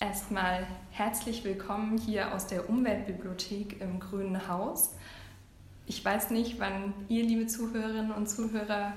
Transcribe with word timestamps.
Erstmal 0.00 0.66
herzlich 0.90 1.44
willkommen 1.44 1.98
hier 1.98 2.34
aus 2.34 2.48
der 2.48 2.68
Umweltbibliothek 2.68 3.80
im 3.80 4.00
Grünen 4.00 4.48
Haus. 4.48 4.96
Ich 5.86 6.04
weiß 6.04 6.30
nicht, 6.30 6.58
wann 6.58 6.92
ihr, 7.08 7.22
liebe 7.22 7.46
Zuhörerinnen 7.46 8.10
und 8.10 8.28
Zuhörer, 8.28 8.92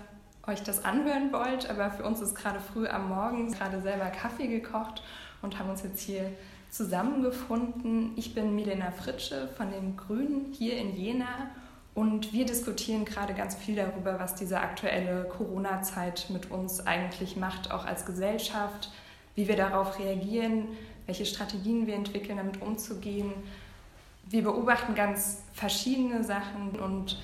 euch 0.47 0.63
das 0.63 0.83
anhören 0.83 1.31
wollt, 1.31 1.70
aber 1.70 1.91
für 1.91 2.04
uns 2.04 2.20
ist 2.21 2.36
gerade 2.36 2.60
früh 2.60 2.88
am 2.88 3.10
Morgen 3.10 3.52
gerade 3.52 3.79
selber 3.81 4.06
Kaffee 4.06 4.47
gekocht 4.47 5.04
und 5.42 5.60
haben 5.60 5.70
uns 5.70 5.83
jetzt 5.83 6.02
hier 6.02 6.31
zusammengefunden. 6.72 8.14
Ich 8.16 8.34
bin 8.34 8.56
Milena 8.56 8.92
Fritsche 8.92 9.50
von 9.56 9.70
den 9.70 9.98
Grünen 9.98 10.52
hier 10.52 10.78
in 10.78 10.96
Jena 10.96 11.52
und 11.94 12.34
wir 12.34 12.46
diskutieren 12.46 13.06
gerade 13.06 13.36
ganz 13.36 13.56
viel 13.56 13.76
darüber, 13.76 14.20
was 14.20 14.36
diese 14.36 14.60
aktuelle 14.60 15.26
Corona-Zeit 15.26 16.27
mit 16.32 16.50
uns 16.50 16.86
eigentlich 16.88 17.36
macht, 17.36 17.72
auch 17.72 17.86
als 17.86 18.05
Gesellschaft, 18.05 18.90
wie 19.38 19.48
wir 19.48 19.55
darauf 19.55 20.00
reagieren, 20.00 20.68
welche 21.05 21.26
Strategien 21.26 21.86
wir 21.88 21.94
entwickeln, 21.94 22.38
damit 22.38 22.62
umzugehen. 22.62 23.32
Wir 24.30 24.44
beobachten 24.44 24.96
ganz 24.96 25.44
verschiedene 25.54 26.23
Sachen 26.23 26.72
und 26.72 27.22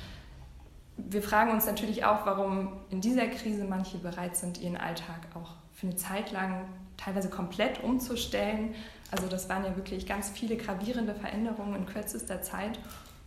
wir 0.96 1.24
fragen 1.24 1.52
uns 1.52 1.66
natürlich 1.66 2.06
auch, 2.06 2.26
warum 2.26 2.72
in 2.92 3.02
dieser 3.02 3.26
Krise 3.28 3.66
manche 3.66 3.98
bereit 3.98 4.38
sind, 4.38 4.62
ihren 4.62 4.78
Alltag 4.78 5.22
auch 5.34 5.56
für 5.74 5.88
eine 5.88 5.96
Zeit 5.96 6.32
lang 6.32 6.66
teilweise 6.98 7.30
komplett 7.30 7.84
umzustellen. 7.84 8.76
Also 9.10 9.28
das 9.28 9.50
waren 9.50 9.66
ja 9.66 9.76
wirklich 9.76 10.06
ganz 10.06 10.30
viele 10.30 10.56
gravierende 10.56 11.16
Veränderungen 11.16 11.76
in 11.76 11.86
kürzester 11.88 12.44
Zeit. 12.44 12.80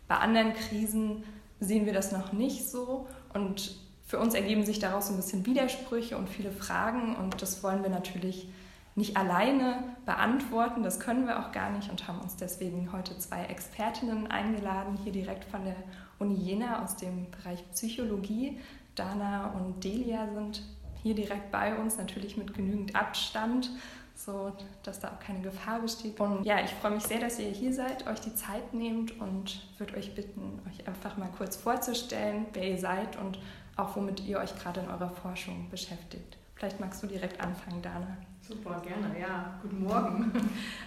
Bei 0.07 0.19
anderen 0.19 0.55
Krisen 0.55 1.25
sehen 1.59 1.87
wir 1.87 1.93
das 1.93 2.13
noch 2.13 2.33
nicht 2.33 2.71
so 2.71 3.09
und 3.35 3.77
für 4.07 4.21
uns 4.21 4.35
ergeben 4.35 4.65
sich 4.65 4.79
daraus 4.79 5.11
ein 5.11 5.17
bisschen 5.17 5.45
Widersprüche 5.45 6.17
und 6.17 6.29
viele 6.29 6.53
Fragen 6.53 7.17
und 7.17 7.43
das 7.43 7.65
wollen 7.65 7.83
wir 7.83 7.91
natürlich 7.91 8.49
nicht 8.97 9.17
alleine 9.17 9.85
beantworten, 10.07 10.83
das 10.83 10.99
können 10.99 11.27
wir 11.27 11.39
auch 11.39 11.53
gar 11.53 11.71
nicht 11.71 11.91
und 11.91 12.09
haben 12.09 12.19
uns 12.19 12.37
deswegen 12.37 12.93
heute 12.93 13.17
zwei 13.19 13.45
Expertinnen 13.45 14.27
eingeladen, 14.27 14.99
hier 15.05 15.13
direkt 15.13 15.45
von 15.45 15.65
der 15.65 15.77
Uni 16.19 16.35
Jena 16.35 16.83
aus 16.83 16.97
dem 16.97 17.31
Bereich 17.31 17.63
Psychologie. 17.73 18.59
Dana 18.95 19.49
und 19.51 19.85
Delia 19.85 20.27
sind 20.33 20.63
hier 21.03 21.15
direkt 21.15 21.53
bei 21.53 21.77
uns, 21.77 21.99
natürlich 21.99 22.39
mit 22.39 22.55
genügend 22.55 22.97
Abstand, 22.97 23.71
so 24.15 24.51
dass 24.83 24.99
da 24.99 25.09
auch 25.09 25.21
keine 25.21 25.43
Gefahr 25.43 25.81
besteht. 25.81 26.19
Und 26.19 26.47
ja, 26.47 26.65
ich 26.65 26.71
freue 26.71 26.93
mich 26.93 27.05
sehr, 27.05 27.21
dass 27.21 27.39
ihr 27.39 27.51
hier 27.51 27.75
seid, 27.75 28.07
euch 28.07 28.21
die 28.21 28.35
Zeit 28.35 28.73
nehmt 28.73 29.21
und 29.21 29.69
würde 29.77 29.95
euch 29.99 30.15
bitten, 30.15 30.59
euch 30.67 30.89
einfach 30.89 31.19
mal 31.19 31.29
kurz 31.37 31.57
vorzustellen, 31.57 32.47
wer 32.55 32.71
ihr 32.71 32.79
seid 32.79 33.17
und 33.17 33.39
auch 33.77 33.95
womit 33.95 34.21
ihr 34.21 34.39
euch 34.39 34.59
gerade 34.59 34.81
in 34.81 34.89
eurer 34.89 35.11
Forschung 35.11 35.69
beschäftigt. 35.69 36.39
Vielleicht 36.57 36.81
magst 36.81 37.03
du 37.03 37.07
direkt 37.07 37.39
anfangen, 37.39 37.83
Dana. 37.83 38.17
Super, 38.41 38.81
gerne. 38.81 39.19
Ja, 39.21 39.59
guten 39.61 39.85
Morgen. 39.85 40.33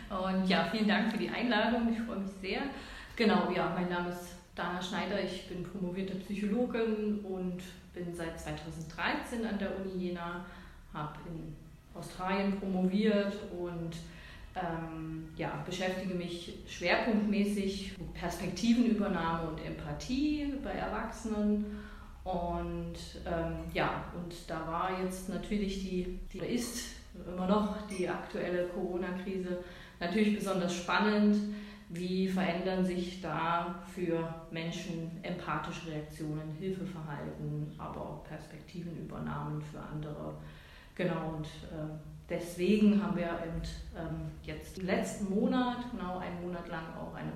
Und 0.09 0.49
ja, 0.49 0.67
vielen 0.71 0.87
Dank 0.87 1.11
für 1.11 1.19
die 1.19 1.29
Einladung. 1.29 1.93
Ich 1.93 1.99
freue 2.01 2.17
mich 2.17 2.31
sehr. 2.41 2.61
Genau, 3.15 3.51
ja, 3.55 3.71
mein 3.75 3.87
Name 3.87 4.09
ist 4.09 4.33
Dana 4.55 4.81
Schneider. 4.81 5.23
Ich 5.23 5.47
bin 5.47 5.63
promovierte 5.63 6.15
Psychologin 6.15 7.19
und 7.19 7.61
bin 7.93 8.15
seit 8.15 8.39
2013 8.39 9.45
an 9.45 9.59
der 9.59 9.69
Uni 9.79 10.05
Jena, 10.05 10.43
habe 10.91 11.19
in 11.27 11.55
Australien 11.93 12.59
promoviert 12.59 13.37
und 13.51 13.95
ähm, 14.55 15.29
ja, 15.35 15.61
beschäftige 15.67 16.15
mich 16.15 16.57
schwerpunktmäßig 16.67 17.95
mit 17.99 18.13
Perspektivenübernahme 18.15 19.49
und 19.49 19.63
Empathie 19.63 20.51
bei 20.63 20.71
Erwachsenen. 20.71 21.65
Und 22.31 22.95
ähm, 23.25 23.57
ja, 23.73 24.03
und 24.15 24.33
da 24.47 24.67
war 24.67 25.01
jetzt 25.03 25.29
natürlich 25.29 25.79
die, 25.79 26.19
die 26.31 26.39
ist 26.39 26.95
immer 27.27 27.47
noch 27.47 27.87
die 27.87 28.07
aktuelle 28.07 28.67
Corona-Krise 28.67 29.63
natürlich 29.99 30.35
besonders 30.35 30.75
spannend. 30.75 31.37
Wie 31.91 32.27
verändern 32.27 32.85
sich 32.85 33.19
da 33.19 33.83
für 33.95 34.45
Menschen 34.51 35.09
empathische 35.23 35.89
Reaktionen, 35.89 36.55
Hilfeverhalten, 36.59 37.73
aber 37.79 38.01
auch 38.01 38.23
Perspektivenübernahmen 38.25 39.59
für 39.59 39.79
andere? 39.79 40.35
Genau, 40.93 41.37
und 41.37 41.45
äh, 41.45 41.89
deswegen 42.29 43.01
haben 43.01 43.17
wir 43.17 43.25
eben, 43.25 43.61
ähm, 43.97 44.31
jetzt 44.43 44.77
im 44.77 44.85
letzten 44.85 45.33
Monat, 45.33 45.77
genau 45.91 46.19
einen 46.19 46.41
Monat 46.43 46.67
lang, 46.67 46.83
auch 46.95 47.15
eine 47.15 47.31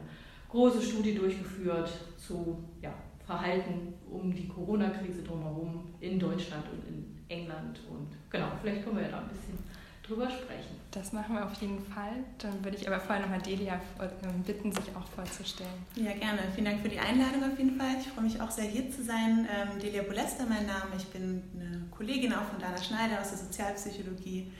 große 0.50 0.84
Studie 0.84 1.16
durchgeführt 1.16 1.92
zu 2.18 2.64
ja, 2.80 2.94
Verhalten 3.26 3.94
um 4.14 4.34
die 4.34 4.48
Corona-Krise 4.48 5.24
drumherum 5.24 5.84
in 6.00 6.20
Deutschland 6.20 6.66
und 6.72 6.88
in 6.88 7.26
England. 7.28 7.80
Und 7.90 8.08
genau, 8.30 8.48
vielleicht 8.62 8.84
können 8.84 8.98
wir 8.98 9.04
ja 9.04 9.10
da 9.10 9.20
ein 9.20 9.30
bisschen 9.30 9.58
drüber 10.04 10.30
sprechen. 10.30 10.76
Das 10.92 11.14
machen 11.14 11.36
wir 11.36 11.46
auf 11.46 11.54
jeden 11.62 11.80
Fall. 11.80 12.24
Dann 12.38 12.64
würde 12.64 12.78
ich 12.78 12.88
aber 12.88 13.00
vorher 13.00 13.22
nochmal 13.24 13.42
Delia 13.42 13.80
ähm, 14.00 14.44
bitten, 14.46 14.72
sich 14.72 14.96
auch 14.96 15.08
vorzustellen. 15.08 15.72
Ja, 15.96 16.12
gerne. 16.14 16.40
Vielen 16.54 16.66
Dank 16.66 16.82
für 16.82 16.90
die 16.90 17.00
Einladung 17.00 17.52
auf 17.52 17.58
jeden 17.58 17.78
Fall. 17.78 17.96
Ich 18.00 18.08
freue 18.08 18.26
mich 18.26 18.40
auch 18.40 18.52
sehr, 18.52 18.66
hier 18.66 18.92
zu 18.92 19.04
sein. 19.04 19.48
Ähm, 19.50 19.80
Delia 19.80 20.04
Bolester, 20.04 20.46
mein 20.48 20.68
Name. 20.68 20.92
Ich 20.98 21.08
bin 21.08 21.42
eine 21.56 21.82
Kollegin 21.90 22.34
auch 22.34 22.44
von 22.44 22.60
Dana 22.60 22.78
Schneider 22.78 23.22
aus 23.22 23.30
der 23.30 23.40
Sozialpsychologie. 23.40 24.52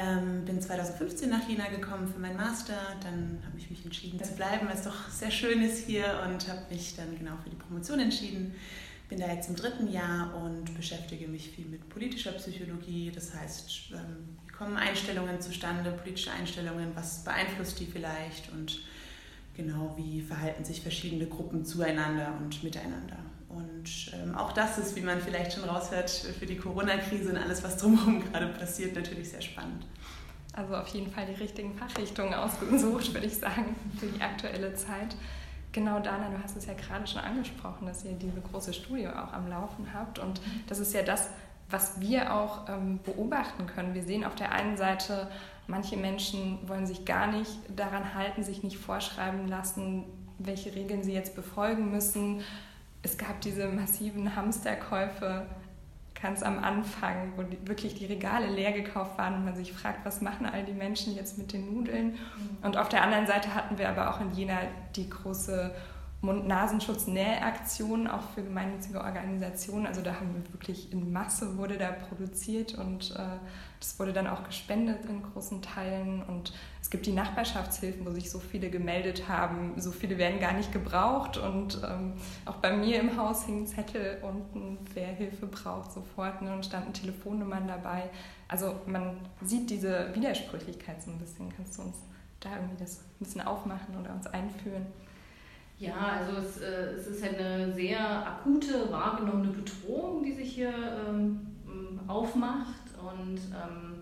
Ähm, 0.00 0.44
bin 0.44 0.60
2015 0.60 1.28
nach 1.28 1.48
Jena 1.48 1.68
gekommen 1.68 2.06
für 2.06 2.20
meinen 2.20 2.36
Master. 2.36 2.76
Dann 3.02 3.42
habe 3.44 3.58
ich 3.58 3.68
mich 3.68 3.84
entschieden 3.84 4.22
zu 4.22 4.32
bleiben, 4.34 4.68
weil 4.68 4.76
es 4.76 4.84
doch 4.84 5.08
sehr 5.10 5.30
schön 5.30 5.60
ist 5.62 5.86
hier 5.86 6.22
und 6.24 6.48
habe 6.48 6.60
mich 6.70 6.94
dann 6.94 7.18
genau 7.18 7.32
für 7.42 7.50
die 7.50 7.56
Promotion 7.56 7.98
entschieden 7.98 8.54
bin 9.08 9.20
da 9.20 9.32
jetzt 9.32 9.48
im 9.48 9.56
dritten 9.56 9.90
Jahr 9.90 10.34
und 10.34 10.74
beschäftige 10.76 11.28
mich 11.28 11.50
viel 11.50 11.64
mit 11.64 11.88
politischer 11.88 12.32
Psychologie. 12.32 13.10
Das 13.14 13.34
heißt, 13.34 13.92
ähm, 13.92 14.36
wie 14.46 14.52
kommen 14.52 14.76
Einstellungen 14.76 15.40
zustande, 15.40 15.92
politische 15.92 16.30
Einstellungen, 16.30 16.94
was 16.94 17.24
beeinflusst 17.24 17.80
die 17.80 17.86
vielleicht 17.86 18.52
und 18.52 18.80
genau 19.56 19.94
wie 19.96 20.20
verhalten 20.20 20.64
sich 20.64 20.82
verschiedene 20.82 21.26
Gruppen 21.26 21.64
zueinander 21.64 22.34
und 22.38 22.62
miteinander. 22.62 23.16
Und 23.48 24.12
ähm, 24.12 24.34
auch 24.34 24.52
das 24.52 24.78
ist, 24.78 24.94
wie 24.96 25.00
man 25.00 25.20
vielleicht 25.20 25.54
schon 25.54 25.64
raushört, 25.64 26.10
für 26.10 26.46
die 26.46 26.56
Corona-Krise 26.56 27.30
und 27.30 27.38
alles, 27.38 27.62
was 27.64 27.78
drumherum 27.78 28.22
gerade 28.32 28.48
passiert, 28.48 28.94
natürlich 28.94 29.30
sehr 29.30 29.40
spannend. 29.40 29.86
Also 30.52 30.74
auf 30.74 30.88
jeden 30.88 31.10
Fall 31.10 31.26
die 31.26 31.40
richtigen 31.40 31.74
Fachrichtungen 31.74 32.34
ausgesucht, 32.34 33.14
würde 33.14 33.26
ich 33.26 33.36
sagen, 33.36 33.76
für 33.98 34.06
die 34.06 34.20
aktuelle 34.20 34.74
Zeit. 34.74 35.16
Genau, 35.72 36.00
Dana, 36.00 36.30
du 36.30 36.42
hast 36.42 36.56
es 36.56 36.66
ja 36.66 36.74
gerade 36.74 37.06
schon 37.06 37.20
angesprochen, 37.20 37.86
dass 37.86 38.04
ihr 38.04 38.12
diese 38.12 38.40
große 38.40 38.72
Studie 38.72 39.06
auch 39.06 39.32
am 39.32 39.48
Laufen 39.48 39.86
habt. 39.94 40.18
Und 40.18 40.40
das 40.66 40.78
ist 40.78 40.92
ja 40.92 41.02
das, 41.02 41.30
was 41.70 42.00
wir 42.00 42.34
auch 42.34 42.68
ähm, 42.68 43.00
beobachten 43.04 43.66
können. 43.66 43.94
Wir 43.94 44.02
sehen 44.02 44.24
auf 44.24 44.34
der 44.34 44.52
einen 44.52 44.76
Seite, 44.76 45.30
manche 45.66 45.96
Menschen 45.96 46.58
wollen 46.68 46.86
sich 46.86 47.04
gar 47.04 47.26
nicht 47.26 47.58
daran 47.76 48.14
halten, 48.14 48.42
sich 48.42 48.62
nicht 48.62 48.78
vorschreiben 48.78 49.46
lassen, 49.46 50.04
welche 50.38 50.74
Regeln 50.74 51.02
sie 51.02 51.12
jetzt 51.12 51.36
befolgen 51.36 51.90
müssen. 51.90 52.42
Es 53.02 53.16
gab 53.16 53.40
diese 53.40 53.68
massiven 53.68 54.34
Hamsterkäufe 54.34 55.46
ganz 56.20 56.42
am 56.42 56.62
Anfang, 56.62 57.32
wo 57.36 57.42
die, 57.42 57.58
wirklich 57.66 57.94
die 57.94 58.06
Regale 58.06 58.48
leer 58.48 58.72
gekauft 58.72 59.16
waren 59.18 59.34
und 59.34 59.44
man 59.44 59.54
sich 59.54 59.72
fragt, 59.72 60.04
was 60.04 60.20
machen 60.20 60.46
all 60.46 60.64
die 60.64 60.72
Menschen 60.72 61.14
jetzt 61.14 61.38
mit 61.38 61.52
den 61.52 61.72
Nudeln? 61.72 62.06
Mhm. 62.06 62.58
Und 62.62 62.76
auf 62.76 62.88
der 62.88 63.02
anderen 63.02 63.26
Seite 63.26 63.54
hatten 63.54 63.78
wir 63.78 63.88
aber 63.88 64.10
auch 64.10 64.20
in 64.20 64.32
Jena 64.32 64.58
die 64.96 65.08
große 65.08 65.70
Mund-Nasenschutz-Nähaktion 66.20 68.08
auch 68.08 68.30
für 68.34 68.42
gemeinnützige 68.42 69.00
Organisationen. 69.00 69.86
Also 69.86 70.02
da 70.02 70.14
haben 70.14 70.34
wir 70.34 70.52
wirklich 70.52 70.92
in 70.92 71.12
Masse 71.12 71.56
wurde 71.56 71.78
da 71.78 71.92
produziert 71.92 72.74
und 72.74 73.12
äh, 73.12 73.38
das 73.78 73.96
wurde 74.00 74.12
dann 74.12 74.26
auch 74.26 74.42
gespendet 74.42 75.04
in 75.08 75.22
großen 75.22 75.62
Teilen. 75.62 76.24
Und 76.24 76.52
es 76.88 76.92
gibt 76.92 77.04
die 77.04 77.12
Nachbarschaftshilfen, 77.12 78.06
wo 78.06 78.10
sich 78.12 78.30
so 78.30 78.38
viele 78.38 78.70
gemeldet 78.70 79.28
haben. 79.28 79.78
So 79.78 79.92
viele 79.92 80.16
werden 80.16 80.40
gar 80.40 80.54
nicht 80.54 80.72
gebraucht. 80.72 81.36
Und 81.36 81.82
ähm, 81.86 82.14
auch 82.46 82.54
bei 82.54 82.74
mir 82.74 82.98
im 82.98 83.14
Haus 83.18 83.44
hingen 83.44 83.66
Zettel 83.66 84.16
unten, 84.22 84.78
wer 84.94 85.08
Hilfe 85.08 85.48
braucht, 85.48 85.92
sofort. 85.92 86.40
Ne? 86.40 86.50
Und 86.50 86.64
standen 86.64 86.94
Telefonnummern 86.94 87.68
dabei. 87.68 88.08
Also 88.48 88.74
man 88.86 89.20
sieht 89.42 89.68
diese 89.68 90.14
Widersprüchlichkeit 90.14 91.02
so 91.02 91.10
ein 91.10 91.18
bisschen. 91.18 91.52
Kannst 91.54 91.76
du 91.76 91.82
uns 91.82 91.96
da 92.40 92.56
irgendwie 92.56 92.78
das 92.78 93.00
ein 93.00 93.18
bisschen 93.18 93.42
aufmachen 93.42 93.94
oder 94.00 94.14
uns 94.14 94.26
einführen? 94.26 94.86
Ja, 95.78 96.12
also 96.18 96.38
es, 96.38 96.56
äh, 96.62 96.94
es 96.96 97.06
ist 97.06 97.22
eine 97.22 97.74
sehr 97.74 98.00
akute, 98.26 98.90
wahrgenommene 98.90 99.50
Bedrohung, 99.50 100.22
die 100.22 100.32
sich 100.32 100.54
hier 100.54 100.72
ähm, 101.06 101.50
aufmacht. 102.06 102.80
Und 102.98 103.36
ähm, 103.36 103.97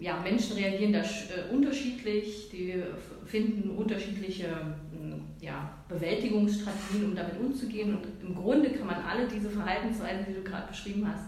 ja, 0.00 0.20
Menschen 0.20 0.56
reagieren 0.56 0.92
da 0.92 1.00
äh, 1.00 1.52
unterschiedlich, 1.52 2.48
die 2.50 2.82
finden 3.26 3.70
unterschiedliche 3.70 4.46
äh, 4.46 5.44
ja, 5.44 5.70
Bewältigungsstrategien, 5.88 7.06
um 7.06 7.14
damit 7.14 7.38
umzugehen. 7.38 7.96
Und 7.96 8.06
im 8.22 8.34
Grunde 8.34 8.70
kann 8.70 8.86
man 8.86 9.02
alle 9.02 9.28
diese 9.28 9.50
Verhaltensweisen, 9.50 10.26
die 10.28 10.34
du 10.34 10.42
gerade 10.42 10.68
beschrieben 10.68 11.06
hast, 11.06 11.26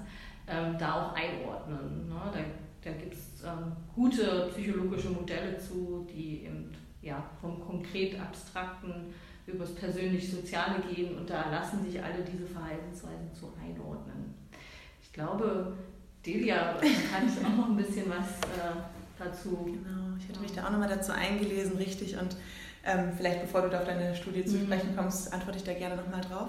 ähm, 0.48 0.76
da 0.78 0.94
auch 0.94 1.14
einordnen. 1.14 2.08
Ne? 2.08 2.20
Da, 2.32 2.90
da 2.90 2.96
gibt 2.96 3.14
es 3.14 3.42
ähm, 3.44 3.72
gute 3.94 4.50
psychologische 4.52 5.10
Modelle 5.10 5.58
zu, 5.58 6.06
die 6.12 6.44
eben, 6.44 6.70
ja, 7.02 7.22
vom 7.40 7.60
konkret 7.60 8.18
abstrakten 8.18 9.12
übers 9.46 9.74
persönlich-soziale 9.74 10.80
gehen 10.90 11.18
und 11.18 11.28
da 11.28 11.50
lassen 11.50 11.84
sich 11.84 12.02
alle 12.02 12.24
diese 12.24 12.46
Verhaltensweisen 12.46 13.32
zu 13.34 13.52
einordnen. 13.62 14.34
Ich 15.02 15.12
glaube, 15.12 15.76
Delia 16.24 16.74
kann 17.12 17.28
ich 17.28 17.44
auch 17.44 17.56
noch 17.56 17.68
ein 17.68 17.76
bisschen 17.76 18.08
was 18.08 18.28
äh, 18.56 18.74
dazu. 19.18 19.64
Genau, 19.64 20.16
ich 20.18 20.28
hatte 20.28 20.40
mich 20.40 20.52
da 20.52 20.66
auch 20.66 20.70
nochmal 20.70 20.88
dazu 20.88 21.12
eingelesen, 21.12 21.76
richtig. 21.76 22.16
Und 22.16 22.36
ähm, 22.84 23.12
vielleicht 23.16 23.42
bevor 23.42 23.62
du 23.62 23.70
da 23.70 23.80
auf 23.80 23.86
deine 23.86 24.14
Studie 24.14 24.44
zu 24.44 24.56
mhm. 24.56 24.64
sprechen 24.64 24.96
kommst, 24.96 25.32
antworte 25.32 25.58
ich 25.58 25.64
da 25.64 25.74
gerne 25.74 25.96
nochmal 25.96 26.20
drauf. 26.22 26.48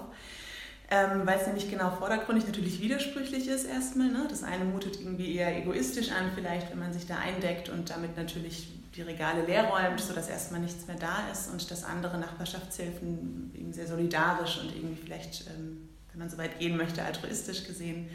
Ähm, 0.88 1.22
weil 1.24 1.38
es 1.40 1.46
nämlich 1.46 1.68
genau 1.68 1.90
vordergründig 1.90 2.46
natürlich 2.46 2.80
widersprüchlich 2.80 3.48
ist 3.48 3.64
erstmal. 3.64 4.08
Ne? 4.08 4.26
Das 4.28 4.44
eine 4.44 4.64
mutet 4.64 5.00
irgendwie 5.00 5.34
eher 5.34 5.56
egoistisch 5.56 6.12
an, 6.12 6.30
vielleicht, 6.34 6.70
wenn 6.70 6.78
man 6.78 6.92
sich 6.92 7.06
da 7.06 7.16
eindeckt 7.18 7.68
und 7.68 7.90
damit 7.90 8.16
natürlich 8.16 8.68
die 8.94 9.02
Regale 9.02 9.44
leer 9.44 9.64
räumt, 9.64 10.00
sodass 10.00 10.28
erstmal 10.28 10.60
nichts 10.60 10.86
mehr 10.86 10.96
da 10.96 11.28
ist. 11.32 11.50
Und 11.50 11.70
das 11.70 11.82
andere 11.82 12.18
Nachbarschaftshilfen 12.18 13.50
eben 13.54 13.72
sehr 13.72 13.88
solidarisch 13.88 14.60
und 14.60 14.74
irgendwie 14.76 15.02
vielleicht, 15.02 15.48
ähm, 15.48 15.88
wenn 16.12 16.20
man 16.20 16.30
so 16.30 16.38
weit 16.38 16.60
gehen 16.60 16.76
möchte, 16.76 17.02
altruistisch 17.02 17.64
gesehen. 17.64 18.08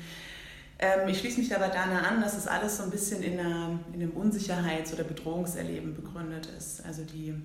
Ähm, 0.82 1.08
ich 1.08 1.20
schließe 1.20 1.40
mich 1.40 1.50
dabei 1.50 1.70
Dana 1.70 2.02
an, 2.02 2.22
dass 2.22 2.36
es 2.36 2.48
alles 2.48 2.78
so 2.78 2.84
ein 2.84 2.90
bisschen 2.90 3.22
in, 3.22 3.40
einer, 3.40 3.80
in 3.94 4.02
einem 4.02 4.12
Unsicherheits- 4.12 4.94
oder 4.94 5.04
Bedrohungserleben 5.04 5.96
begründet 5.96 6.48
ist. 6.58 6.84
Also 6.84 7.04
die 7.04 7.36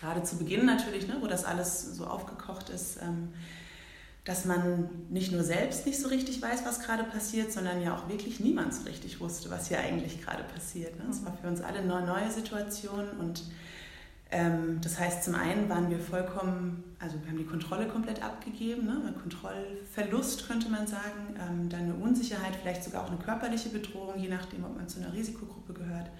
gerade 0.00 0.22
zu 0.22 0.36
Beginn 0.36 0.66
natürlich, 0.66 1.06
ne, 1.06 1.16
wo 1.20 1.26
das 1.26 1.44
alles 1.44 1.94
so 1.94 2.06
aufgekocht 2.06 2.70
ist, 2.70 2.98
ähm, 3.02 3.28
dass 4.24 4.46
man 4.46 4.88
nicht 5.10 5.32
nur 5.32 5.44
selbst 5.44 5.84
nicht 5.84 5.98
so 5.98 6.08
richtig 6.08 6.40
weiß, 6.40 6.64
was 6.64 6.80
gerade 6.80 7.04
passiert, 7.04 7.52
sondern 7.52 7.82
ja 7.82 7.94
auch 7.94 8.08
wirklich 8.08 8.40
niemand 8.40 8.74
so 8.74 8.84
richtig 8.84 9.20
wusste, 9.20 9.50
was 9.50 9.68
hier 9.68 9.78
eigentlich 9.78 10.22
gerade 10.22 10.42
passiert. 10.44 10.98
Ne? 10.98 11.04
Das 11.06 11.24
war 11.24 11.36
für 11.36 11.46
uns 11.46 11.60
alle 11.60 11.80
eine 11.80 12.06
neue 12.06 12.30
Situation 12.30 13.06
und 13.20 13.42
das 14.80 14.98
heißt, 14.98 15.22
zum 15.22 15.34
einen 15.34 15.68
waren 15.68 15.90
wir 15.90 15.98
vollkommen, 16.00 16.82
also 16.98 17.20
wir 17.22 17.30
haben 17.30 17.38
die 17.38 17.44
Kontrolle 17.44 17.86
komplett 17.86 18.22
abgegeben, 18.22 18.86
ne? 18.86 19.02
ein 19.06 19.20
Kontrollverlust 19.20 20.48
könnte 20.48 20.68
man 20.68 20.86
sagen, 20.86 21.36
ähm, 21.38 21.68
dann 21.68 21.82
eine 21.82 21.94
Unsicherheit, 21.94 22.56
vielleicht 22.60 22.82
sogar 22.82 23.04
auch 23.04 23.08
eine 23.10 23.18
körperliche 23.18 23.68
Bedrohung, 23.68 24.18
je 24.18 24.28
nachdem, 24.28 24.64
ob 24.64 24.76
man 24.76 24.88
zu 24.88 25.00
einer 25.00 25.12
Risikogruppe 25.12 25.74
gehört. 25.74 26.10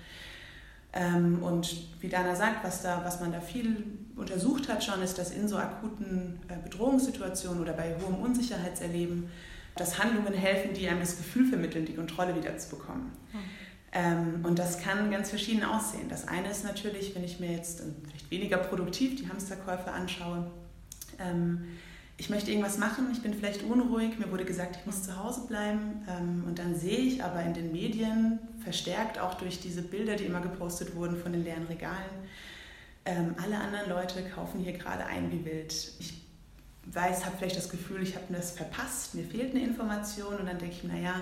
Ähm, 0.93 1.43
und 1.43 1.77
wie 2.01 2.09
Dana 2.09 2.37
sagt, 2.37 2.65
was, 2.65 2.83
da, 2.83 3.03
was 3.05 3.21
man 3.21 3.33
da 3.33 3.41
viel 3.41 3.85
untersucht 4.15 4.69
hat 4.69 4.85
schon, 4.85 5.03
ist, 5.03 5.19
dass 5.19 5.33
in 5.33 5.49
so 5.49 5.57
akuten 5.57 6.39
äh, 6.47 6.57
Bedrohungssituationen 6.63 7.61
oder 7.61 7.73
bei 7.73 7.97
hohem 7.97 8.23
Unsicherheitserleben, 8.23 9.29
dass 9.75 9.99
Handlungen 9.99 10.35
helfen, 10.35 10.73
die 10.73 10.87
einem 10.89 11.01
das 11.01 11.17
Gefühl 11.17 11.49
vermitteln, 11.49 11.85
die 11.85 11.95
Kontrolle 11.95 12.37
wieder 12.37 12.57
zu 12.59 12.77
bekommen. 12.77 13.11
Mhm. 13.33 13.39
Und 14.43 14.59
das 14.59 14.81
kann 14.81 15.11
ganz 15.11 15.31
verschieden 15.31 15.63
aussehen. 15.63 16.09
Das 16.09 16.27
eine 16.27 16.51
ist 16.51 16.65
natürlich, 16.65 17.15
wenn 17.15 17.23
ich 17.23 17.39
mir 17.39 17.53
jetzt 17.53 17.81
vielleicht 18.03 18.31
weniger 18.31 18.57
produktiv 18.57 19.21
die 19.21 19.29
Hamsterkäufe 19.29 19.93
anschaue, 19.93 20.51
ähm, 21.21 21.65
ich 22.17 22.31
möchte 22.31 22.51
irgendwas 22.51 22.79
machen, 22.79 23.09
ich 23.13 23.23
bin 23.23 23.35
vielleicht 23.35 23.65
unruhig, 23.65 24.19
mir 24.19 24.31
wurde 24.31 24.45
gesagt, 24.45 24.77
ich 24.77 24.87
muss 24.87 25.03
zu 25.03 25.17
Hause 25.23 25.47
bleiben 25.49 26.07
ähm, 26.09 26.45
und 26.47 26.61
dann 26.61 26.77
sehe 26.77 26.99
ich 26.99 27.25
aber 27.25 27.43
in 27.43 27.55
den 27.55 27.73
Medien, 27.73 28.39
verstärkt 28.63 29.19
auch 29.19 29.35
durch 29.35 29.61
diese 29.61 29.83
Bilder, 29.83 30.15
die 30.15 30.25
immer 30.25 30.41
gepostet 30.41 30.95
wurden 30.95 31.17
von 31.17 31.33
den 31.33 31.43
leeren 31.43 31.67
Regalen, 31.67 32.29
ähm, 33.05 33.35
alle 33.43 33.59
anderen 33.59 33.91
Leute 33.91 34.23
kaufen 34.31 34.61
hier 34.61 34.75
gerade 34.75 35.07
ein 35.07 35.33
wie 35.33 35.45
wild. 35.45 35.73
Ich 35.99 36.23
weiß, 36.87 37.25
habe 37.27 37.37
vielleicht 37.37 37.57
das 37.57 37.69
Gefühl, 37.69 38.03
ich 38.03 38.15
habe 38.15 38.27
das 38.33 38.53
verpasst, 38.53 39.15
mir 39.15 39.25
fehlt 39.25 39.51
eine 39.51 39.65
Information 39.65 40.37
und 40.37 40.47
dann 40.47 40.59
denke 40.59 40.77
ich, 40.77 40.85
naja, 40.85 41.15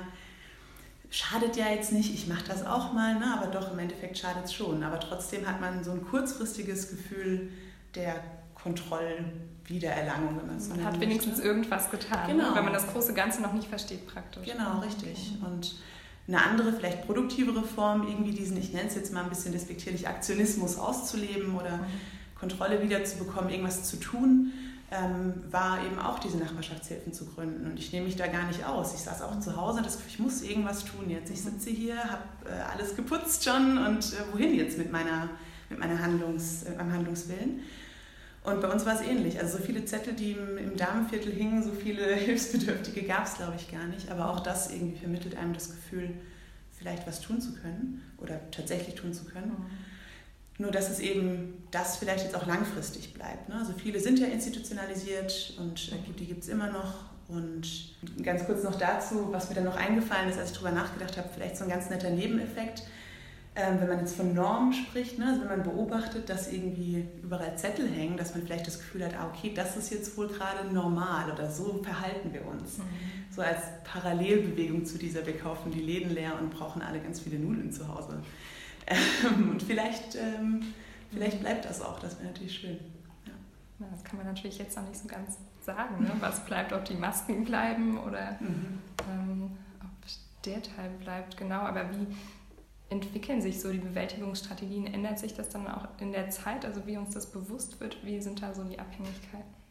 schadet 1.12 1.56
ja 1.56 1.68
jetzt 1.68 1.92
nicht, 1.92 2.12
ich 2.12 2.26
mache 2.26 2.44
das 2.48 2.64
auch 2.64 2.94
mal, 2.94 3.18
ne? 3.18 3.38
aber 3.38 3.48
doch 3.48 3.70
im 3.70 3.78
Endeffekt 3.78 4.16
schadet 4.16 4.46
es 4.46 4.54
schon. 4.54 4.82
Aber 4.82 4.98
trotzdem 4.98 5.46
hat 5.46 5.60
man 5.60 5.84
so 5.84 5.92
ein 5.92 6.02
kurzfristiges 6.04 6.88
Gefühl 6.90 7.50
der 7.94 8.16
Kontrollwiedererlangung, 8.54 10.38
wenn 10.38 10.46
man 10.46 10.56
es 10.56 10.68
so 10.68 10.74
Man 10.74 10.84
hat 10.84 10.98
wenigstens 10.98 11.34
möchte. 11.34 11.48
irgendwas 11.48 11.90
getan, 11.90 12.28
ne? 12.28 12.42
genau. 12.42 12.54
wenn 12.56 12.64
man 12.64 12.72
das 12.72 12.86
große 12.88 13.12
Ganze 13.12 13.42
noch 13.42 13.52
nicht 13.52 13.68
versteht 13.68 14.06
praktisch. 14.06 14.46
Genau, 14.46 14.78
richtig. 14.78 15.36
Und 15.44 15.74
eine 16.26 16.42
andere, 16.42 16.72
vielleicht 16.72 17.04
produktivere 17.04 17.62
Form, 17.62 18.08
irgendwie 18.08 18.30
diesen, 18.30 18.56
ich 18.56 18.72
nenne 18.72 18.88
es 18.88 18.94
jetzt 18.94 19.12
mal 19.12 19.22
ein 19.22 19.28
bisschen 19.28 19.52
despektierlich, 19.52 20.08
Aktionismus 20.08 20.78
auszuleben 20.78 21.54
oder 21.56 21.76
mhm. 21.76 21.86
Kontrolle 22.40 22.80
wiederzubekommen, 22.82 23.50
irgendwas 23.50 23.84
zu 23.84 23.98
tun, 23.98 24.52
ähm, 24.92 25.34
war 25.50 25.84
eben 25.84 25.98
auch 25.98 26.18
diese 26.18 26.36
Nachbarschaftshilfen 26.36 27.12
zu 27.12 27.24
gründen. 27.24 27.70
Und 27.70 27.78
ich 27.78 27.92
nehme 27.92 28.06
mich 28.06 28.16
da 28.16 28.26
gar 28.26 28.46
nicht 28.46 28.64
aus. 28.64 28.94
Ich 28.94 29.00
saß 29.00 29.22
auch 29.22 29.40
zu 29.40 29.56
Hause 29.56 29.78
und 29.78 29.86
das 29.86 29.96
Gefühl, 29.96 30.10
ich 30.12 30.18
muss 30.18 30.42
irgendwas 30.42 30.84
tun 30.84 31.08
jetzt. 31.08 31.30
Ich 31.30 31.40
sitze 31.40 31.70
hier, 31.70 31.96
habe 31.96 32.22
äh, 32.46 32.60
alles 32.72 32.94
geputzt 32.94 33.44
schon 33.44 33.78
und 33.78 34.12
äh, 34.12 34.32
wohin 34.32 34.54
jetzt 34.54 34.76
mit, 34.76 34.92
meiner, 34.92 35.30
mit, 35.70 35.78
meiner 35.78 35.98
Handlungs, 35.98 36.64
äh, 36.64 36.76
meinem 36.76 36.92
Handlungswillen? 36.92 37.60
Und 38.44 38.60
bei 38.60 38.68
uns 38.68 38.84
war 38.84 38.94
es 38.94 39.06
ähnlich. 39.06 39.38
Also 39.40 39.58
so 39.58 39.64
viele 39.64 39.84
Zettel, 39.84 40.12
die 40.12 40.32
im, 40.32 40.58
im 40.58 40.76
Damenviertel 40.76 41.32
hingen, 41.32 41.62
so 41.62 41.72
viele 41.72 42.04
Hilfsbedürftige 42.14 43.04
gab 43.04 43.26
es, 43.26 43.34
glaube 43.34 43.54
ich, 43.56 43.70
gar 43.70 43.86
nicht. 43.86 44.10
Aber 44.10 44.30
auch 44.30 44.40
das 44.40 44.70
irgendwie 44.70 44.98
vermittelt 44.98 45.36
einem 45.36 45.54
das 45.54 45.70
Gefühl, 45.70 46.10
vielleicht 46.76 47.06
was 47.06 47.20
tun 47.20 47.40
zu 47.40 47.54
können 47.54 48.02
oder 48.18 48.38
tatsächlich 48.50 48.96
tun 48.96 49.14
zu 49.14 49.24
können. 49.24 49.50
Mhm. 49.50 49.91
Nur 50.62 50.70
dass 50.70 50.90
es 50.90 51.00
eben 51.00 51.64
das 51.70 51.96
vielleicht 51.96 52.24
jetzt 52.24 52.34
auch 52.34 52.46
langfristig 52.46 53.12
bleibt. 53.14 53.48
Ne? 53.48 53.56
Also 53.56 53.72
viele 53.72 54.00
sind 54.00 54.18
ja 54.18 54.26
institutionalisiert 54.26 55.54
und 55.58 55.92
äh, 55.92 56.12
die 56.18 56.26
gibt 56.26 56.42
es 56.42 56.48
immer 56.48 56.70
noch. 56.70 57.10
Und 57.28 57.96
ganz 58.22 58.44
kurz 58.44 58.62
noch 58.62 58.76
dazu, 58.76 59.28
was 59.30 59.48
mir 59.48 59.54
dann 59.54 59.64
noch 59.64 59.76
eingefallen 59.76 60.28
ist, 60.28 60.38
als 60.38 60.50
ich 60.50 60.58
darüber 60.58 60.72
nachgedacht 60.72 61.16
habe, 61.16 61.28
vielleicht 61.34 61.56
so 61.56 61.64
ein 61.64 61.70
ganz 61.70 61.88
netter 61.88 62.10
Nebeneffekt 62.10 62.82
ähm, 63.54 63.80
wenn 63.80 63.88
man 63.88 63.98
jetzt 63.98 64.16
von 64.16 64.32
Normen 64.32 64.72
spricht, 64.72 65.18
ne, 65.18 65.26
also 65.26 65.42
wenn 65.42 65.48
man 65.48 65.62
beobachtet, 65.62 66.30
dass 66.30 66.50
irgendwie 66.50 67.04
überall 67.22 67.56
Zettel 67.58 67.86
hängen, 67.86 68.16
dass 68.16 68.34
man 68.34 68.44
vielleicht 68.44 68.66
das 68.66 68.78
Gefühl 68.78 69.04
hat, 69.04 69.14
ah, 69.14 69.30
okay, 69.30 69.52
das 69.54 69.76
ist 69.76 69.90
jetzt 69.90 70.16
wohl 70.16 70.28
gerade 70.28 70.72
normal 70.72 71.30
oder 71.30 71.50
so 71.50 71.82
verhalten 71.82 72.32
wir 72.32 72.46
uns. 72.46 72.78
Mhm. 72.78 72.84
So 73.30 73.42
als 73.42 73.60
Parallelbewegung 73.84 74.86
zu 74.86 74.96
dieser, 74.96 75.26
wir 75.26 75.36
kaufen 75.36 75.70
die 75.70 75.82
Läden 75.82 76.14
leer 76.14 76.32
und 76.40 76.50
brauchen 76.50 76.80
alle 76.80 76.98
ganz 77.00 77.20
viele 77.20 77.38
Nudeln 77.38 77.70
zu 77.70 77.86
Hause. 77.88 78.22
Ähm, 79.24 79.50
und 79.50 79.62
vielleicht, 79.62 80.16
ähm, 80.16 80.62
vielleicht 81.10 81.40
bleibt 81.40 81.64
das 81.64 81.80
auch, 81.80 81.98
das 82.00 82.18
wäre 82.18 82.28
natürlich 82.28 82.58
schön. 82.58 82.78
Ja. 83.26 83.86
Das 83.90 84.04
kann 84.04 84.16
man 84.18 84.26
natürlich 84.26 84.58
jetzt 84.58 84.76
noch 84.76 84.86
nicht 84.88 85.00
so 85.00 85.08
ganz 85.08 85.38
sagen, 85.60 86.02
ne? 86.02 86.10
was 86.20 86.44
bleibt, 86.44 86.72
ob 86.72 86.84
die 86.84 86.94
Masken 86.94 87.44
bleiben 87.44 87.98
oder 87.98 88.36
mhm. 88.40 88.78
ähm, 89.10 89.50
ob 89.80 90.42
der 90.44 90.62
Teil 90.62 90.90
bleibt, 91.00 91.36
genau. 91.36 91.60
Aber 91.60 91.90
wie 91.90 92.06
entwickeln 92.88 93.40
sich 93.40 93.60
so 93.60 93.72
die 93.72 93.78
Bewältigungsstrategien? 93.78 94.86
Ändert 94.86 95.18
sich 95.18 95.34
das 95.34 95.48
dann 95.48 95.66
auch 95.66 95.88
in 96.00 96.12
der 96.12 96.30
Zeit, 96.30 96.64
also 96.64 96.86
wie 96.86 96.96
uns 96.96 97.14
das 97.14 97.30
bewusst 97.30 97.80
wird? 97.80 98.04
Wie 98.04 98.20
sind 98.20 98.42
da 98.42 98.54
so 98.54 98.64
die 98.64 98.78
Abhängigkeiten? 98.78 99.62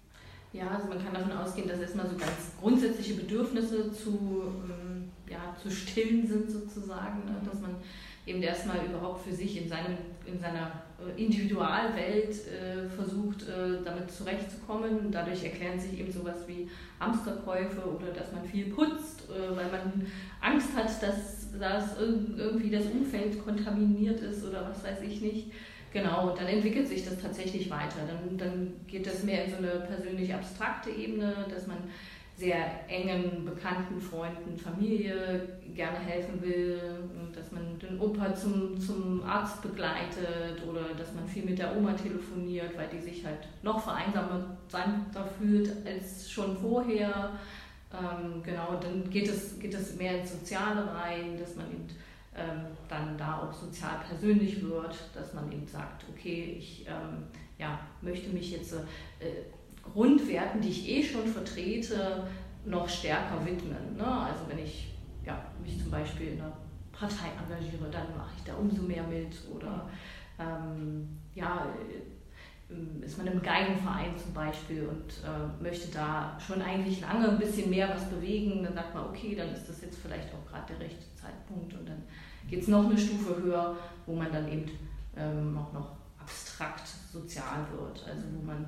Ja, 0.53 0.67
also 0.69 0.87
man 0.87 1.01
kann 1.01 1.13
davon 1.13 1.31
ausgehen, 1.31 1.69
dass 1.69 1.79
erstmal 1.79 2.09
so 2.09 2.17
ganz 2.17 2.51
grundsätzliche 2.59 3.13
Bedürfnisse 3.13 3.93
zu, 3.93 4.51
ähm, 4.69 5.09
ja, 5.29 5.55
zu 5.61 5.71
stillen 5.71 6.27
sind 6.27 6.51
sozusagen, 6.51 7.23
ne? 7.25 7.35
dass 7.49 7.61
man 7.61 7.75
eben 8.25 8.41
erstmal 8.43 8.85
überhaupt 8.85 9.25
für 9.25 9.33
sich 9.33 9.61
in, 9.61 9.67
seinem, 9.67 9.97
in 10.25 10.39
seiner 10.39 10.83
äh, 10.99 11.23
Individualwelt 11.23 12.29
äh, 12.29 12.87
versucht, 12.87 13.43
äh, 13.43 13.83
damit 13.83 14.11
zurechtzukommen. 14.11 15.11
Dadurch 15.11 15.43
erklären 15.43 15.79
sich 15.79 15.99
eben 15.99 16.11
sowas 16.11 16.47
wie 16.47 16.69
Hamsterkäufe 16.99 17.81
oder 17.81 18.11
dass 18.13 18.31
man 18.31 18.45
viel 18.45 18.65
putzt, 18.65 19.23
äh, 19.29 19.55
weil 19.55 19.71
man 19.71 20.05
Angst 20.39 20.75
hat, 20.75 21.01
dass, 21.01 21.47
dass 21.59 21.97
irgendwie 21.99 22.69
das 22.69 22.85
Umfeld 22.85 23.43
kontaminiert 23.43 24.21
ist 24.21 24.45
oder 24.45 24.69
was 24.69 24.83
weiß 24.83 25.01
ich 25.01 25.21
nicht. 25.21 25.51
Genau, 25.93 26.33
dann 26.37 26.47
entwickelt 26.47 26.87
sich 26.87 27.03
das 27.03 27.19
tatsächlich 27.19 27.69
weiter. 27.69 27.97
Dann, 28.07 28.37
dann 28.37 28.73
geht 28.87 29.05
das 29.05 29.23
mehr 29.23 29.43
in 29.43 29.51
so 29.51 29.57
eine 29.57 29.81
persönlich 29.81 30.33
abstrakte 30.33 30.89
Ebene, 30.89 31.45
dass 31.53 31.67
man 31.67 31.77
sehr 32.41 32.89
engen 32.89 33.45
Bekannten, 33.45 34.01
Freunden, 34.01 34.57
Familie 34.57 35.59
gerne 35.75 35.99
helfen 35.99 36.41
will, 36.41 36.81
dass 37.35 37.51
man 37.51 37.77
den 37.77 37.99
Opa 37.99 38.33
zum, 38.33 38.81
zum 38.81 39.23
Arzt 39.23 39.61
begleitet 39.61 40.67
oder 40.67 40.95
dass 40.97 41.13
man 41.13 41.27
viel 41.27 41.45
mit 41.45 41.59
der 41.59 41.77
Oma 41.77 41.93
telefoniert, 41.93 42.75
weil 42.75 42.87
die 42.87 42.99
sich 42.99 43.23
halt 43.23 43.47
noch 43.61 43.83
vereinsamer 43.83 44.57
fühlt 45.37 45.71
als 45.85 46.31
schon 46.31 46.57
vorher. 46.57 47.29
Ähm, 47.93 48.41
genau, 48.41 48.79
dann 48.81 49.07
geht 49.11 49.29
es, 49.29 49.59
geht 49.59 49.75
es 49.75 49.95
mehr 49.97 50.21
ins 50.21 50.31
Soziale 50.31 50.91
rein, 50.95 51.37
dass 51.37 51.55
man 51.55 51.67
eben 51.67 51.87
ähm, 52.35 52.65
dann 52.87 53.17
da 53.19 53.43
auch 53.43 53.53
sozial 53.53 53.99
persönlich 54.07 54.63
wird, 54.63 54.97
dass 55.13 55.33
man 55.35 55.51
eben 55.51 55.67
sagt, 55.67 56.05
okay, 56.09 56.55
ich 56.57 56.87
ähm, 56.87 57.23
ja, 57.59 57.79
möchte 58.01 58.29
mich 58.29 58.51
jetzt 58.51 58.73
äh, 58.73 58.79
Grundwerten, 59.93 60.61
die 60.61 60.69
ich 60.69 60.89
eh 60.89 61.03
schon 61.03 61.27
vertrete, 61.27 62.27
noch 62.65 62.87
stärker 62.87 63.45
widmen. 63.45 63.97
Ne? 63.97 64.05
Also 64.05 64.41
wenn 64.47 64.59
ich 64.59 64.93
ja, 65.25 65.41
mich 65.63 65.79
zum 65.81 65.91
Beispiel 65.91 66.33
in 66.33 66.41
einer 66.41 66.53
Partei 66.91 67.29
engagiere, 67.37 67.89
dann 67.91 68.15
mache 68.15 68.31
ich 68.37 68.43
da 68.43 68.55
umso 68.55 68.83
mehr 68.83 69.03
mit. 69.03 69.35
Oder 69.53 69.89
ähm, 70.39 71.19
ja, 71.35 71.65
äh, 71.89 73.05
ist 73.05 73.17
man 73.17 73.27
im 73.27 73.41
Geigenverein 73.41 74.17
zum 74.17 74.33
Beispiel 74.33 74.87
und 74.87 75.11
äh, 75.23 75.63
möchte 75.63 75.91
da 75.91 76.37
schon 76.39 76.61
eigentlich 76.61 77.01
lange 77.01 77.29
ein 77.29 77.37
bisschen 77.37 77.69
mehr 77.69 77.89
was 77.89 78.09
bewegen, 78.09 78.63
dann 78.63 78.73
sagt 78.73 78.93
man, 78.93 79.07
okay, 79.07 79.35
dann 79.35 79.53
ist 79.53 79.67
das 79.67 79.81
jetzt 79.81 79.99
vielleicht 79.99 80.29
auch 80.33 80.49
gerade 80.49 80.73
der 80.73 80.85
rechte 80.85 81.05
Zeitpunkt 81.15 81.73
und 81.73 81.89
dann 81.89 82.03
geht 82.49 82.61
es 82.61 82.67
noch 82.67 82.85
eine 82.85 82.97
Stufe 82.97 83.41
höher, 83.43 83.75
wo 84.05 84.15
man 84.15 84.31
dann 84.31 84.47
eben 84.49 84.71
ähm, 85.17 85.57
auch 85.57 85.73
noch 85.73 85.95
abstrakt 86.19 86.87
sozial 87.11 87.65
wird, 87.71 88.07
also 88.07 88.23
wo 88.33 88.45
man 88.45 88.65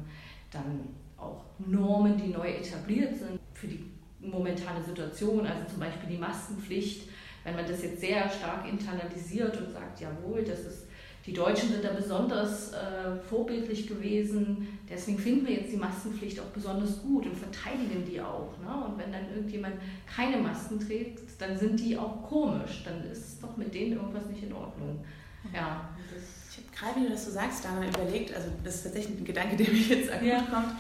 dann 0.52 0.90
auch 1.24 1.44
Normen, 1.60 2.18
die 2.18 2.30
neu 2.30 2.48
etabliert 2.48 3.16
sind 3.16 3.40
für 3.54 3.68
die 3.68 3.86
momentane 4.20 4.84
Situation, 4.84 5.46
also 5.46 5.70
zum 5.70 5.80
Beispiel 5.80 6.10
die 6.10 6.18
Maskenpflicht, 6.18 7.10
wenn 7.44 7.56
man 7.56 7.68
das 7.68 7.84
jetzt 7.84 8.00
sehr 8.00 8.30
stark 8.30 8.68
internalisiert 8.68 9.58
und 9.58 9.72
sagt, 9.72 10.00
jawohl, 10.00 10.44
das 10.44 10.62
ist 10.62 10.88
die 11.26 11.34
Deutschen 11.34 11.70
sind 11.70 11.86
da 11.86 11.92
besonders 11.94 12.74
äh, 12.74 13.16
vorbildlich 13.30 13.88
gewesen. 13.88 14.80
Deswegen 14.90 15.18
finden 15.18 15.48
wir 15.48 15.56
jetzt 15.56 15.72
die 15.72 15.78
Maskenpflicht 15.78 16.38
auch 16.42 16.48
besonders 16.54 17.02
gut 17.02 17.26
und 17.26 17.38
verteidigen 17.38 18.04
die 18.06 18.20
auch. 18.20 18.52
Ne? 18.62 18.86
Und 18.86 18.98
wenn 18.98 19.14
dann 19.14 19.30
irgendjemand 19.34 19.76
keine 20.06 20.38
Masken 20.38 20.82
trägt, 20.82 21.22
dann 21.40 21.58
sind 21.58 21.80
die 21.80 21.98
auch 21.98 22.24
komisch. 22.24 22.84
Dann 22.84 23.10
ist 23.10 23.42
doch 23.42 23.56
mit 23.56 23.74
denen 23.74 23.94
irgendwas 23.94 24.26
nicht 24.26 24.44
in 24.44 24.52
Ordnung. 24.52 25.00
Ja, 25.54 25.90
ich 26.50 26.58
habe 26.58 26.68
gerade, 26.76 27.00
wie 27.00 27.08
du 27.08 27.14
das 27.14 27.26
so 27.26 27.32
sagst, 27.32 27.64
da 27.64 27.72
mal 27.72 27.88
überlegt, 27.88 28.36
also 28.36 28.50
das 28.62 28.76
ist 28.76 28.84
tatsächlich 28.84 29.20
ein 29.20 29.26
Gedanke, 29.26 29.56
der 29.56 29.70
mir 29.70 29.80
jetzt 29.80 30.12
akut 30.12 30.28
ja. 30.28 30.42
kommt 30.42 30.76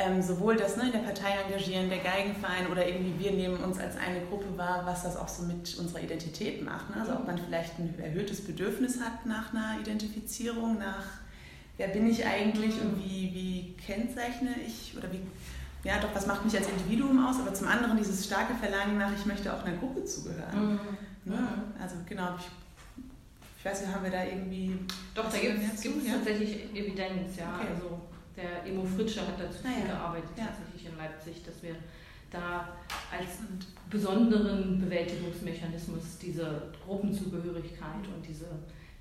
ähm, 0.00 0.22
sowohl 0.22 0.56
das 0.56 0.76
ne, 0.76 0.84
in 0.84 0.92
der 0.92 1.00
Partei 1.00 1.30
engagieren, 1.44 1.88
der 1.88 1.98
Geigenverein 1.98 2.68
oder 2.70 2.86
irgendwie 2.86 3.18
wir 3.18 3.32
nehmen 3.32 3.62
uns 3.62 3.78
als 3.78 3.96
eine 3.96 4.20
Gruppe 4.26 4.56
wahr, 4.56 4.82
was 4.84 5.02
das 5.02 5.16
auch 5.16 5.28
so 5.28 5.42
mit 5.44 5.76
unserer 5.78 6.02
Identität 6.02 6.64
macht. 6.64 6.90
Ne? 6.90 6.96
Also 7.00 7.12
ob 7.12 7.26
man 7.26 7.38
vielleicht 7.38 7.78
ein 7.78 7.94
erhöhtes 7.98 8.44
Bedürfnis 8.44 9.00
hat 9.00 9.26
nach 9.26 9.52
einer 9.52 9.78
Identifizierung, 9.80 10.78
nach 10.78 11.04
wer 11.76 11.88
bin 11.88 12.08
ich 12.08 12.24
eigentlich 12.24 12.80
und 12.80 12.98
wie, 12.98 13.30
wie 13.34 13.76
kennzeichne 13.84 14.54
ich 14.66 14.94
oder 14.96 15.10
wie, 15.12 15.20
ja 15.84 15.98
doch, 16.00 16.14
was 16.14 16.26
macht 16.26 16.44
mich 16.44 16.56
als 16.56 16.68
Individuum 16.68 17.24
aus, 17.24 17.40
aber 17.40 17.54
zum 17.54 17.68
anderen 17.68 17.96
dieses 17.96 18.24
starke 18.24 18.54
Verlangen 18.54 18.98
nach, 18.98 19.12
ich 19.14 19.26
möchte 19.26 19.52
auch 19.52 19.64
einer 19.64 19.76
Gruppe 19.76 20.04
zugehören. 20.04 20.72
Mhm. 21.24 21.32
Ne? 21.32 21.48
Also 21.80 21.96
genau, 22.08 22.34
ich, 22.38 22.46
ich 23.58 23.64
weiß 23.64 23.82
nicht, 23.82 23.94
haben 23.94 24.04
wir 24.04 24.10
da 24.10 24.24
irgendwie... 24.24 24.78
Doch, 25.14 25.30
da 25.30 25.38
gibt 25.38 25.58
es 25.58 25.84
ja? 25.84 26.14
tatsächlich 26.14 26.74
Evidenz, 26.74 27.36
ja. 27.36 27.54
Okay. 27.58 27.68
Also 27.74 28.00
der 28.40 28.66
Emo 28.66 28.84
Fritsche 28.84 29.20
hat 29.20 29.38
dazu 29.38 29.62
viel 29.62 29.86
ja. 29.86 29.94
gearbeitet, 29.94 30.30
ja. 30.36 30.46
tatsächlich 30.46 30.86
in 30.86 30.96
Leipzig, 30.96 31.44
dass 31.44 31.62
wir 31.62 31.76
da 32.30 32.68
als 33.10 33.38
besonderen 33.90 34.80
Bewältigungsmechanismus 34.80 36.18
diese 36.22 36.70
Gruppenzugehörigkeit 36.84 38.06
und 38.14 38.26
diese 38.26 38.46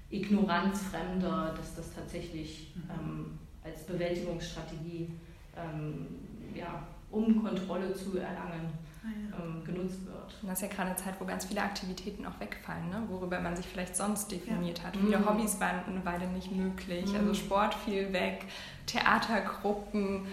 Ignoranz 0.10 0.82
Fremder, 0.84 1.54
dass 1.56 1.76
das 1.76 1.94
tatsächlich 1.94 2.74
mhm. 2.76 2.82
ähm, 2.90 3.40
als 3.64 3.84
Bewältigungsstrategie 3.84 5.14
ähm, 5.56 6.08
ja, 6.56 6.88
um 7.12 7.44
Kontrolle 7.44 7.94
zu 7.94 8.18
erlangen. 8.18 8.72
Ähm, 9.06 9.64
genutzt 9.64 10.06
wird. 10.06 10.36
Und 10.42 10.50
das 10.50 10.62
ist 10.62 10.70
ja 10.70 10.76
gerade 10.76 10.90
eine 10.90 10.98
Zeit, 10.98 11.16
wo 11.20 11.26
ganz 11.26 11.46
viele 11.46 11.62
Aktivitäten 11.62 12.26
auch 12.26 12.40
wegfallen, 12.40 12.90
ne? 12.90 13.04
worüber 13.08 13.40
man 13.40 13.56
sich 13.56 13.66
vielleicht 13.66 13.96
sonst 13.96 14.32
definiert 14.32 14.80
ja. 14.80 14.86
hat. 14.86 14.98
Viele 14.98 15.20
mhm. 15.20 15.30
Hobbys 15.30 15.60
waren 15.60 15.84
eine 15.88 16.06
Weile 16.06 16.28
nicht 16.28 16.52
möglich, 16.52 17.04
also 17.04 17.14
mhm. 17.14 17.30
also 17.30 17.34
Sport 17.34 17.76
fiel 17.76 18.12
weg, 18.14 18.46
Theatergruppen, 18.86 20.28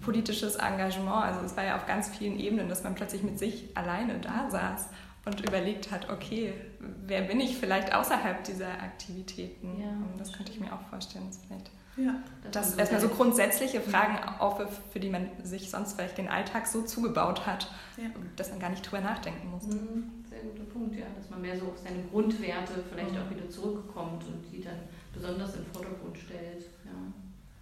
politisches 0.00 0.56
Engagement. 0.56 1.24
Also 1.24 1.40
es 1.44 1.56
war 1.56 1.64
ja 1.64 1.76
auf 1.76 1.86
ganz 1.86 2.08
vielen 2.08 2.38
Ebenen, 2.38 2.68
dass 2.68 2.84
man 2.84 2.94
plötzlich 2.94 3.22
mit 3.22 3.38
sich 3.38 3.76
alleine 3.76 4.18
da 4.20 4.50
saß 4.50 4.88
und 5.24 5.40
überlegt 5.40 5.90
hat, 5.90 6.10
okay, 6.10 6.52
wer 7.06 7.22
bin 7.22 7.40
ich 7.40 7.56
vielleicht 7.56 7.94
außerhalb 7.94 8.44
dieser 8.44 8.70
Aktivitäten? 8.70 9.80
Ja. 9.80 9.92
Das 10.18 10.32
könnte 10.32 10.52
ich 10.52 10.60
mir 10.60 10.72
auch 10.72 10.82
vorstellen. 10.90 11.26
Das 11.28 11.38
vielleicht 11.46 11.70
ja, 11.96 12.14
das, 12.50 12.70
das 12.70 12.78
erstmal 12.78 13.00
so 13.00 13.08
grundsätzliche 13.08 13.80
Fragen 13.80 14.18
aufwirft, 14.38 14.80
für 14.92 15.00
die 15.00 15.10
man 15.10 15.28
sich 15.42 15.70
sonst 15.70 15.94
vielleicht 15.94 16.16
den 16.16 16.28
Alltag 16.28 16.66
so 16.66 16.82
zugebaut 16.82 17.46
hat, 17.46 17.70
ja. 17.98 18.04
dass 18.36 18.50
man 18.50 18.60
gar 18.60 18.70
nicht 18.70 18.82
drüber 18.82 19.02
nachdenken 19.02 19.50
muss. 19.50 19.64
Mhm, 19.64 20.24
sehr 20.28 20.40
guter 20.40 20.64
Punkt, 20.64 20.96
ja, 20.96 21.04
dass 21.14 21.28
man 21.28 21.42
mehr 21.42 21.58
so 21.58 21.66
auf 21.66 21.78
seine 21.78 22.02
Grundwerte 22.10 22.82
vielleicht 22.90 23.12
mhm. 23.12 23.18
auch 23.18 23.30
wieder 23.30 23.48
zurückkommt 23.50 24.24
und 24.24 24.42
die 24.50 24.62
dann 24.62 24.78
besonders 25.12 25.54
im 25.56 25.66
Vordergrund 25.66 26.16
stellt. 26.16 26.62
Ja. 26.84 26.92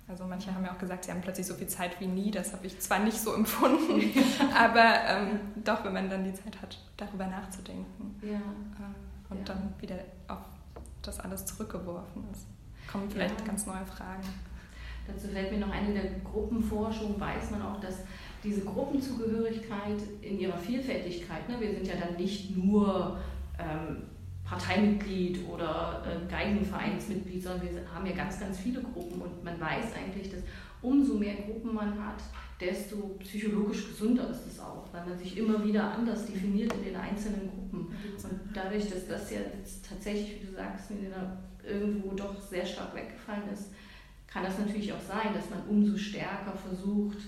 Also 0.07 0.25
manche 0.25 0.55
haben 0.55 0.65
ja 0.65 0.73
auch 0.73 0.79
gesagt, 0.79 1.05
sie 1.05 1.11
haben 1.11 1.21
plötzlich 1.21 1.47
so 1.47 1.55
viel 1.55 1.69
Zeit 1.69 2.01
wie 2.01 2.07
nie. 2.07 2.31
Das 2.31 2.53
habe 2.53 2.67
ich 2.67 2.79
zwar 2.79 3.01
nicht 3.01 3.19
so 3.19 3.35
empfunden, 3.35 4.13
aber 4.57 5.05
ähm, 5.07 5.41
doch, 5.65 5.85
wenn 5.85 5.93
man 5.93 6.09
dann 6.09 6.23
die 6.23 6.35
Zeit 6.35 6.61
hat, 6.63 6.79
darüber 6.97 7.27
nachzudenken 7.27 8.21
ja. 8.23 8.37
äh, 8.37 9.33
und 9.33 9.39
ja. 9.39 9.45
dann 9.55 9.75
wieder 9.81 9.97
auf 10.29 10.39
das 11.03 11.19
alles 11.19 11.47
zurückgeworfen 11.47 12.25
ist 12.33 12.47
kommen 12.91 13.11
vielleicht 13.11 13.39
ja. 13.41 13.47
ganz 13.47 13.67
neue 13.67 13.85
Fragen. 13.85 14.23
Dazu 15.07 15.29
fällt 15.29 15.51
mir 15.51 15.59
noch 15.59 15.71
ein, 15.71 15.89
in 15.89 15.95
der 15.95 16.11
Gruppenforschung 16.25 17.19
weiß 17.19 17.51
man 17.51 17.63
auch, 17.63 17.81
dass 17.81 18.01
diese 18.43 18.63
Gruppenzugehörigkeit 18.63 20.01
in 20.23 20.41
ihrer 20.41 20.57
Vielfältigkeit, 20.57 21.49
ne, 21.49 21.57
wir 21.61 21.73
sind 21.73 21.87
ja 21.87 21.95
dann 21.97 22.17
nicht 22.17 22.57
nur 22.57 23.19
ähm, 23.59 24.03
Parteimitglied 24.45 25.49
oder 25.49 26.03
äh, 26.07 26.31
Geigenvereinsmitglied, 26.31 27.43
sondern 27.43 27.63
wir 27.63 27.71
haben 27.95 28.07
ja 28.07 28.13
ganz, 28.13 28.41
ganz 28.41 28.59
viele 28.59 28.83
Gruppen 28.83 29.21
und 29.21 29.45
man 29.45 29.61
weiß 29.61 29.95
eigentlich, 29.95 30.31
dass 30.31 30.41
umso 30.83 31.15
mehr 31.15 31.35
Gruppen 31.35 31.75
man 31.75 31.93
hat, 31.93 32.23
desto 32.61 33.17
psychologisch 33.21 33.89
gesünder 33.89 34.29
ist 34.31 34.47
es 34.47 34.61
auch, 34.61 34.85
weil 34.93 35.07
man 35.07 35.19
sich 35.19 35.37
immer 35.39 35.65
wieder 35.65 35.95
anders 35.95 36.27
definiert 36.27 36.73
in 36.75 36.85
den 36.85 36.97
einzelnen 36.97 37.49
Gruppen. 37.49 37.89
Und 38.23 38.41
dadurch, 38.53 38.89
dass 38.91 39.09
das 39.09 39.31
ja 39.31 39.39
jetzt 39.41 39.89
tatsächlich, 39.89 40.43
wie 40.43 40.47
du 40.47 40.53
sagst, 40.53 40.91
irgendwo 41.67 42.15
doch 42.15 42.41
sehr 42.41 42.67
stark 42.67 42.95
weggefallen 42.95 43.49
ist, 43.53 43.71
kann 44.27 44.45
das 44.45 44.59
natürlich 44.59 44.93
auch 44.93 45.01
sein, 45.01 45.35
dass 45.35 45.51
man 45.51 45.63
umso 45.69 45.97
stärker 45.97 46.53
versucht, 46.53 47.19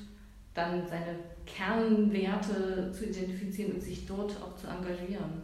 dann 0.55 0.87
seine 0.87 1.17
Kernwerte 1.47 2.93
zu 2.93 3.07
identifizieren 3.07 3.73
und 3.73 3.83
sich 3.83 4.07
dort 4.07 4.37
auch 4.43 4.55
zu 4.57 4.67
engagieren. 4.67 5.43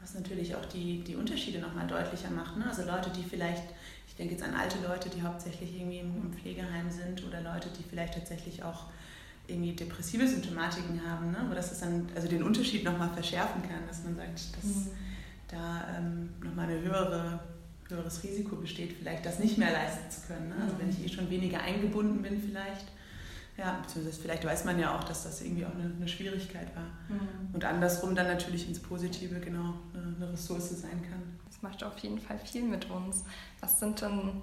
was 0.00 0.14
natürlich 0.14 0.54
auch 0.54 0.64
die, 0.66 1.02
die 1.02 1.16
Unterschiede 1.16 1.58
nochmal 1.58 1.86
deutlicher 1.86 2.30
macht. 2.30 2.56
Ne? 2.56 2.66
Also 2.66 2.84
Leute, 2.84 3.10
die 3.10 3.22
vielleicht, 3.22 3.64
ich 4.06 4.14
denke 4.14 4.34
jetzt 4.34 4.42
an 4.42 4.54
alte 4.54 4.78
Leute, 4.86 5.08
die 5.10 5.22
hauptsächlich 5.22 5.74
irgendwie 5.76 5.98
im, 5.98 6.16
im 6.22 6.32
Pflegeheim 6.32 6.90
sind 6.90 7.26
oder 7.26 7.40
Leute, 7.42 7.68
die 7.78 7.82
vielleicht 7.82 8.14
tatsächlich 8.14 8.62
auch 8.62 8.86
irgendwie 9.50 9.72
depressive 9.72 10.26
Symptomatiken 10.26 11.00
haben, 11.06 11.30
ne? 11.30 11.46
wo 11.48 11.54
das 11.54 11.78
dann 11.80 12.08
also 12.14 12.28
den 12.28 12.42
Unterschied 12.42 12.84
nochmal 12.84 13.10
verschärfen 13.10 13.62
kann, 13.62 13.86
dass 13.86 14.04
man 14.04 14.16
sagt, 14.16 14.56
dass 14.56 14.64
mhm. 14.64 14.90
da 15.48 15.86
ähm, 15.96 16.30
nochmal 16.42 16.68
eine 16.68 16.80
höhere, 16.80 17.40
höheres 17.88 18.22
Risiko 18.22 18.56
besteht, 18.56 18.92
vielleicht 18.92 19.26
das 19.26 19.38
nicht 19.38 19.58
mehr 19.58 19.72
leisten 19.72 20.10
zu 20.10 20.26
können. 20.26 20.48
Ne? 20.50 20.56
Also 20.62 20.78
wenn 20.78 20.90
ich 20.90 21.04
eh 21.04 21.08
schon 21.08 21.28
weniger 21.30 21.60
eingebunden 21.60 22.22
bin 22.22 22.40
vielleicht, 22.40 22.86
ja, 23.56 23.78
beziehungsweise 23.82 24.22
vielleicht 24.22 24.44
weiß 24.44 24.64
man 24.64 24.78
ja 24.78 24.96
auch, 24.96 25.04
dass 25.04 25.24
das 25.24 25.42
irgendwie 25.42 25.66
auch 25.66 25.74
eine, 25.74 25.92
eine 25.94 26.08
Schwierigkeit 26.08 26.74
war. 26.74 26.84
Mhm. 27.08 27.54
Und 27.54 27.64
andersrum 27.64 28.14
dann 28.14 28.26
natürlich 28.26 28.66
ins 28.66 28.78
Positive 28.78 29.38
genau 29.40 29.74
eine, 29.92 30.16
eine 30.16 30.32
Ressource 30.32 30.70
sein 30.70 31.02
kann. 31.02 31.38
Das 31.46 31.60
macht 31.60 31.84
auf 31.84 31.98
jeden 31.98 32.18
Fall 32.18 32.38
viel 32.38 32.62
mit 32.62 32.88
uns. 32.90 33.24
Was 33.60 33.78
sind 33.78 34.00
denn 34.00 34.42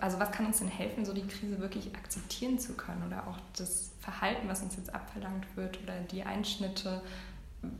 also 0.00 0.18
was 0.18 0.30
kann 0.32 0.46
uns 0.46 0.58
denn 0.58 0.68
helfen, 0.68 1.04
so 1.04 1.12
die 1.12 1.26
Krise 1.26 1.60
wirklich 1.60 1.94
akzeptieren 1.94 2.58
zu 2.58 2.74
können 2.74 3.02
oder 3.06 3.26
auch 3.26 3.38
das 3.56 3.92
Verhalten, 4.00 4.48
was 4.48 4.62
uns 4.62 4.76
jetzt 4.76 4.94
abverlangt 4.94 5.44
wird 5.56 5.82
oder 5.82 5.94
die 6.10 6.22
Einschnitte, 6.22 7.02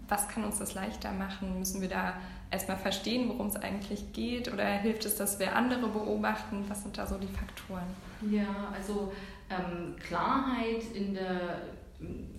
was 0.08 0.28
kann 0.28 0.44
uns 0.44 0.58
das 0.58 0.74
leichter 0.74 1.12
machen? 1.12 1.58
Müssen 1.58 1.80
wir 1.80 1.88
da 1.88 2.14
erstmal 2.50 2.76
verstehen, 2.76 3.28
worum 3.28 3.48
es 3.48 3.56
eigentlich 3.56 4.12
geht 4.12 4.52
oder 4.52 4.64
hilft 4.64 5.04
es, 5.04 5.16
dass 5.16 5.38
wir 5.38 5.54
andere 5.54 5.88
beobachten? 5.88 6.64
Was 6.68 6.82
sind 6.82 6.96
da 6.98 7.06
so 7.06 7.18
die 7.18 7.28
Faktoren? 7.28 7.86
Ja, 8.30 8.72
also 8.74 9.12
ähm, 9.50 9.96
Klarheit 10.00 10.82
in, 10.94 11.14
der, 11.14 11.60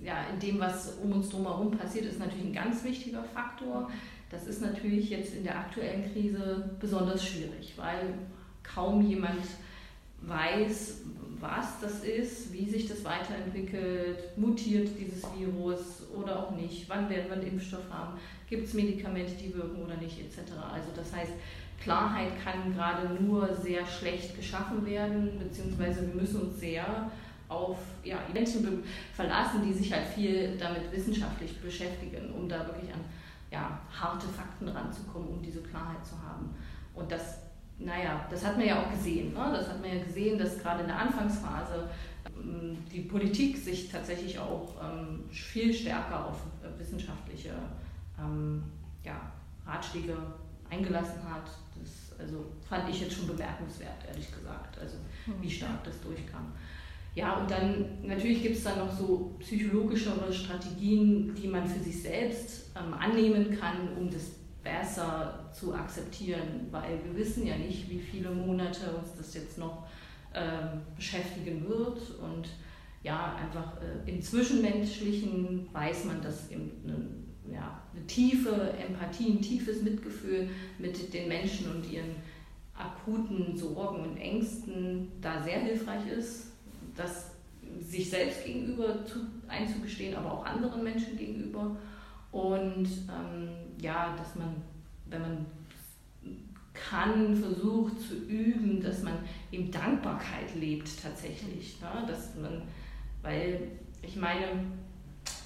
ja, 0.03 0.25
in 0.33 0.39
dem, 0.39 0.59
was 0.59 0.95
um 1.01 1.13
uns 1.13 1.29
drumherum 1.29 1.71
passiert, 1.71 2.05
ist 2.05 2.19
natürlich 2.19 2.45
ein 2.45 2.53
ganz 2.53 2.83
wichtiger 2.83 3.23
Faktor. 3.23 3.89
Das 4.29 4.45
ist 4.45 4.61
natürlich 4.61 5.09
jetzt 5.09 5.33
in 5.33 5.43
der 5.43 5.57
aktuellen 5.57 6.11
Krise 6.11 6.69
besonders 6.79 7.25
schwierig, 7.25 7.73
weil 7.77 8.13
kaum 8.73 9.01
jemand 9.01 9.41
weiß, 10.21 11.01
was 11.39 11.79
das 11.79 12.03
ist, 12.03 12.51
wie 12.51 12.67
sich 12.69 12.87
das 12.87 13.03
weiterentwickelt, 13.03 14.37
mutiert 14.37 14.89
dieses 14.99 15.23
Virus 15.37 16.03
oder 16.15 16.39
auch 16.39 16.51
nicht, 16.51 16.89
wann 16.89 17.09
werden 17.09 17.25
wir 17.27 17.33
einen 17.33 17.47
Impfstoff 17.47 17.89
haben, 17.91 18.17
gibt 18.49 18.67
es 18.67 18.73
Medikamente, 18.73 19.33
die 19.33 19.53
wirken 19.53 19.83
oder 19.83 19.95
nicht, 19.97 20.19
etc. 20.19 20.51
Also 20.73 20.89
das 20.95 21.13
heißt, 21.13 21.33
Klarheit 21.81 22.31
kann 22.43 22.73
gerade 22.73 23.23
nur 23.23 23.53
sehr 23.55 23.85
schlecht 23.85 24.35
geschaffen 24.35 24.85
werden, 24.85 25.37
beziehungsweise 25.37 26.07
wir 26.07 26.21
müssen 26.21 26.41
uns 26.41 26.59
sehr 26.59 27.11
auf 27.49 27.77
ja, 28.03 28.17
Menschen 28.33 28.83
verlassen, 29.13 29.61
die 29.65 29.73
sich 29.73 29.93
halt 29.93 30.07
viel 30.07 30.57
damit 30.57 30.91
wissenschaftlich 30.91 31.57
beschäftigen, 31.61 32.33
um 32.33 32.49
da 32.49 32.65
wirklich 32.65 32.91
an 32.91 32.99
ja, 33.51 33.79
harte 33.91 34.27
Fakten 34.27 34.67
ranzukommen, 34.67 35.29
um 35.29 35.41
diese 35.41 35.61
Klarheit 35.61 36.05
zu 36.05 36.15
haben. 36.21 36.53
Und 36.93 37.11
das 37.11 37.39
naja, 37.79 38.25
das 38.29 38.45
hat 38.45 38.57
man 38.57 38.65
ja 38.65 38.81
auch 38.81 38.91
gesehen. 38.91 39.33
Ne? 39.33 39.49
Das 39.51 39.69
hat 39.69 39.81
man 39.81 39.95
ja 39.95 40.03
gesehen, 40.03 40.37
dass 40.37 40.57
gerade 40.59 40.81
in 40.81 40.87
der 40.87 40.99
Anfangsphase 40.99 41.89
ähm, 42.25 42.77
die 42.91 43.01
Politik 43.01 43.57
sich 43.57 43.89
tatsächlich 43.89 44.39
auch 44.39 44.75
ähm, 44.81 45.23
viel 45.29 45.73
stärker 45.73 46.27
auf 46.27 46.41
äh, 46.63 46.79
wissenschaftliche 46.79 47.53
ähm, 48.19 48.63
ja, 49.03 49.31
Ratschläge 49.65 50.17
eingelassen 50.69 51.21
hat. 51.23 51.49
Das 51.79 52.19
also 52.19 52.45
fand 52.67 52.89
ich 52.89 53.01
jetzt 53.01 53.15
schon 53.15 53.27
bemerkenswert, 53.27 54.05
ehrlich 54.07 54.31
gesagt, 54.33 54.79
also 54.79 54.97
wie 55.39 55.45
mhm. 55.45 55.51
stark 55.51 55.83
das 55.83 56.01
durchkam. 56.01 56.51
Ja, 57.13 57.37
und 57.37 57.49
dann 57.49 57.85
natürlich 58.03 58.43
gibt 58.43 58.57
es 58.57 58.63
dann 58.63 58.77
noch 58.77 58.91
so 58.91 59.35
psychologischere 59.39 60.31
Strategien, 60.31 61.33
die 61.33 61.47
man 61.47 61.67
für 61.67 61.79
sich 61.79 62.03
selbst 62.03 62.71
ähm, 62.75 62.93
annehmen 62.93 63.57
kann, 63.59 63.89
um 63.97 64.09
das 64.09 64.36
besser 64.67 65.49
zu 65.53 65.73
akzeptieren, 65.73 66.67
weil 66.71 66.99
wir 67.03 67.15
wissen 67.15 67.45
ja 67.45 67.57
nicht, 67.57 67.89
wie 67.89 67.99
viele 67.99 68.31
Monate 68.31 68.95
uns 68.97 69.15
das 69.17 69.33
jetzt 69.33 69.57
noch 69.57 69.87
ähm, 70.33 70.81
beschäftigen 70.95 71.67
wird 71.67 71.99
und 72.21 72.49
ja, 73.03 73.35
einfach 73.35 73.77
äh, 73.81 74.09
im 74.09 74.21
Zwischenmenschlichen 74.21 75.69
weiß 75.71 76.05
man, 76.05 76.21
dass 76.21 76.49
eben 76.51 76.71
eine 76.83 77.27
ja, 77.53 77.81
eine 77.95 78.05
tiefe 78.07 78.73
Empathie, 78.77 79.31
ein 79.31 79.41
tiefes 79.41 79.81
Mitgefühl 79.81 80.49
mit 80.79 81.13
den 81.13 81.29
Menschen 81.29 81.71
und 81.71 81.89
ihren 81.89 82.15
akuten 82.75 83.55
Sorgen 83.55 84.03
und 84.03 84.17
Ängsten 84.17 85.11
da 85.21 85.41
sehr 85.41 85.61
hilfreich 85.61 86.05
ist, 86.07 86.47
das 86.95 87.31
sich 87.79 88.09
selbst 88.09 88.45
gegenüber 88.45 89.05
zu, 89.05 89.19
einzugestehen, 89.47 90.15
aber 90.15 90.33
auch 90.33 90.45
anderen 90.45 90.83
Menschen 90.83 91.17
gegenüber. 91.17 91.77
Und 92.37 92.87
ähm, 93.09 93.49
ja, 93.81 94.15
dass 94.15 94.35
man, 94.35 94.57
wenn 95.09 95.21
man 95.21 95.45
kann, 96.71 97.35
versucht 97.35 97.99
zu 97.99 98.13
üben, 98.13 98.79
dass 98.79 99.01
man 99.01 99.15
eben 99.51 99.71
Dankbarkeit 99.71 100.53
lebt 100.53 100.87
tatsächlich. 101.01 101.81
Ne? 101.81 102.05
Dass 102.07 102.35
man, 102.35 102.61
weil 103.23 103.71
ich 104.03 104.15
meine, 104.17 104.45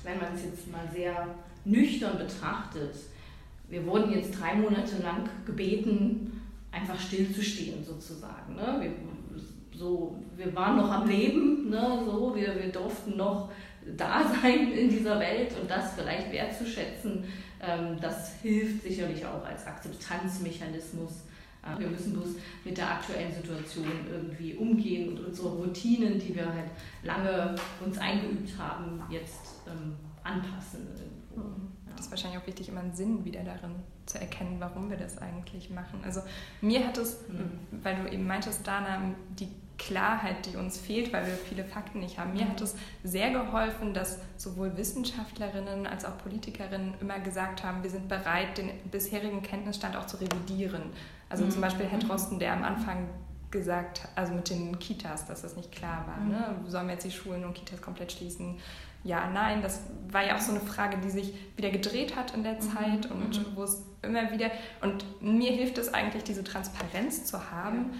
wenn 0.03 0.19
man 0.19 0.33
es 0.33 0.43
jetzt 0.43 0.69
mal 0.69 0.85
sehr 0.93 1.33
nüchtern 1.63 2.17
betrachtet, 2.17 2.93
wir 3.69 3.85
wurden 3.85 4.11
jetzt 4.11 4.37
drei 4.37 4.55
Monate 4.55 5.01
lang 5.01 5.29
gebeten, 5.45 6.41
einfach 6.73 6.99
stillzustehen 6.99 7.85
sozusagen. 7.85 8.53
Ne? 8.55 8.77
Wir, 8.81 9.79
so, 9.79 10.21
wir 10.35 10.53
waren 10.53 10.75
noch 10.75 10.91
am 10.91 11.07
Leben, 11.07 11.69
ne? 11.69 12.01
so, 12.05 12.35
wir, 12.35 12.61
wir 12.61 12.69
durften 12.69 13.15
noch 13.15 13.49
da 13.97 14.23
sein 14.41 14.71
in 14.71 14.89
dieser 14.89 15.19
Welt 15.19 15.53
und 15.59 15.69
das 15.69 15.93
vielleicht 15.93 16.31
wertzuschätzen, 16.31 17.25
ähm, 17.61 17.97
das 17.99 18.35
hilft 18.41 18.83
sicherlich 18.83 19.25
auch 19.25 19.45
als 19.45 19.65
Akzeptanzmechanismus. 19.65 21.11
Äh, 21.63 21.79
wir 21.79 21.87
müssen 21.87 22.13
bloß 22.13 22.35
mit 22.65 22.77
der 22.77 22.89
aktuellen 22.89 23.31
Situation 23.31 23.85
irgendwie 24.09 24.55
umgehen 24.55 25.09
und 25.09 25.25
unsere 25.25 25.49
Routinen, 25.49 26.19
die 26.19 26.35
wir 26.35 26.45
halt 26.45 26.71
lange 27.03 27.55
uns 27.83 27.97
eingeübt 27.97 28.57
haben, 28.57 29.01
jetzt 29.09 29.61
ähm, 29.67 29.95
anpassen. 30.23 30.87
Irgendwo. 30.95 31.49
Mhm. 31.49 31.71
Das 31.91 32.05
ist 32.05 32.11
wahrscheinlich 32.11 32.41
auch 32.41 32.47
wichtig, 32.47 32.69
immer 32.69 32.79
einen 32.79 32.95
Sinn 32.95 33.25
wieder 33.25 33.43
darin 33.43 33.75
zu 34.05 34.19
erkennen, 34.19 34.55
warum 34.59 34.89
wir 34.89 34.97
das 34.97 35.17
eigentlich 35.19 35.69
machen. 35.69 35.99
Also 36.03 36.21
mir 36.61 36.87
hat 36.87 36.97
es, 36.97 37.27
mhm. 37.27 37.83
weil 37.83 37.95
du 37.97 38.11
eben 38.11 38.25
meintest, 38.25 38.65
Dana, 38.65 39.13
die 39.39 39.49
Klarheit, 39.81 40.45
die 40.45 40.57
uns 40.57 40.77
fehlt, 40.79 41.11
weil 41.11 41.25
wir 41.25 41.33
viele 41.33 41.65
Fakten 41.65 41.99
nicht 41.99 42.19
haben. 42.19 42.33
Mir 42.33 42.47
hat 42.47 42.61
es 42.61 42.75
sehr 43.03 43.31
geholfen, 43.31 43.95
dass 43.95 44.19
sowohl 44.37 44.77
Wissenschaftlerinnen 44.77 45.87
als 45.87 46.05
auch 46.05 46.19
Politikerinnen 46.19 46.93
immer 47.01 47.19
gesagt 47.19 47.63
haben, 47.63 47.81
wir 47.81 47.89
sind 47.89 48.07
bereit, 48.07 48.59
den 48.59 48.69
bisherigen 48.91 49.41
Kenntnisstand 49.41 49.95
auch 49.95 50.05
zu 50.05 50.17
revidieren. 50.17 50.83
Also 51.29 51.45
mhm. 51.45 51.51
zum 51.51 51.61
Beispiel 51.61 51.87
Herr 51.87 51.97
Drosten, 51.97 52.37
der 52.37 52.53
am 52.53 52.63
Anfang 52.63 53.09
gesagt, 53.49 54.07
also 54.15 54.33
mit 54.33 54.49
den 54.51 54.77
Kitas, 54.77 55.25
dass 55.25 55.41
das 55.41 55.55
nicht 55.55 55.71
klar 55.71 56.05
war. 56.07 56.17
Ne? 56.23 56.55
Mhm. 56.59 56.63
Ne? 56.63 56.69
Sollen 56.69 56.85
wir 56.85 56.93
jetzt 56.93 57.05
die 57.05 57.11
Schulen 57.11 57.43
und 57.43 57.55
Kitas 57.55 57.81
komplett 57.81 58.11
schließen? 58.11 58.59
Ja, 59.03 59.31
nein, 59.31 59.63
das 59.63 59.81
war 60.11 60.23
ja 60.23 60.35
auch 60.35 60.39
so 60.39 60.51
eine 60.51 60.61
Frage, 60.61 60.97
die 61.03 61.09
sich 61.09 61.33
wieder 61.57 61.71
gedreht 61.71 62.15
hat 62.15 62.35
in 62.35 62.43
der 62.43 62.53
mhm. 62.53 62.61
Zeit 62.61 63.09
und 63.09 63.39
mhm. 63.39 63.55
wo 63.55 63.63
es 63.63 63.81
immer 64.03 64.31
wieder, 64.31 64.51
und 64.81 65.05
mir 65.21 65.51
hilft 65.51 65.79
es 65.79 65.91
eigentlich, 65.91 66.23
diese 66.23 66.43
Transparenz 66.43 67.25
zu 67.25 67.49
haben, 67.49 67.91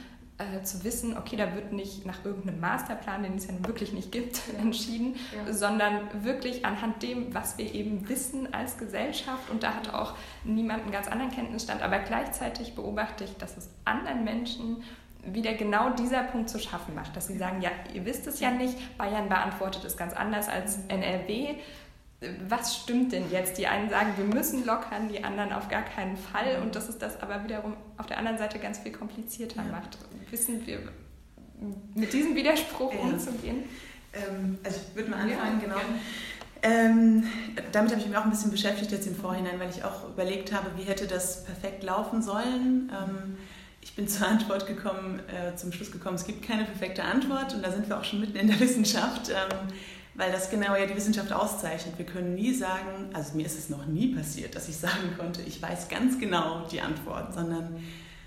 äh, 0.42 0.64
zu 0.64 0.84
wissen, 0.84 1.18
okay, 1.18 1.36
da 1.36 1.56
wird 1.56 1.72
nicht 1.72 2.06
nach 2.06 2.26
irgendeinem 2.26 2.60
Masterplan, 2.60 3.24
den 3.24 3.36
es 3.36 3.48
ja 3.48 3.54
wirklich 3.66 3.94
nicht 3.94 4.12
gibt, 4.12 4.42
entschieden, 4.60 5.16
ja. 5.36 5.54
sondern 5.54 6.24
wirklich 6.24 6.66
anhand 6.66 7.04
dem, 7.04 7.34
was 7.34 7.58
wir 7.58 7.74
eben 7.74 8.08
wissen 8.10 8.54
als 8.54 8.78
Gesellschaft. 8.78 9.50
Und 9.50 9.64
da 9.64 9.74
hat 9.76 9.94
auch 9.94 10.14
niemand 10.44 10.84
einen 10.84 10.92
ganz 10.92 11.08
anderen 11.08 11.32
Kenntnisstand. 11.32 11.82
Aber 11.82 12.00
gleichzeitig 12.00 12.76
beobachte 12.76 13.24
ich, 13.24 13.38
dass 13.38 13.58
es 13.58 13.70
anderen 13.86 14.24
Menschen 14.24 14.84
wieder 15.24 15.54
genau 15.54 15.92
dieser 15.92 16.24
Punkt 16.24 16.50
zu 16.50 16.60
schaffen 16.60 16.96
macht, 16.96 17.16
dass 17.16 17.28
sie 17.28 17.38
sagen, 17.38 17.62
ja, 17.62 17.70
ihr 17.94 18.06
wisst 18.06 18.26
es 18.26 18.40
ja 18.40 18.50
nicht, 18.50 18.98
Bayern 18.98 19.30
beantwortet 19.30 19.86
es 19.86 19.96
ganz 19.96 20.14
anders 20.14 20.50
als 20.50 20.80
NRW 20.88 21.56
was 22.48 22.76
stimmt 22.76 23.14
denn 23.14 23.32
jetzt? 23.32 23.58
Die 23.58 23.66
einen 23.66 23.90
sagen, 23.90 24.14
wir 24.16 24.26
müssen 24.26 24.66
lockern, 24.66 25.10
die 25.10 25.24
anderen 25.24 25.52
auf 25.52 25.70
gar 25.70 25.82
keinen 25.82 26.16
Fall. 26.16 26.62
Und 26.62 26.76
dass 26.76 26.88
es 26.88 26.98
das 27.00 27.20
aber 27.20 27.44
wiederum 27.44 27.76
auf 27.98 28.06
der 28.06 28.20
anderen 28.20 28.38
Seite 28.38 28.60
ganz 28.60 28.80
viel 28.80 28.92
komplizierter 28.92 29.64
ja. 29.64 29.72
macht. 29.72 29.98
Wissen 30.30 30.66
wir 30.66 30.80
mit 31.96 32.14
diesem 32.14 32.36
Widerspruch 32.36 32.94
ja. 32.94 33.00
umzugehen? 33.00 33.64
Ähm, 34.14 34.60
also 34.64 34.80
ich 34.88 34.96
würde 34.96 35.10
mal 35.10 35.22
anfangen, 35.22 35.62
ja, 35.62 35.68
genau. 35.68 35.82
Ähm, 36.64 37.24
damit 37.72 37.92
habe 37.92 38.02
ich 38.02 38.08
mich 38.08 38.16
auch 38.16 38.26
ein 38.26 38.30
bisschen 38.30 38.52
beschäftigt 38.52 38.92
jetzt 38.92 39.08
im 39.08 39.16
Vorhinein, 39.16 39.60
weil 39.60 39.72
ich 39.72 39.84
auch 39.84 40.08
überlegt 40.10 40.54
habe, 40.54 40.70
wie 40.78 40.84
hätte 40.84 41.08
das 41.08 41.44
perfekt 41.44 41.82
laufen 41.82 42.22
sollen. 42.22 42.92
Ähm, 42.92 43.38
ich 43.82 43.96
bin 43.96 44.08
zur 44.08 44.28
Antwort 44.28 44.68
gekommen, 44.68 45.22
äh, 45.28 45.56
zum 45.56 45.72
Schluss 45.72 45.92
gekommen, 45.92 46.16
es 46.16 46.26
gibt 46.26 46.44
keine 46.44 46.66
perfekte 46.66 47.04
Antwort 47.04 47.56
und 47.56 47.66
da 47.66 47.72
sind 47.72 47.90
wir 47.90 47.98
auch 47.98 48.04
schon 48.04 48.20
mitten 48.20 48.38
in 48.38 48.48
der 48.48 48.60
Wissenschaft. 48.60 49.30
Ähm, 49.30 49.70
weil 50.16 50.32
das 50.32 50.50
genau 50.50 50.76
ja 50.76 50.86
die 50.86 50.96
Wissenschaft 50.96 51.32
auszeichnet. 51.32 51.98
Wir 51.98 52.06
können 52.06 52.36
nie 52.36 52.54
sagen, 52.54 53.10
also 53.14 53.36
mir 53.36 53.46
ist 53.46 53.58
es 53.58 53.70
noch 53.70 53.86
nie 53.86 54.14
passiert, 54.14 54.56
dass 54.56 54.68
ich 54.68 54.78
sagen 54.78 55.16
konnte, 55.18 55.42
ich 55.42 55.62
weiß 55.62 55.88
ganz 55.90 56.20
genau 56.20 56.68
die 56.68 56.82
Antwort, 56.82 57.34
sondern 57.34 57.82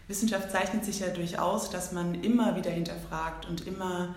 Wissenschaft 0.09 0.51
zeichnet 0.51 0.85
sich 0.85 1.01
ja 1.01 1.09
durchaus, 1.09 1.71
dass 1.71 1.93
man 1.93 2.23
immer 2.23 2.57
wieder 2.57 2.71
hinterfragt 2.71 3.47
und 3.47 3.67
immer 3.67 4.15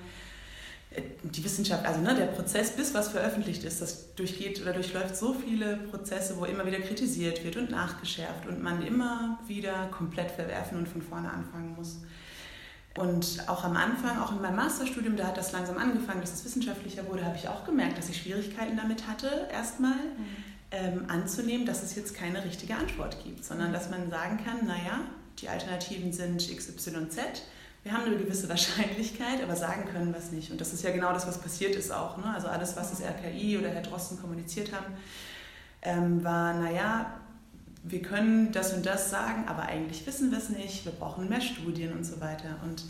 äh, 0.91 1.01
die 1.23 1.43
Wissenschaft, 1.43 1.85
also 1.85 2.01
ne, 2.01 2.15
der 2.15 2.27
Prozess, 2.27 2.71
bis 2.71 2.93
was 2.93 3.09
veröffentlicht 3.09 3.63
ist, 3.63 3.81
das 3.81 4.13
durchgeht 4.15 4.61
oder 4.61 4.73
durchläuft 4.73 5.15
so 5.15 5.33
viele 5.33 5.77
Prozesse, 5.77 6.37
wo 6.37 6.45
immer 6.45 6.65
wieder 6.65 6.79
kritisiert 6.79 7.43
wird 7.43 7.57
und 7.57 7.69
nachgeschärft 7.69 8.47
und 8.47 8.61
man 8.61 8.85
immer 8.85 9.39
wieder 9.47 9.87
komplett 9.91 10.31
verwerfen 10.31 10.77
und 10.77 10.87
von 10.87 11.01
vorne 11.01 11.31
anfangen 11.31 11.75
muss. 11.75 11.99
Und 12.97 13.43
auch 13.47 13.63
am 13.63 13.77
Anfang, 13.77 14.19
auch 14.19 14.31
in 14.31 14.41
meinem 14.41 14.55
Masterstudium, 14.55 15.15
da 15.15 15.27
hat 15.27 15.37
das 15.37 15.51
langsam 15.51 15.77
angefangen, 15.77 16.19
dass 16.19 16.33
es 16.33 16.43
wissenschaftlicher 16.43 17.07
wurde, 17.07 17.23
habe 17.23 17.37
ich 17.37 17.47
auch 17.47 17.63
gemerkt, 17.63 17.97
dass 17.97 18.09
ich 18.09 18.17
Schwierigkeiten 18.21 18.75
damit 18.75 19.07
hatte, 19.07 19.47
erstmal 19.51 19.91
mhm. 19.91 20.25
ähm, 20.71 21.05
anzunehmen, 21.07 21.65
dass 21.65 21.83
es 21.83 21.95
jetzt 21.95 22.15
keine 22.15 22.43
richtige 22.43 22.75
Antwort 22.75 23.23
gibt, 23.23 23.45
sondern 23.45 23.71
dass 23.71 23.91
man 23.91 24.09
sagen 24.09 24.39
kann, 24.43 24.65
naja, 24.65 25.01
die 25.39 25.47
Alternativen 25.47 26.11
sind 26.11 26.39
XYZ, 26.39 27.17
wir 27.83 27.93
haben 27.93 28.05
eine 28.05 28.17
gewisse 28.17 28.49
Wahrscheinlichkeit, 28.49 29.43
aber 29.43 29.55
sagen 29.55 29.85
können 29.91 30.11
wir 30.11 30.19
es 30.19 30.31
nicht. 30.31 30.51
Und 30.51 30.59
das 30.59 30.73
ist 30.73 30.83
ja 30.83 30.91
genau 30.91 31.13
das, 31.13 31.27
was 31.27 31.37
passiert 31.37 31.75
ist 31.75 31.91
auch. 31.91 32.17
Ne? 32.17 32.25
Also 32.33 32.47
alles, 32.47 32.75
was 32.75 32.89
das 32.89 33.01
RKI 33.01 33.59
oder 33.59 33.69
Herr 33.69 33.83
Drosten 33.83 34.19
kommuniziert 34.19 34.73
haben, 34.73 34.93
ähm, 35.83 36.23
war, 36.23 36.55
naja, 36.55 37.13
wir 37.89 38.01
können 38.01 38.51
das 38.51 38.73
und 38.73 38.85
das 38.85 39.09
sagen, 39.09 39.45
aber 39.47 39.63
eigentlich 39.63 40.05
wissen 40.05 40.31
wir 40.31 40.37
es 40.37 40.49
nicht, 40.49 40.85
wir 40.85 40.91
brauchen 40.91 41.29
mehr 41.29 41.41
Studien 41.41 41.93
und 41.93 42.05
so 42.05 42.19
weiter. 42.19 42.57
Und 42.63 42.83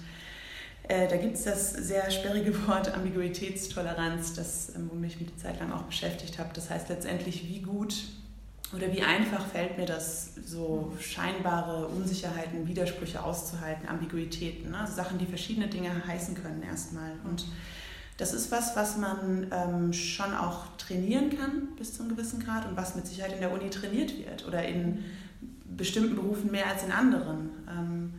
äh, 0.88 1.07
da 1.07 1.17
gibt 1.17 1.36
es 1.36 1.43
das 1.43 1.71
sehr 1.71 2.10
sperrige 2.12 2.53
Wort 2.67 2.93
Ambiguitätstoleranz, 2.93 4.33
das, 4.33 4.75
ähm, 4.75 4.89
womit 4.91 5.13
ich 5.13 5.19
mich 5.21 5.29
eine 5.29 5.38
Zeit 5.38 5.60
lang 5.60 5.71
auch 5.71 5.83
beschäftigt 5.83 6.39
habe. 6.39 6.49
Das 6.53 6.69
heißt 6.69 6.89
letztendlich, 6.89 7.47
wie 7.47 7.62
gut 7.62 7.95
oder 8.75 8.91
wie 8.91 9.01
einfach 9.01 9.45
fällt 9.47 9.77
mir 9.77 9.86
das, 9.86 10.33
so 10.45 10.93
scheinbare 10.99 11.88
Unsicherheiten, 11.88 12.67
Widersprüche 12.67 13.23
auszuhalten, 13.23 13.88
Ambiguitäten, 13.88 14.71
ne? 14.71 14.79
also 14.79 14.93
Sachen, 14.93 15.17
die 15.17 15.25
verschiedene 15.25 15.67
Dinge 15.67 15.89
heißen 16.05 16.36
können 16.36 16.62
erstmal. 16.63 17.12
Und 17.23 17.45
das 18.17 18.34
ist 18.34 18.51
was, 18.51 18.75
was 18.75 18.97
man 18.97 19.47
ähm, 19.51 19.93
schon 19.93 20.34
auch 20.34 20.75
trainieren 20.77 21.30
kann 21.38 21.75
bis 21.77 21.93
zu 21.93 22.01
einem 22.01 22.15
gewissen 22.15 22.43
Grad 22.43 22.67
und 22.67 22.75
was 22.75 22.95
mit 22.95 23.06
Sicherheit 23.06 23.34
in 23.34 23.39
der 23.39 23.53
Uni 23.53 23.69
trainiert 23.69 24.17
wird 24.17 24.47
oder 24.47 24.63
in 24.67 25.03
bestimmten 25.65 26.15
Berufen 26.15 26.51
mehr 26.51 26.67
als 26.67 26.84
in 26.84 26.91
anderen. 26.91 27.51
Ähm, 27.69 28.13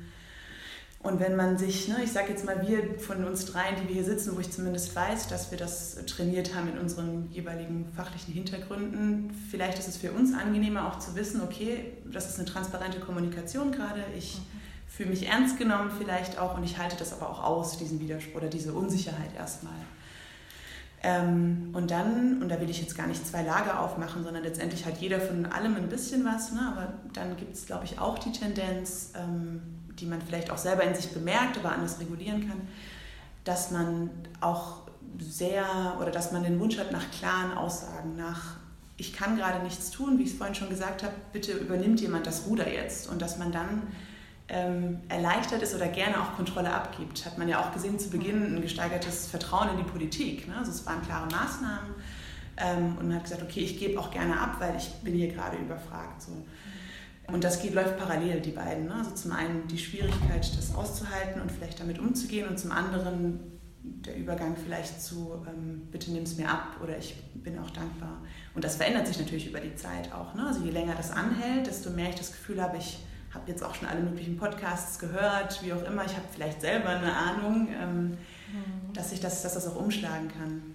und 1.01 1.21
wenn 1.21 1.37
man 1.37 1.59
sich, 1.59 1.89
ne, 1.89 1.97
ich 2.03 2.13
sage 2.13 2.31
jetzt 2.31 2.45
mal, 2.45 2.67
wir 2.67 2.99
von 2.99 3.25
uns 3.25 3.47
dreien, 3.47 3.77
die 3.81 3.89
wir 3.89 3.95
hier 3.95 4.05
sitzen, 4.05 4.37
wo 4.37 4.41
ich 4.41 4.51
zumindest 4.51 4.95
weiß, 4.95 5.29
dass 5.29 5.51
wir 5.51 5.59
das 5.59 5.97
trainiert 6.07 6.55
haben 6.55 6.69
in 6.69 6.79
unseren 6.79 7.29
jeweiligen 7.31 7.87
fachlichen 7.97 8.35
Hintergründen, 8.35 9.31
vielleicht 9.51 9.79
ist 9.79 9.89
es 9.89 9.97
für 9.97 10.13
uns 10.13 10.33
angenehmer 10.35 10.89
auch 10.89 10.99
zu 10.99 11.15
wissen, 11.17 11.41
okay, 11.41 11.93
das 12.05 12.29
ist 12.29 12.39
eine 12.39 12.47
transparente 12.47 13.01
Kommunikation 13.01 13.73
gerade, 13.73 14.03
ich 14.17 14.39
mhm 14.39 14.59
fühle 14.99 15.11
mich 15.11 15.29
ernst 15.29 15.59
genommen 15.59 15.93
vielleicht 15.97 16.41
auch 16.41 16.57
und 16.57 16.65
ich 16.65 16.77
halte 16.77 16.97
das 16.97 17.13
aber 17.13 17.31
auch 17.31 17.45
aus, 17.45 17.79
diesen 17.79 18.01
Widerspruch 18.01 18.35
oder 18.35 18.49
diese 18.49 18.73
Unsicherheit 18.73 19.33
erstmal. 19.39 19.73
Ähm, 21.05 21.71
und 21.73 21.93
dann, 21.93 22.43
und 22.43 22.49
da 22.49 22.61
will 22.61 22.69
ich 22.69 22.81
jetzt 22.81 22.97
gar 22.97 23.07
nicht 23.07 23.25
zwei 23.25 23.43
Lager 23.43 23.79
aufmachen, 23.79 24.25
sondern 24.25 24.43
letztendlich 24.43 24.85
hat 24.87 24.99
jeder 24.99 25.21
von 25.21 25.47
allem 25.47 25.77
ein 25.77 25.89
bisschen 25.89 26.25
was, 26.25 26.51
ne? 26.51 26.63
aber 26.73 26.95
dann 27.13 27.37
gibt 27.37 27.55
es, 27.55 27.67
glaube 27.67 27.85
ich, 27.85 28.01
auch 28.01 28.19
die 28.19 28.33
Tendenz, 28.33 29.13
ähm, 29.15 29.63
die 30.01 30.07
man 30.07 30.21
vielleicht 30.21 30.51
auch 30.51 30.59
selber 30.59 30.83
in 30.83 30.97
sich 30.97 31.13
bemerkt, 31.13 31.59
aber 31.59 31.71
anders 31.71 32.01
regulieren 32.01 32.49
kann, 32.49 32.61
dass 33.45 33.71
man 33.71 34.11
auch 34.41 34.81
sehr 35.21 35.97
oder 36.01 36.11
dass 36.11 36.33
man 36.33 36.43
den 36.43 36.59
Wunsch 36.59 36.77
hat 36.77 36.91
nach 36.91 37.09
klaren 37.13 37.57
Aussagen, 37.57 38.17
nach 38.17 38.57
ich 38.97 39.13
kann 39.13 39.37
gerade 39.37 39.63
nichts 39.63 39.93
tun, 39.93 40.19
wie 40.19 40.25
ich 40.25 40.31
es 40.31 40.37
vorhin 40.37 40.57
schon 40.57 40.71
gesagt 40.71 41.05
habe, 41.05 41.15
bitte 41.33 41.53
übernimmt 41.53 42.01
jemand 42.01 42.27
das 42.27 42.49
Ruder 42.49 42.69
jetzt 42.69 43.09
und 43.09 43.23
dass 43.23 43.39
man 43.39 43.53
dann 43.53 43.83
ähm, 44.49 45.01
erleichtert 45.09 45.63
ist 45.63 45.75
oder 45.75 45.89
gerne 45.89 46.21
auch 46.21 46.35
Kontrolle 46.37 46.73
abgibt. 46.73 47.27
Hat 47.27 47.37
man 47.39 47.49
ja 47.49 47.61
auch 47.61 47.73
gesehen 47.73 47.99
zu 47.99 48.11
Beginn 48.11 48.57
ein 48.57 48.63
gesteigertes 48.63 49.27
Vertrauen 49.27 49.71
in 49.71 49.77
die 49.77 49.91
Politik. 49.91 50.49
Ne? 50.49 50.57
Also 50.57 50.71
es 50.71 50.87
waren 50.87 51.03
klare 51.03 51.27
Maßnahmen 51.31 51.95
ähm, 52.57 52.97
und 52.99 53.09
man 53.09 53.17
hat 53.17 53.25
gesagt, 53.25 53.43
okay, 53.43 53.61
ich 53.61 53.79
gebe 53.79 54.01
auch 54.01 54.11
gerne 54.11 54.41
ab, 54.41 54.57
weil 54.59 54.77
ich 54.77 54.91
bin 55.03 55.15
hier 55.15 55.29
gerade 55.29 55.59
überfragt. 55.59 56.23
So. 56.23 56.33
Und 57.31 57.45
das 57.45 57.61
geht, 57.61 57.75
läuft 57.75 57.99
parallel, 57.99 58.41
die 58.41 58.53
beiden. 58.53 58.87
Ne? 58.87 58.95
Also 58.95 59.11
zum 59.11 59.33
einen 59.33 59.69
die 59.69 59.79
Schwierigkeit, 59.79 60.51
das 60.57 60.75
auszuhalten 60.75 61.43
und 61.43 61.53
vielleicht 61.53 61.79
damit 61.79 61.99
umzugehen 61.99 62.49
und 62.49 62.59
zum 62.59 62.73
anderen 62.73 63.59
der 63.83 64.17
Übergang 64.17 64.57
vielleicht 64.57 65.01
zu 65.01 65.45
ähm, 65.47 65.89
bitte 65.91 66.11
nimm 66.11 66.23
es 66.23 66.37
mir 66.37 66.49
ab 66.49 66.77
oder 66.83 66.97
ich 66.99 67.17
bin 67.35 67.59
auch 67.59 67.71
dankbar. 67.71 68.23
Und 68.55 68.65
das 68.65 68.77
verändert 68.77 69.07
sich 69.07 69.19
natürlich 69.19 69.49
über 69.49 69.61
die 69.61 69.75
Zeit 69.77 70.13
auch. 70.13 70.35
Ne? 70.35 70.47
Also 70.47 70.65
je 70.65 70.71
länger 70.71 70.95
das 70.95 71.11
anhält, 71.11 71.67
desto 71.67 71.91
mehr 71.91 72.09
ich 72.09 72.15
das 72.15 72.33
Gefühl 72.33 72.63
habe, 72.63 72.79
ich 72.79 72.99
habe 73.38 73.51
jetzt 73.51 73.62
auch 73.62 73.74
schon 73.74 73.88
alle 73.88 74.01
möglichen 74.01 74.37
Podcasts 74.37 74.98
gehört, 74.98 75.62
wie 75.62 75.72
auch 75.72 75.83
immer. 75.85 76.05
Ich 76.05 76.12
habe 76.12 76.27
vielleicht 76.33 76.61
selber 76.61 76.88
eine 76.90 77.14
Ahnung, 77.14 77.68
ähm, 77.81 78.03
mhm. 78.03 78.92
dass, 78.92 79.12
ich 79.12 79.20
das, 79.20 79.42
dass 79.42 79.55
das 79.55 79.66
auch 79.68 79.77
umschlagen 79.77 80.29
kann. 80.29 80.74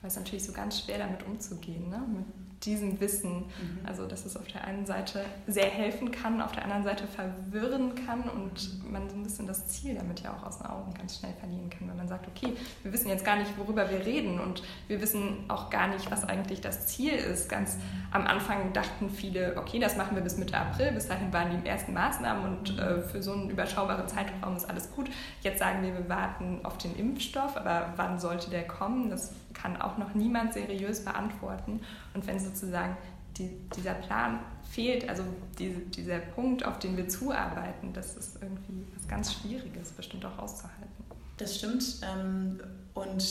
Weil 0.00 0.08
es 0.08 0.16
natürlich 0.16 0.44
so 0.44 0.52
ganz 0.52 0.80
schwer 0.80 0.98
damit 0.98 1.24
umzugehen, 1.26 1.88
ne? 1.88 2.00
mit 2.06 2.26
diesem 2.64 3.00
Wissen. 3.00 3.38
Mhm. 3.38 3.80
Also, 3.84 4.06
dass 4.06 4.24
es 4.24 4.36
auf 4.36 4.46
der 4.48 4.64
einen 4.64 4.86
Seite 4.86 5.24
sehr 5.46 5.66
helfen 5.66 6.10
kann, 6.10 6.40
auf 6.40 6.52
der 6.52 6.64
anderen 6.64 6.84
Seite 6.84 7.04
verwirren 7.06 7.94
kann 8.06 8.22
und 8.28 8.90
man 8.90 9.08
so 9.08 9.16
ein 9.16 9.22
bisschen 9.22 9.46
das 9.46 9.68
Ziel 9.68 9.94
damit 9.94 10.20
ja 10.20 10.32
auch 10.32 10.46
aus 10.46 10.58
den 10.58 10.66
Augen 10.66 10.94
ganz 10.94 11.18
schnell 11.18 11.32
verlieren 11.34 11.70
kann, 11.70 11.88
wenn 11.88 11.96
man 11.96 12.08
sagt, 12.08 12.26
okay, 12.28 12.54
wir 12.82 12.92
wissen 12.92 13.08
jetzt 13.08 13.24
gar 13.24 13.36
nicht, 13.36 13.56
worüber 13.58 13.90
wir 13.90 14.04
reden 14.04 14.40
und 14.40 14.62
wir 14.88 15.00
wissen 15.00 15.44
auch 15.48 15.70
gar 15.70 15.88
nicht, 15.88 16.10
was 16.10 16.24
eigentlich 16.24 16.60
das 16.60 16.86
Ziel 16.86 17.12
ist. 17.12 17.48
Ganz 17.48 17.76
am 18.10 18.26
Anfang 18.26 18.72
dachten 18.72 19.10
viele, 19.10 19.56
okay, 19.56 19.78
das 19.78 19.96
machen 19.96 20.16
wir 20.16 20.22
bis 20.22 20.36
Mitte 20.36 20.56
April, 20.56 20.92
bis 20.92 21.08
dahin 21.08 21.32
waren 21.32 21.62
die 21.62 21.68
ersten 21.68 21.92
Maßnahmen 21.92 22.58
und 22.58 22.78
äh, 22.78 23.00
für 23.02 23.22
so 23.22 23.32
einen 23.32 23.50
überschaubaren 23.50 24.08
Zeitraum 24.08 24.56
ist 24.56 24.68
alles 24.68 24.90
gut. 24.92 25.10
Jetzt 25.42 25.58
sagen 25.58 25.82
wir, 25.82 25.94
wir 25.94 26.08
warten 26.08 26.60
auf 26.64 26.78
den 26.78 26.96
Impfstoff, 26.96 27.56
aber 27.56 27.92
wann 27.96 28.18
sollte 28.18 28.50
der 28.50 28.66
kommen? 28.66 29.10
Das 29.10 29.32
kann 29.54 29.80
auch 29.80 29.96
noch 29.98 30.14
niemand 30.14 30.52
seriös 30.52 31.04
beantworten. 31.04 31.80
Und 32.12 32.26
wenn 32.26 32.38
sozusagen 32.38 32.96
die, 33.38 33.50
dieser 33.76 33.94
Plan 33.94 34.40
fehlt, 34.70 35.08
also 35.08 35.24
die, 35.58 35.70
dieser 35.90 36.18
Punkt, 36.18 36.64
auf 36.64 36.78
den 36.78 36.96
wir 36.96 37.08
zuarbeiten, 37.08 37.92
das 37.92 38.16
ist 38.16 38.42
irgendwie 38.42 38.84
was 38.96 39.08
ganz 39.08 39.34
Schwieriges, 39.34 39.90
bestimmt 39.92 40.24
auch 40.24 40.38
auszuhalten. 40.38 40.88
Das 41.36 41.56
stimmt. 41.56 42.00
Ähm, 42.02 42.60
und 42.94 43.24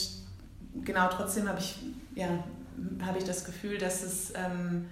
genau 0.84 1.08
trotzdem 1.08 1.48
habe 1.48 1.60
ich, 1.60 1.78
ja, 2.14 2.28
habe 3.02 3.18
ich 3.18 3.24
das 3.24 3.44
Gefühl, 3.44 3.78
dass 3.78 4.02
es, 4.02 4.32
ähm, 4.34 4.86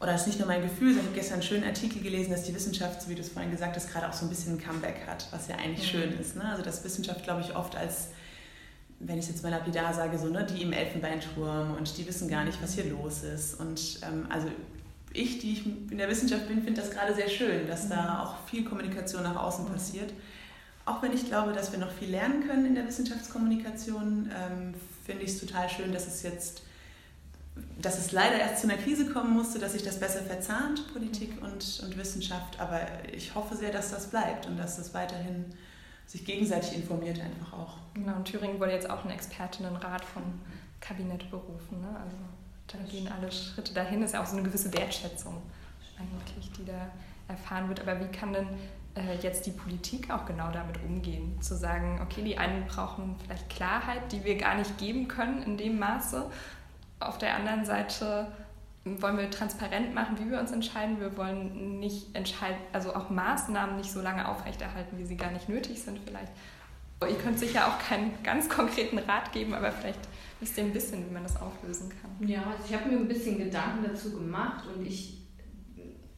oder 0.00 0.14
es 0.14 0.22
ist 0.22 0.28
nicht 0.28 0.38
nur 0.38 0.48
mein 0.48 0.62
Gefühl, 0.62 0.94
sondern 0.94 1.00
ich 1.00 1.06
habe 1.08 1.16
gestern 1.16 1.34
einen 1.34 1.42
schönen 1.42 1.64
Artikel 1.64 2.00
gelesen, 2.00 2.30
dass 2.30 2.44
die 2.44 2.54
Wissenschaft, 2.54 3.02
so 3.02 3.10
wie 3.10 3.14
du 3.14 3.20
es 3.20 3.28
vorhin 3.28 3.50
gesagt 3.50 3.76
hast, 3.76 3.92
gerade 3.92 4.08
auch 4.08 4.14
so 4.14 4.24
ein 4.24 4.30
bisschen 4.30 4.54
ein 4.54 4.60
Comeback 4.60 5.06
hat, 5.06 5.26
was 5.30 5.48
ja 5.48 5.56
eigentlich 5.56 5.92
mhm. 5.92 5.98
schön 5.98 6.18
ist. 6.18 6.36
Ne? 6.36 6.44
Also 6.44 6.62
dass 6.62 6.82
Wissenschaft, 6.84 7.24
glaube 7.24 7.42
ich, 7.42 7.54
oft 7.54 7.76
als 7.76 8.08
wenn 9.00 9.18
ich 9.18 9.24
es 9.24 9.30
jetzt 9.30 9.42
mal 9.42 9.48
lapidar 9.48 9.92
sage, 9.94 10.18
so, 10.18 10.28
ne, 10.28 10.44
die 10.44 10.62
im 10.62 10.72
Elfenbeinturm 10.72 11.74
und 11.76 11.96
die 11.96 12.06
wissen 12.06 12.28
gar 12.28 12.44
nicht, 12.44 12.62
was 12.62 12.74
hier 12.74 12.84
los 12.84 13.22
ist. 13.22 13.58
Und 13.58 13.98
ähm, 14.02 14.26
also 14.28 14.48
ich, 15.12 15.38
die 15.38 15.52
ich 15.52 15.66
in 15.90 15.98
der 15.98 16.08
Wissenschaft 16.08 16.46
bin, 16.48 16.62
finde 16.62 16.82
das 16.82 16.90
gerade 16.90 17.14
sehr 17.14 17.28
schön, 17.28 17.66
dass 17.66 17.88
da 17.88 18.02
mhm. 18.02 18.20
auch 18.20 18.34
viel 18.46 18.64
Kommunikation 18.64 19.22
nach 19.22 19.36
außen 19.36 19.66
passiert. 19.66 20.12
Auch 20.84 21.02
wenn 21.02 21.12
ich 21.12 21.26
glaube, 21.26 21.52
dass 21.52 21.72
wir 21.72 21.78
noch 21.78 21.90
viel 21.90 22.10
lernen 22.10 22.46
können 22.46 22.66
in 22.66 22.74
der 22.74 22.86
Wissenschaftskommunikation, 22.86 24.30
ähm, 24.34 24.74
finde 25.04 25.22
ich 25.24 25.30
es 25.30 25.40
total 25.40 25.68
schön, 25.68 25.92
dass 25.92 26.06
es 26.06 26.22
jetzt, 26.22 26.62
dass 27.80 27.98
es 27.98 28.12
leider 28.12 28.36
erst 28.36 28.62
zu 28.62 28.68
einer 28.68 28.80
Krise 28.80 29.06
kommen 29.06 29.32
musste, 29.32 29.58
dass 29.58 29.72
sich 29.72 29.82
das 29.82 29.98
besser 29.98 30.20
verzahnt, 30.20 30.92
Politik 30.92 31.32
und, 31.42 31.80
und 31.82 31.96
Wissenschaft. 31.96 32.60
Aber 32.60 32.80
ich 33.12 33.34
hoffe 33.34 33.56
sehr, 33.56 33.72
dass 33.72 33.90
das 33.90 34.08
bleibt 34.08 34.46
und 34.46 34.58
dass 34.58 34.76
das 34.76 34.92
weiterhin 34.92 35.46
sich 36.10 36.24
gegenseitig 36.24 36.74
informiert 36.74 37.20
einfach 37.20 37.52
auch. 37.52 37.76
Genau, 37.94 38.16
und 38.16 38.24
Thüringen 38.24 38.58
wurde 38.58 38.72
jetzt 38.72 38.90
auch 38.90 39.04
ein 39.04 39.10
Expertinnenrat 39.10 40.04
vom 40.04 40.40
Kabinett 40.80 41.30
berufen. 41.30 41.80
Ne? 41.80 41.88
Also 42.02 42.16
da 42.66 42.78
gehen 42.90 43.06
alle 43.06 43.30
Schritte 43.30 43.72
dahin. 43.72 44.02
Ist 44.02 44.14
ja 44.14 44.22
auch 44.22 44.26
so 44.26 44.36
eine 44.36 44.42
gewisse 44.42 44.72
Wertschätzung 44.74 45.40
eigentlich, 45.96 46.50
die 46.50 46.64
da 46.64 46.90
erfahren 47.28 47.68
wird. 47.68 47.80
Aber 47.80 48.00
wie 48.00 48.10
kann 48.10 48.32
denn 48.32 48.48
äh, 48.96 49.18
jetzt 49.22 49.46
die 49.46 49.52
Politik 49.52 50.10
auch 50.10 50.26
genau 50.26 50.50
damit 50.50 50.82
umgehen? 50.82 51.40
Zu 51.40 51.54
sagen, 51.54 52.00
okay, 52.02 52.24
die 52.24 52.36
einen 52.36 52.66
brauchen 52.66 53.14
vielleicht 53.22 53.48
Klarheit, 53.48 54.10
die 54.10 54.24
wir 54.24 54.36
gar 54.36 54.56
nicht 54.56 54.78
geben 54.78 55.06
können 55.06 55.44
in 55.44 55.56
dem 55.56 55.78
Maße. 55.78 56.28
Auf 56.98 57.18
der 57.18 57.36
anderen 57.36 57.64
Seite 57.64 58.26
wollen 58.84 59.18
wir 59.18 59.30
transparent 59.30 59.94
machen, 59.94 60.16
wie 60.18 60.30
wir 60.30 60.40
uns 60.40 60.52
entscheiden. 60.52 61.00
Wir 61.00 61.16
wollen 61.16 61.80
nicht 61.80 62.14
entscheiden, 62.14 62.56
also 62.72 62.94
auch 62.94 63.10
Maßnahmen 63.10 63.76
nicht 63.76 63.92
so 63.92 64.00
lange 64.00 64.26
aufrechterhalten, 64.26 64.98
wie 64.98 65.04
sie 65.04 65.16
gar 65.16 65.30
nicht 65.30 65.48
nötig 65.48 65.82
sind 65.82 65.98
vielleicht. 66.04 66.32
Ihr 67.08 67.16
könnt 67.16 67.38
sicher 67.38 67.66
auch 67.66 67.78
keinen 67.78 68.12
ganz 68.22 68.48
konkreten 68.48 68.98
Rat 68.98 69.32
geben, 69.32 69.54
aber 69.54 69.72
vielleicht 69.72 70.00
wisst 70.38 70.56
ihr 70.58 70.64
ein 70.64 70.72
bisschen, 70.72 71.08
wie 71.08 71.12
man 71.12 71.22
das 71.22 71.40
auflösen 71.40 71.88
kann. 71.88 72.28
Ja, 72.28 72.42
also 72.42 72.62
ich 72.66 72.74
habe 72.74 72.90
mir 72.90 72.98
ein 72.98 73.08
bisschen 73.08 73.38
Gedanken 73.38 73.84
dazu 73.84 74.12
gemacht 74.12 74.64
und 74.66 74.86
ich, 74.86 75.18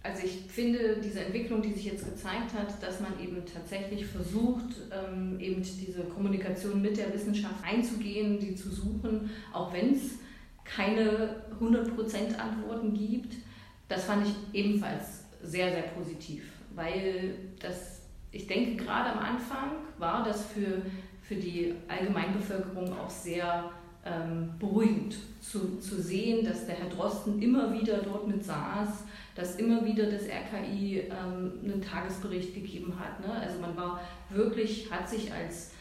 also 0.02 0.24
ich 0.24 0.46
finde 0.48 1.00
diese 1.02 1.24
Entwicklung, 1.24 1.62
die 1.62 1.72
sich 1.72 1.84
jetzt 1.84 2.04
gezeigt 2.04 2.52
hat, 2.54 2.82
dass 2.82 3.00
man 3.00 3.18
eben 3.20 3.44
tatsächlich 3.46 4.06
versucht, 4.06 4.74
ähm, 4.90 5.38
eben 5.38 5.62
diese 5.62 6.02
Kommunikation 6.04 6.82
mit 6.82 6.96
der 6.96 7.14
Wissenschaft 7.14 7.62
einzugehen, 7.64 8.40
die 8.40 8.56
zu 8.56 8.70
suchen, 8.70 9.30
auch 9.52 9.72
wenn 9.72 9.94
es 9.94 10.18
keine 10.64 11.42
100% 11.60 12.36
Antworten 12.36 12.94
gibt. 12.94 13.34
Das 13.88 14.04
fand 14.04 14.26
ich 14.26 14.34
ebenfalls 14.52 15.24
sehr, 15.42 15.70
sehr 15.70 15.82
positiv, 15.82 16.44
weil 16.74 17.34
das, 17.60 18.02
ich 18.30 18.46
denke, 18.46 18.82
gerade 18.82 19.10
am 19.10 19.18
Anfang 19.18 19.72
war 19.98 20.24
das 20.24 20.46
für, 20.46 20.82
für 21.22 21.34
die 21.34 21.74
Allgemeinbevölkerung 21.88 22.98
auch 22.98 23.10
sehr 23.10 23.70
ähm, 24.04 24.50
beruhigend 24.58 25.16
zu, 25.40 25.78
zu 25.78 26.00
sehen, 26.00 26.44
dass 26.44 26.66
der 26.66 26.76
Herr 26.76 26.88
Drosten 26.88 27.40
immer 27.42 27.72
wieder 27.72 27.98
dort 27.98 28.26
mit 28.26 28.44
saß, 28.44 29.04
dass 29.34 29.56
immer 29.56 29.84
wieder 29.84 30.10
das 30.10 30.22
RKI 30.22 31.00
ähm, 31.10 31.52
einen 31.64 31.82
Tagesbericht 31.82 32.54
gegeben 32.54 32.94
hat. 32.98 33.20
Ne? 33.20 33.32
Also 33.32 33.60
man 33.60 33.76
war 33.76 34.00
wirklich, 34.30 34.90
hat 34.90 35.08
sich 35.08 35.32
als 35.32 35.71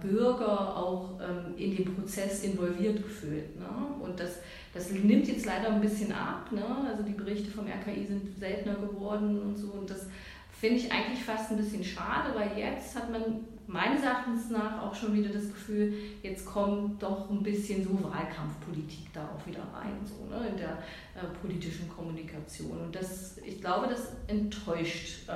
Bürger 0.00 0.76
auch 0.76 1.18
ähm, 1.20 1.56
in 1.56 1.76
den 1.76 1.94
Prozess 1.94 2.44
involviert 2.44 3.02
gefühlt. 3.02 3.58
Ne? 3.58 3.66
Und 4.00 4.18
das, 4.20 4.38
das 4.72 4.90
nimmt 4.90 5.26
jetzt 5.26 5.44
leider 5.44 5.70
ein 5.70 5.80
bisschen 5.80 6.12
ab. 6.12 6.50
Ne? 6.52 6.64
Also 6.88 7.02
die 7.02 7.12
Berichte 7.12 7.50
vom 7.50 7.66
RKI 7.66 8.06
sind 8.06 8.38
seltener 8.38 8.76
geworden 8.76 9.40
und 9.40 9.56
so. 9.56 9.72
Und 9.72 9.90
das 9.90 10.06
finde 10.52 10.76
ich 10.76 10.92
eigentlich 10.92 11.22
fast 11.22 11.50
ein 11.50 11.56
bisschen 11.56 11.82
schade, 11.82 12.32
weil 12.34 12.56
jetzt 12.56 12.94
hat 12.94 13.10
man 13.10 13.44
meines 13.66 14.02
Erachtens 14.02 14.50
nach 14.50 14.80
auch 14.82 14.94
schon 14.94 15.14
wieder 15.14 15.30
das 15.30 15.48
Gefühl, 15.48 15.92
jetzt 16.22 16.46
kommt 16.46 17.02
doch 17.02 17.28
ein 17.28 17.42
bisschen 17.42 17.82
so 17.82 17.90
Wahlkampfpolitik 18.04 19.12
da 19.12 19.28
auch 19.28 19.44
wieder 19.46 19.64
rein, 19.74 19.96
so 20.04 20.32
ne, 20.32 20.48
in 20.48 20.56
der 20.56 20.78
äh, 21.16 21.26
politischen 21.40 21.88
Kommunikation. 21.88 22.80
Und 22.80 22.94
das, 22.94 23.38
ich 23.38 23.60
glaube, 23.60 23.88
das 23.88 24.12
enttäuscht 24.28 25.28
äh, 25.28 25.32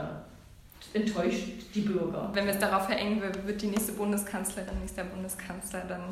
enttäuscht 0.92 1.48
die 1.74 1.80
Bürger. 1.80 2.30
Wenn 2.32 2.46
wir 2.46 2.52
es 2.52 2.58
darauf 2.58 2.86
verengen, 2.86 3.22
wird 3.22 3.62
die 3.62 3.68
nächste 3.68 3.92
Bundeskanzlerin, 3.92 4.78
nächster 4.80 5.04
Bundeskanzler, 5.04 5.82
dann 5.88 6.02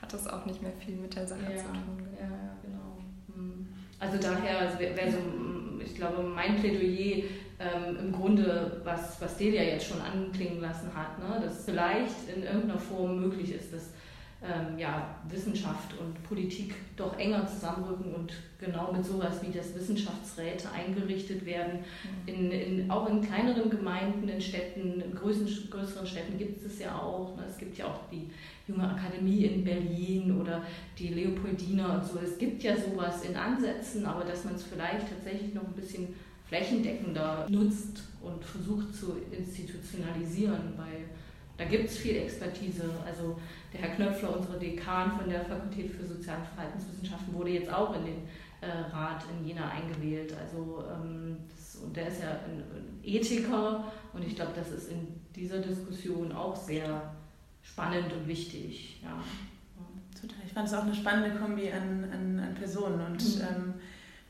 hat 0.00 0.12
das 0.12 0.26
auch 0.26 0.44
nicht 0.46 0.62
mehr 0.62 0.72
viel 0.84 0.96
mit 0.96 1.14
der 1.14 1.26
Sache 1.26 1.40
ja, 1.42 1.56
zu 1.56 1.64
tun. 1.64 2.08
Ja, 2.18 2.26
ja, 2.26 2.56
genau. 2.62 2.98
Hm. 3.34 3.68
Also 3.98 4.18
daher 4.18 4.58
also 4.58 4.78
wäre 4.78 5.10
so, 5.10 5.18
ich 5.84 5.94
glaube, 5.94 6.22
mein 6.22 6.56
Plädoyer 6.56 7.24
ähm, 7.60 7.98
im 7.98 8.12
Grunde, 8.12 8.80
was, 8.84 9.20
was 9.20 9.36
Delia 9.36 9.62
jetzt 9.62 9.86
schon 9.86 10.00
anklingen 10.00 10.60
lassen 10.60 10.90
hat, 10.94 11.18
ne, 11.18 11.44
dass 11.44 11.64
vielleicht 11.64 12.28
in 12.34 12.42
irgendeiner 12.42 12.78
Form 12.78 13.20
möglich 13.20 13.52
ist, 13.54 13.72
dass 13.72 13.90
ähm, 14.42 14.78
ja, 14.78 15.16
Wissenschaft 15.28 15.98
und 15.98 16.22
Politik 16.22 16.74
doch 16.96 17.18
enger 17.18 17.46
zusammenrücken 17.46 18.14
und 18.14 18.32
genau 18.58 18.90
mit 18.90 19.04
sowas 19.04 19.42
wie 19.42 19.52
das 19.52 19.74
Wissenschaftsräte 19.74 20.70
eingerichtet 20.72 21.44
werden. 21.44 21.80
Mhm. 22.26 22.34
In, 22.34 22.50
in, 22.50 22.90
auch 22.90 23.08
in 23.10 23.20
kleineren 23.20 23.68
Gemeinden, 23.68 24.28
in 24.28 24.40
Städten, 24.40 25.00
in 25.00 25.14
größeren, 25.14 25.68
größeren 25.70 26.06
Städten 26.06 26.38
gibt 26.38 26.64
es 26.64 26.78
ja 26.78 26.98
auch. 26.98 27.36
Ne? 27.36 27.44
Es 27.48 27.58
gibt 27.58 27.76
ja 27.76 27.86
auch 27.86 28.00
die 28.10 28.30
Junge 28.66 28.88
Akademie 28.88 29.44
in 29.44 29.62
Berlin 29.62 30.40
oder 30.40 30.62
die 30.98 31.08
Leopoldina 31.08 31.98
und 31.98 32.06
so. 32.06 32.18
Es 32.18 32.38
gibt 32.38 32.62
ja 32.62 32.74
sowas 32.76 33.22
in 33.24 33.36
Ansätzen, 33.36 34.06
aber 34.06 34.24
dass 34.24 34.44
man 34.44 34.54
es 34.54 34.64
vielleicht 34.64 35.08
tatsächlich 35.08 35.52
noch 35.52 35.64
ein 35.64 35.74
bisschen 35.74 36.08
flächendeckender 36.48 37.46
nutzt 37.48 38.04
und 38.22 38.42
versucht 38.42 38.94
zu 38.94 39.16
institutionalisieren, 39.30 40.72
weil 40.76 41.04
da 41.60 41.66
gibt 41.66 41.90
es 41.90 41.98
viel 41.98 42.16
Expertise. 42.16 42.84
Also 43.04 43.38
der 43.70 43.82
Herr 43.82 43.90
Knöpfler, 43.90 44.34
unser 44.34 44.58
Dekan 44.58 45.12
von 45.12 45.28
der 45.28 45.44
Fakultät 45.44 45.90
für 45.90 46.06
Sozial- 46.06 46.38
und 46.38 46.48
Verhaltenswissenschaften, 46.54 47.34
wurde 47.34 47.50
jetzt 47.50 47.70
auch 47.70 47.94
in 47.96 48.06
den 48.06 48.28
äh, 48.62 48.70
Rat 48.90 49.24
in 49.30 49.46
Jena 49.46 49.68
eingewählt. 49.68 50.34
Also 50.40 50.82
ähm, 50.90 51.36
das, 51.50 51.76
und 51.82 51.94
der 51.94 52.08
ist 52.08 52.22
ja 52.22 52.30
ein, 52.30 52.60
ein 52.60 53.00
Ethiker 53.04 53.92
und 54.14 54.26
ich 54.26 54.36
glaube, 54.36 54.52
das 54.56 54.70
ist 54.70 54.90
in 54.90 55.06
dieser 55.36 55.58
Diskussion 55.58 56.32
auch 56.32 56.56
sehr 56.56 57.14
spannend 57.62 58.10
und 58.10 58.26
wichtig. 58.26 59.02
Ja. 59.02 59.22
Total. 60.18 60.38
Ich 60.46 60.52
fand 60.54 60.66
es 60.66 60.72
auch 60.72 60.84
eine 60.84 60.94
spannende 60.94 61.38
Kombi 61.38 61.70
an, 61.70 62.04
an, 62.10 62.40
an 62.40 62.54
Personen 62.54 63.04
und 63.04 63.36
mhm. 63.36 63.42
ähm, 63.42 63.74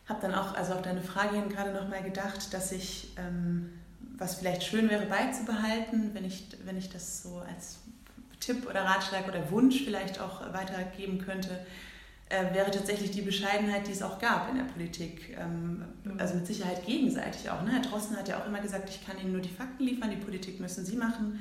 habe 0.09 0.21
dann 0.21 0.35
auch 0.35 0.55
also 0.57 0.73
auf 0.73 0.83
deine 0.83 1.01
Frage 1.01 1.37
hin 1.37 1.49
gerade 1.49 1.73
nochmal 1.73 2.03
gedacht, 2.03 2.53
dass 2.53 2.73
ich 2.73 3.13
ähm, 3.17 3.71
was 4.21 4.37
vielleicht 4.37 4.63
schön 4.63 4.89
wäre 4.91 5.07
beizubehalten, 5.07 6.11
wenn 6.13 6.25
ich, 6.25 6.47
wenn 6.65 6.77
ich 6.77 6.91
das 6.91 7.23
so 7.23 7.39
als 7.39 7.79
Tipp 8.39 8.69
oder 8.69 8.85
Ratschlag 8.85 9.27
oder 9.27 9.51
Wunsch 9.51 9.83
vielleicht 9.83 10.21
auch 10.21 10.53
weitergeben 10.53 11.19
könnte, 11.19 11.59
äh, 12.29 12.55
wäre 12.55 12.71
tatsächlich 12.71 13.11
die 13.11 13.23
Bescheidenheit, 13.23 13.87
die 13.89 13.93
es 13.93 14.03
auch 14.03 14.19
gab 14.19 14.51
in 14.51 14.57
der 14.57 14.65
Politik. 14.65 15.37
Ähm, 15.39 15.85
also 16.19 16.35
mit 16.35 16.47
Sicherheit 16.47 16.87
gegenseitig 16.87 17.51
auch. 17.51 17.63
Ne? 17.63 17.73
Herr 17.73 17.81
Drosten 17.81 18.17
hat 18.17 18.29
ja 18.29 18.39
auch 18.39 18.47
immer 18.47 18.61
gesagt, 18.61 18.91
ich 18.91 19.05
kann 19.05 19.19
Ihnen 19.19 19.33
nur 19.33 19.41
die 19.41 19.49
Fakten 19.49 19.85
liefern, 19.85 20.11
die 20.11 20.17
Politik 20.17 20.61
müssen 20.61 20.85
Sie 20.85 20.97
machen. 20.97 21.41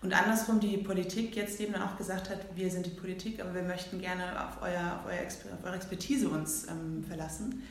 Und 0.00 0.12
andersrum 0.12 0.60
die 0.60 0.76
Politik 0.76 1.34
jetzt 1.34 1.58
eben 1.60 1.72
dann 1.72 1.82
auch 1.82 1.96
gesagt 1.96 2.30
hat, 2.30 2.38
wir 2.54 2.70
sind 2.70 2.86
die 2.86 2.90
Politik, 2.90 3.40
aber 3.40 3.54
wir 3.54 3.62
möchten 3.62 4.00
gerne 4.00 4.24
auf, 4.46 4.62
euer, 4.62 5.00
auf, 5.00 5.10
euer, 5.10 5.26
auf 5.26 5.64
eure 5.64 5.74
Expertise 5.74 6.28
uns 6.28 6.68
ähm, 6.68 7.02
verlassen. 7.08 7.62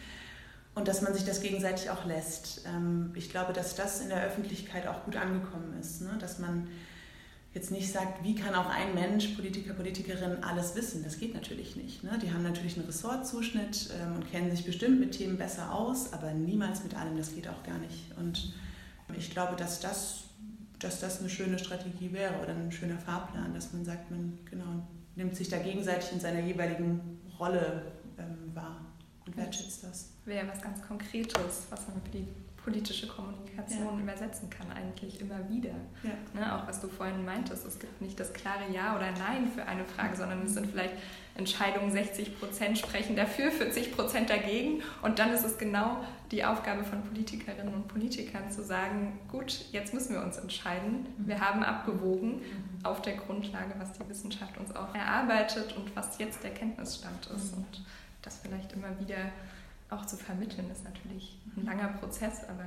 Und 0.78 0.88
dass 0.88 1.02
man 1.02 1.12
sich 1.16 1.26
das 1.26 1.42
gegenseitig 1.42 1.90
auch 1.90 2.06
lässt. 2.06 2.62
Ähm, 2.68 3.12
ich 3.16 3.32
glaube, 3.32 3.52
dass 3.52 3.74
das 3.74 4.00
in 4.00 4.10
der 4.10 4.24
Öffentlichkeit 4.24 4.86
auch 4.86 5.06
gut 5.06 5.16
angekommen 5.16 5.76
ist. 5.82 6.02
Ne? 6.02 6.16
Dass 6.20 6.38
man 6.38 6.68
jetzt 7.56 7.72
nicht 7.72 7.92
sagt, 7.92 8.24
wie 8.24 8.36
kann 8.36 8.54
auch 8.54 8.70
ein 8.70 8.94
Mensch, 8.94 9.30
Politiker, 9.30 9.74
Politikerin 9.74 10.44
alles 10.44 10.76
wissen. 10.76 11.04
Das 11.04 11.18
geht 11.18 11.34
natürlich 11.34 11.76
nicht. 11.76 12.04
Ne? 12.04 12.20
Die 12.22 12.32
haben 12.32 12.44
natürlich 12.44 12.78
einen 12.78 12.86
Ressortzuschnitt 12.86 13.90
ähm, 14.00 14.18
und 14.18 14.30
kennen 14.30 14.52
sich 14.52 14.66
bestimmt 14.66 15.00
mit 15.00 15.14
Themen 15.14 15.40
besser 15.40 15.74
aus, 15.74 16.14
aber 16.14 16.32
niemals 16.34 16.84
mit 16.84 16.96
allem. 16.96 17.18
Das 17.18 17.34
geht 17.34 17.48
auch 17.48 17.64
gar 17.64 17.80
nicht. 17.80 18.16
Und 18.16 18.54
ich 19.18 19.32
glaube, 19.32 19.56
dass 19.56 19.80
das 19.80 20.26
dass 20.80 21.00
das 21.00 21.22
eine 21.22 21.30
schöne 21.32 21.58
Strategie 21.58 22.14
wäre 22.14 22.40
oder 22.40 22.50
ein 22.50 22.72
schöner 22.72 23.00
Fahrplan, 23.00 23.52
dass 23.56 23.74
man 23.74 23.84
sagt, 23.84 24.12
man 24.12 24.38
genau 24.46 24.86
nimmt 25.16 25.36
sich 25.36 25.50
da 25.50 25.58
gegenseitig 25.58 26.12
in 26.12 26.20
seiner 26.20 26.42
jeweiligen 26.42 27.20
Rolle 27.40 27.94
ähm, 28.20 28.54
wahr 28.54 28.86
und 29.26 29.36
wertschätzt 29.36 29.84
das. 29.84 30.10
Wäre 30.28 30.48
was 30.48 30.62
ganz 30.62 30.86
Konkretes, 30.88 31.68
was 31.70 31.88
man 31.88 32.02
für 32.04 32.12
die 32.12 32.28
politische 32.68 33.08
Kommunikation 33.08 33.96
ja. 33.98 34.04
übersetzen 34.04 34.50
kann, 34.50 34.70
eigentlich 34.76 35.22
immer 35.22 35.40
wieder. 35.48 35.72
Ja. 36.04 36.12
Ne, 36.34 36.54
auch 36.54 36.68
was 36.68 36.82
du 36.82 36.90
vorhin 36.90 37.24
meintest, 37.24 37.66
es 37.66 37.80
gibt 37.80 38.02
nicht 38.02 38.20
das 38.20 38.34
klare 38.34 38.70
Ja 38.74 38.94
oder 38.98 39.10
Nein 39.12 39.50
für 39.56 39.66
eine 39.66 39.86
Frage, 39.86 40.18
sondern 40.18 40.46
es 40.46 40.54
sind 40.54 40.68
vielleicht 40.68 40.96
Entscheidungen, 41.36 41.90
60 41.92 42.38
Prozent 42.38 42.78
sprechen 42.78 43.16
dafür, 43.16 43.52
40 43.52 43.96
Prozent 43.96 44.30
dagegen. 44.30 44.84
Und 45.02 45.18
dann 45.18 45.32
ist 45.32 45.46
es 45.46 45.58
genau 45.58 46.04
die 46.30 46.44
Aufgabe 46.44 46.84
von 46.84 47.02
Politikerinnen 47.04 47.74
und 47.74 47.88
Politikern 47.88 48.52
zu 48.52 48.62
sagen, 48.62 49.18
gut, 49.32 49.64
jetzt 49.72 49.94
müssen 49.94 50.16
wir 50.16 50.22
uns 50.22 50.36
entscheiden. 50.36 51.06
Wir 51.20 51.40
haben 51.40 51.64
abgewogen 51.64 52.42
auf 52.84 53.02
der 53.02 53.16
Grundlage, 53.16 53.76
was 53.78 53.94
die 53.94 54.10
Wissenschaft 54.10 54.58
uns 54.58 54.76
auch 54.76 54.94
erarbeitet 54.94 55.74
und 55.78 55.96
was 55.96 56.18
jetzt 56.18 56.44
der 56.44 56.52
Kenntnisstand 56.52 57.28
ist. 57.28 57.56
Mhm. 57.56 57.64
Und 57.64 57.86
das 58.24 58.40
vielleicht 58.40 58.74
immer 58.74 59.00
wieder 59.00 59.32
auch 59.90 60.06
zu 60.06 60.18
vermitteln, 60.18 60.70
ist 60.72 60.84
natürlich 60.84 61.40
ein 61.56 61.66
langer 61.66 61.90
Prozess, 61.90 62.44
aber 62.48 62.66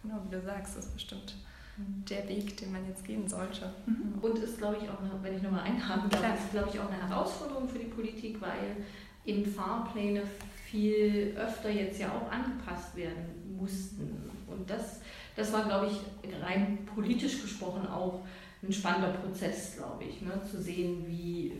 genau 0.00 0.22
wie 0.24 0.34
du 0.34 0.40
sagst, 0.40 0.76
ist 0.78 0.92
bestimmt 0.94 1.36
mhm. 1.76 2.04
der 2.08 2.28
Weg, 2.28 2.56
den 2.56 2.72
man 2.72 2.86
jetzt 2.86 3.04
gehen 3.04 3.28
sollte. 3.28 3.72
Mhm. 3.86 4.18
Und 4.20 4.38
ist, 4.38 4.58
glaube 4.58 4.76
ich, 4.80 4.88
auch, 4.88 5.00
eine, 5.00 5.10
wenn 5.22 5.36
ich 5.36 5.42
nochmal 5.42 5.64
einhaken 5.64 6.10
darf, 6.10 6.38
ist, 6.38 6.52
glaube 6.52 6.70
ich, 6.72 6.80
auch 6.80 6.90
eine 6.90 7.08
Herausforderung 7.08 7.68
für 7.68 7.78
die 7.78 7.86
Politik, 7.86 8.40
weil 8.40 8.84
eben 9.24 9.44
Fahrpläne 9.44 10.22
viel 10.70 11.34
öfter 11.36 11.70
jetzt 11.70 12.00
ja 12.00 12.08
auch 12.08 12.30
angepasst 12.30 12.96
werden 12.96 13.56
mussten. 13.58 14.30
Und 14.46 14.68
das, 14.68 15.00
das 15.36 15.52
war, 15.52 15.64
glaube 15.64 15.88
ich, 15.88 16.42
rein 16.42 16.78
politisch 16.86 17.42
gesprochen 17.42 17.86
auch 17.86 18.20
ein 18.62 18.72
spannender 18.72 19.12
Prozess, 19.12 19.76
glaube 19.76 20.04
ich, 20.04 20.20
ne? 20.20 20.40
zu 20.50 20.60
sehen, 20.60 21.04
wie, 21.06 21.52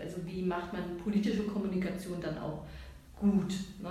also 0.00 0.16
wie 0.24 0.42
macht 0.42 0.72
man 0.72 0.96
politische 0.98 1.42
Kommunikation 1.44 2.20
dann 2.20 2.38
auch 2.38 2.64
gut, 3.24 3.54
ne? 3.82 3.90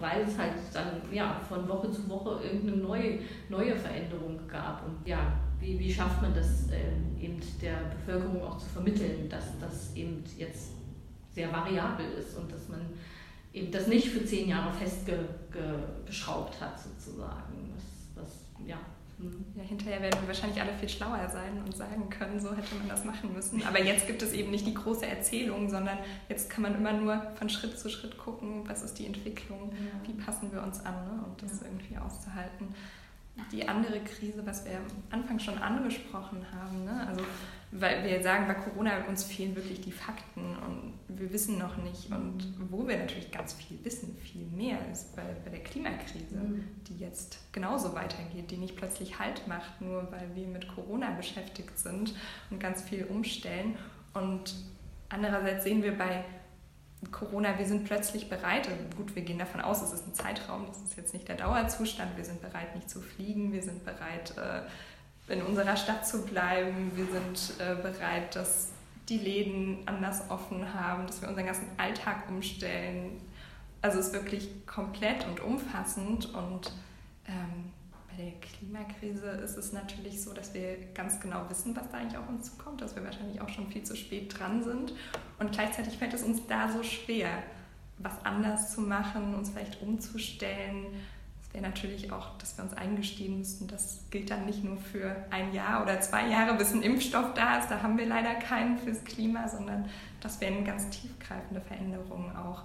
weil 0.00 0.22
es 0.22 0.38
halt 0.38 0.54
dann 0.72 1.02
ja, 1.12 1.40
von 1.46 1.68
Woche 1.68 1.90
zu 1.90 2.08
Woche 2.08 2.40
irgendeine 2.42 2.78
neue, 2.78 3.18
neue 3.50 3.76
Veränderung 3.76 4.40
gab. 4.48 4.86
Und 4.86 5.06
ja, 5.06 5.32
wie, 5.60 5.78
wie 5.78 5.92
schafft 5.92 6.22
man 6.22 6.34
das 6.34 6.70
äh, 6.70 7.22
eben 7.22 7.38
der 7.60 7.76
Bevölkerung 7.96 8.42
auch 8.42 8.56
zu 8.56 8.66
vermitteln, 8.66 9.28
dass 9.28 9.58
das 9.58 9.94
eben 9.94 10.24
jetzt 10.38 10.72
sehr 11.30 11.52
variabel 11.52 12.06
ist 12.18 12.36
und 12.38 12.50
dass 12.50 12.68
man 12.68 12.80
eben 13.52 13.70
das 13.70 13.88
nicht 13.88 14.08
für 14.08 14.24
zehn 14.24 14.48
Jahre 14.48 14.72
festgeschraubt 14.72 16.58
hat 16.60 16.80
sozusagen. 16.80 17.74
Das, 17.74 18.24
das, 18.24 18.46
ja. 18.66 18.78
Ja, 19.54 19.62
hinterher 19.62 20.02
werden 20.02 20.20
wir 20.20 20.28
wahrscheinlich 20.28 20.60
alle 20.60 20.72
viel 20.74 20.88
schlauer 20.88 21.28
sein 21.28 21.62
und 21.64 21.76
sagen 21.76 22.08
können, 22.10 22.40
so 22.40 22.54
hätte 22.54 22.74
man 22.76 22.88
das 22.88 23.04
machen 23.04 23.32
müssen. 23.32 23.62
Aber 23.64 23.82
jetzt 23.82 24.06
gibt 24.06 24.22
es 24.22 24.32
eben 24.32 24.50
nicht 24.50 24.66
die 24.66 24.74
große 24.74 25.06
Erzählung, 25.06 25.68
sondern 25.68 25.98
jetzt 26.28 26.50
kann 26.50 26.62
man 26.62 26.74
immer 26.74 26.92
nur 26.92 27.22
von 27.36 27.48
Schritt 27.48 27.78
zu 27.78 27.88
Schritt 27.88 28.18
gucken, 28.18 28.68
was 28.68 28.82
ist 28.82 28.98
die 28.98 29.06
Entwicklung, 29.06 29.72
ja. 29.72 30.08
wie 30.08 30.20
passen 30.20 30.52
wir 30.52 30.62
uns 30.62 30.84
an 30.84 30.94
ne? 30.94 31.24
und 31.24 31.42
das 31.42 31.60
ja. 31.60 31.66
irgendwie 31.66 31.98
auszuhalten. 31.98 32.74
Die 33.50 33.66
andere 33.66 34.00
Krise, 34.00 34.44
was 34.44 34.64
wir 34.64 34.76
am 34.76 35.20
Anfang 35.20 35.38
schon 35.38 35.56
angesprochen 35.58 36.44
haben, 36.52 36.84
ne? 36.84 37.06
also 37.08 37.22
weil 37.74 38.04
wir 38.04 38.22
sagen, 38.22 38.46
bei 38.46 38.54
Corona 38.54 39.04
uns 39.08 39.24
fehlen 39.24 39.56
wirklich 39.56 39.80
die 39.80 39.92
Fakten 39.92 40.56
und 40.58 40.92
wir 41.08 41.32
wissen 41.32 41.58
noch 41.58 41.78
nicht. 41.78 42.10
Und 42.10 42.54
wo 42.70 42.86
wir 42.86 42.98
natürlich 42.98 43.30
ganz 43.30 43.54
viel 43.54 43.82
wissen, 43.82 44.14
viel 44.18 44.44
mehr, 44.46 44.76
ist 44.92 45.16
bei, 45.16 45.22
bei 45.42 45.50
der 45.50 45.62
Klimakrise, 45.62 46.36
mhm. 46.36 46.64
die 46.86 46.98
jetzt 46.98 47.38
genauso 47.50 47.94
weitergeht, 47.94 48.50
die 48.50 48.58
nicht 48.58 48.76
plötzlich 48.76 49.18
Halt 49.18 49.48
macht, 49.48 49.80
nur 49.80 50.06
weil 50.12 50.28
wir 50.34 50.46
mit 50.46 50.68
Corona 50.68 51.12
beschäftigt 51.12 51.78
sind 51.78 52.14
und 52.50 52.60
ganz 52.60 52.82
viel 52.82 53.04
umstellen. 53.06 53.76
Und 54.12 54.54
andererseits 55.08 55.64
sehen 55.64 55.82
wir 55.82 55.96
bei 55.96 56.24
Corona, 57.10 57.58
wir 57.58 57.66
sind 57.66 57.84
plötzlich 57.84 58.28
bereit, 58.28 58.68
gut, 58.96 59.16
wir 59.16 59.22
gehen 59.22 59.38
davon 59.38 59.60
aus, 59.60 59.82
es 59.82 59.92
ist 59.92 60.06
ein 60.06 60.14
Zeitraum, 60.14 60.66
das 60.66 60.80
ist 60.82 60.96
jetzt 60.96 61.14
nicht 61.14 61.26
der 61.26 61.36
Dauerzustand, 61.36 62.16
wir 62.16 62.24
sind 62.24 62.40
bereit, 62.40 62.76
nicht 62.76 62.88
zu 62.88 63.00
fliegen, 63.00 63.52
wir 63.52 63.62
sind 63.62 63.84
bereit, 63.84 64.34
äh, 64.36 64.62
in 65.32 65.42
unserer 65.42 65.76
Stadt 65.76 66.06
zu 66.06 66.24
bleiben, 66.26 66.92
wir 66.94 67.06
sind 67.06 67.54
äh, 67.58 67.74
bereit, 67.74 68.36
dass 68.36 68.68
die 69.08 69.18
Läden 69.18 69.78
anders 69.86 70.30
offen 70.30 70.74
haben, 70.74 71.06
dass 71.06 71.20
wir 71.22 71.28
unseren 71.28 71.46
ganzen 71.46 71.66
Alltag 71.76 72.28
umstellen. 72.28 73.20
Also 73.80 73.98
es 73.98 74.08
ist 74.08 74.12
wirklich 74.12 74.66
komplett 74.66 75.26
und 75.26 75.40
umfassend 75.40 76.32
und 76.34 76.72
ähm, 77.26 77.72
bei 78.08 78.22
der 78.22 78.32
Klimakrise 78.40 79.26
ist 79.26 79.56
es 79.56 79.72
natürlich 79.72 80.22
so, 80.22 80.34
dass 80.34 80.52
wir 80.52 80.76
ganz 80.94 81.18
genau 81.18 81.48
wissen, 81.48 81.74
was 81.74 81.90
da 81.90 81.98
eigentlich 81.98 82.18
auf 82.18 82.28
uns 82.28 82.50
zukommt, 82.50 82.80
dass 82.80 82.94
wir 82.94 83.02
wahrscheinlich 83.02 83.40
auch 83.40 83.48
schon 83.48 83.68
viel 83.68 83.82
zu 83.82 83.96
spät 83.96 84.38
dran 84.38 84.62
sind. 84.62 84.92
Und 85.38 85.52
gleichzeitig 85.52 85.96
fällt 85.96 86.12
es 86.12 86.22
uns 86.22 86.46
da 86.46 86.70
so 86.70 86.82
schwer, 86.82 87.30
was 87.98 88.12
anders 88.24 88.72
zu 88.74 88.82
machen, 88.82 89.34
uns 89.34 89.50
vielleicht 89.50 89.80
umzustellen, 89.80 90.86
wäre 91.52 91.64
natürlich 91.64 92.10
auch, 92.12 92.38
dass 92.38 92.56
wir 92.56 92.64
uns 92.64 92.74
eingestehen 92.74 93.38
müssten, 93.38 93.68
das 93.68 94.00
gilt 94.10 94.30
dann 94.30 94.46
nicht 94.46 94.64
nur 94.64 94.76
für 94.78 95.14
ein 95.30 95.52
Jahr 95.52 95.82
oder 95.82 96.00
zwei 96.00 96.28
Jahre, 96.28 96.56
bis 96.56 96.72
ein 96.72 96.82
Impfstoff 96.82 97.34
da 97.34 97.58
ist, 97.58 97.70
da 97.70 97.82
haben 97.82 97.98
wir 97.98 98.06
leider 98.06 98.34
keinen 98.34 98.78
fürs 98.78 99.04
Klima, 99.04 99.48
sondern 99.48 99.88
das 100.20 100.40
wären 100.40 100.64
ganz 100.64 100.88
tiefgreifende 100.90 101.60
Veränderungen 101.60 102.34
auch. 102.36 102.62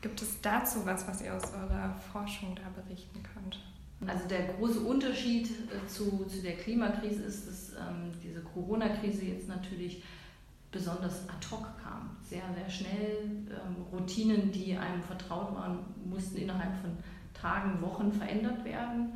Gibt 0.00 0.22
es 0.22 0.40
dazu 0.40 0.86
was, 0.86 1.06
was 1.08 1.20
ihr 1.22 1.34
aus 1.34 1.52
eurer 1.52 1.94
Forschung 2.12 2.54
da 2.54 2.82
berichten 2.82 3.22
könnt? 3.34 3.58
Also 4.06 4.28
der 4.28 4.46
große 4.54 4.80
Unterschied 4.80 5.50
äh, 5.50 5.86
zu, 5.88 6.24
zu 6.26 6.40
der 6.40 6.56
Klimakrise 6.56 7.24
ist, 7.24 7.48
dass 7.48 7.70
ähm, 7.70 8.12
diese 8.22 8.40
Corona-Krise 8.40 9.24
jetzt 9.24 9.48
natürlich 9.48 10.04
besonders 10.70 11.28
ad 11.28 11.46
hoc 11.50 11.66
kam. 11.82 12.16
Sehr, 12.22 12.42
sehr 12.54 12.70
schnell. 12.70 13.18
Ähm, 13.24 13.82
Routinen, 13.92 14.52
die 14.52 14.76
einem 14.76 15.02
vertraut 15.02 15.52
waren, 15.54 15.80
mussten 16.04 16.36
innerhalb 16.36 16.76
von 16.80 16.96
Tagen, 17.40 17.80
Wochen 17.82 18.12
verändert 18.12 18.64
werden. 18.64 19.14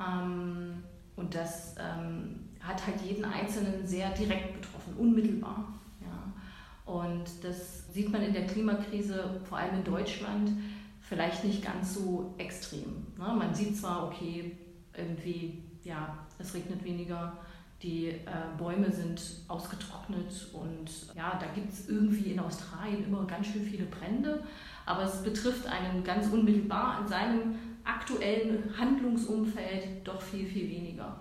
Ähm, 0.00 0.82
und 1.16 1.34
das 1.34 1.76
ähm, 1.78 2.40
hat 2.60 2.86
halt 2.86 3.00
jeden 3.02 3.24
Einzelnen 3.24 3.86
sehr 3.86 4.10
direkt 4.10 4.60
betroffen, 4.60 4.94
unmittelbar. 4.98 5.64
Ja. 6.00 6.92
Und 6.92 7.24
das 7.42 7.92
sieht 7.92 8.10
man 8.10 8.22
in 8.22 8.32
der 8.32 8.46
Klimakrise, 8.46 9.40
vor 9.48 9.58
allem 9.58 9.76
in 9.76 9.84
Deutschland, 9.84 10.50
vielleicht 11.00 11.44
nicht 11.44 11.64
ganz 11.64 11.94
so 11.94 12.34
extrem. 12.38 13.06
Ne? 13.18 13.34
Man 13.36 13.54
sieht 13.54 13.76
zwar, 13.76 14.06
okay, 14.06 14.56
irgendwie, 14.96 15.62
ja, 15.82 16.18
es 16.38 16.54
regnet 16.54 16.82
weniger, 16.84 17.36
die 17.82 18.08
äh, 18.08 18.18
Bäume 18.56 18.90
sind 18.90 19.20
ausgetrocknet 19.46 20.48
und 20.54 21.14
ja, 21.14 21.38
da 21.38 21.46
gibt 21.54 21.72
es 21.72 21.88
irgendwie 21.88 22.32
in 22.32 22.40
Australien 22.40 23.04
immer 23.04 23.26
ganz 23.26 23.48
schön 23.48 23.62
viele 23.62 23.84
Brände, 23.84 24.42
aber 24.86 25.02
es 25.02 25.22
betrifft 25.22 25.66
einen 25.66 26.04
ganz 26.04 26.28
unmittelbar 26.28 27.00
in 27.00 27.08
seinem 27.08 27.54
aktuellen 27.84 28.74
Handlungsumfeld 28.78 30.06
doch 30.06 30.20
viel, 30.20 30.46
viel 30.46 30.68
weniger. 30.68 31.16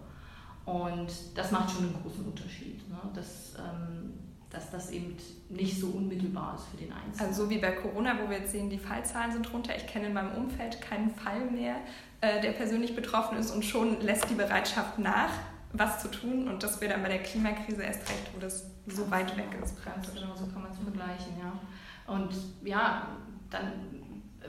Und 0.66 1.12
das 1.36 1.52
macht 1.52 1.72
schon 1.72 1.86
einen 1.86 2.02
großen 2.02 2.26
Unterschied, 2.26 2.88
ne? 2.90 2.98
dass, 3.14 3.56
ähm, 3.58 4.14
dass 4.50 4.72
das 4.72 4.92
eben 4.92 5.18
nicht 5.50 5.80
so 5.80 5.88
unmittelbar 5.88 6.56
ist 6.56 6.68
für 6.68 6.78
den 6.78 6.94
Einzelnen. 6.94 7.30
Also 7.30 7.44
so 7.44 7.50
wie 7.50 7.58
bei 7.58 7.72
Corona, 7.72 8.18
wo 8.22 8.30
wir 8.30 8.38
jetzt 8.38 8.52
sehen, 8.52 8.70
die 8.70 8.78
Fallzahlen 8.78 9.34
sind 9.34 9.52
runter. 9.52 9.76
Ich 9.76 9.88
kenne 9.88 10.08
in 10.08 10.14
meinem 10.14 10.32
Umfeld 10.36 10.80
keinen 10.82 11.10
Fall 11.10 11.46
mehr, 11.52 11.76
äh, 12.22 12.40
der 12.40 12.52
persönlich 12.52 12.96
betroffen 12.96 13.38
ist 13.38 13.52
und 13.52 13.66
schon 13.66 14.00
lässt 14.00 14.30
die 14.30 14.36
Bereitschaft 14.36 15.00
nach, 15.00 15.32
was 15.74 16.02
zu 16.02 16.10
tun. 16.10 16.48
Und 16.48 16.64
das 16.64 16.80
wäre 16.80 16.94
dann 16.94 17.04
bei 17.04 17.10
der 17.10 17.24
Klimakrise 17.24 17.84
erst 17.84 18.10
recht, 18.10 18.34
wo 18.34 18.40
das 18.40 18.66
so 18.88 19.10
weit 19.12 19.36
weg 19.36 19.58
ist. 19.62 19.84
Ganz 19.84 20.14
genau, 20.14 20.34
so 20.34 20.46
kann 20.48 20.62
man 20.62 20.72
es 20.72 20.78
vergleichen, 20.78 21.34
ja. 21.40 22.14
Und 22.14 22.34
ja, 22.64 23.08
dann, 23.54 23.72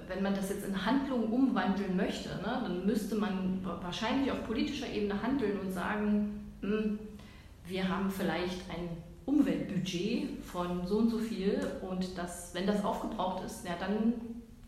wenn 0.09 0.23
man 0.23 0.35
das 0.35 0.49
jetzt 0.49 0.67
in 0.67 0.85
Handlung 0.85 1.31
umwandeln 1.31 1.97
möchte, 1.97 2.29
ne, 2.29 2.61
dann 2.63 2.87
müsste 2.87 3.17
man 3.17 3.61
wahrscheinlich 3.63 4.33
auf 4.33 4.45
politischer 4.45 4.89
Ebene 4.89 5.23
handeln 5.23 5.61
und 5.61 5.71
sagen, 5.71 6.51
mh, 6.61 6.71
hm, 6.71 6.99
wir 7.67 7.89
haben 7.89 8.11
vielleicht 8.11 8.69
ein 8.71 8.89
Umweltbudget 9.25 10.45
von 10.45 10.87
so 10.87 10.99
und 10.99 11.09
so 11.09 11.19
viel 11.19 11.59
und 11.81 12.19
das, 12.19 12.55
wenn 12.55 12.67
das 12.67 12.85
aufgebraucht 12.85 13.45
ist, 13.45 13.65
ja, 13.65 13.73
dann 13.79 14.13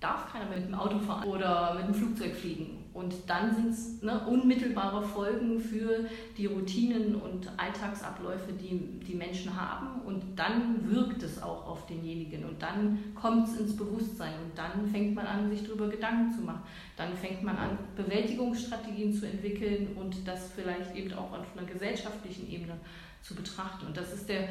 darf 0.00 0.32
keiner 0.32 0.46
mehr 0.46 0.58
mit 0.58 0.68
dem 0.68 0.74
Auto 0.74 0.98
fahren 0.98 1.28
oder 1.28 1.74
mit 1.74 1.88
dem 1.88 1.94
Flugzeug 1.94 2.34
fliegen 2.34 2.85
Und 2.96 3.14
dann 3.26 3.54
sind 3.54 3.68
es 3.68 4.00
ne, 4.00 4.26
unmittelbare 4.26 5.02
Folgen 5.02 5.60
für 5.60 6.06
die 6.38 6.46
Routinen 6.46 7.14
und 7.16 7.46
Alltagsabläufe, 7.58 8.54
die 8.54 9.00
die 9.06 9.14
Menschen 9.14 9.54
haben. 9.54 10.00
Und 10.06 10.22
dann 10.34 10.90
wirkt 10.90 11.22
es 11.22 11.42
auch 11.42 11.66
auf 11.66 11.84
denjenigen. 11.84 12.46
Und 12.46 12.62
dann 12.62 12.98
kommt 13.14 13.48
es 13.48 13.60
ins 13.60 13.76
Bewusstsein. 13.76 14.32
Und 14.42 14.56
dann 14.56 14.88
fängt 14.90 15.14
man 15.14 15.26
an, 15.26 15.50
sich 15.50 15.62
darüber 15.62 15.88
Gedanken 15.88 16.34
zu 16.34 16.40
machen. 16.40 16.62
Dann 16.96 17.14
fängt 17.14 17.42
man 17.42 17.58
an, 17.58 17.78
Bewältigungsstrategien 17.96 19.12
zu 19.12 19.26
entwickeln 19.26 19.94
und 19.96 20.26
das 20.26 20.52
vielleicht 20.52 20.96
eben 20.96 21.12
auch 21.12 21.32
auf 21.32 21.54
einer 21.54 21.66
gesellschaftlichen 21.66 22.50
Ebene 22.50 22.78
zu 23.20 23.34
betrachten. 23.34 23.88
Und 23.88 23.96
das 23.98 24.14
ist 24.14 24.26
der 24.26 24.48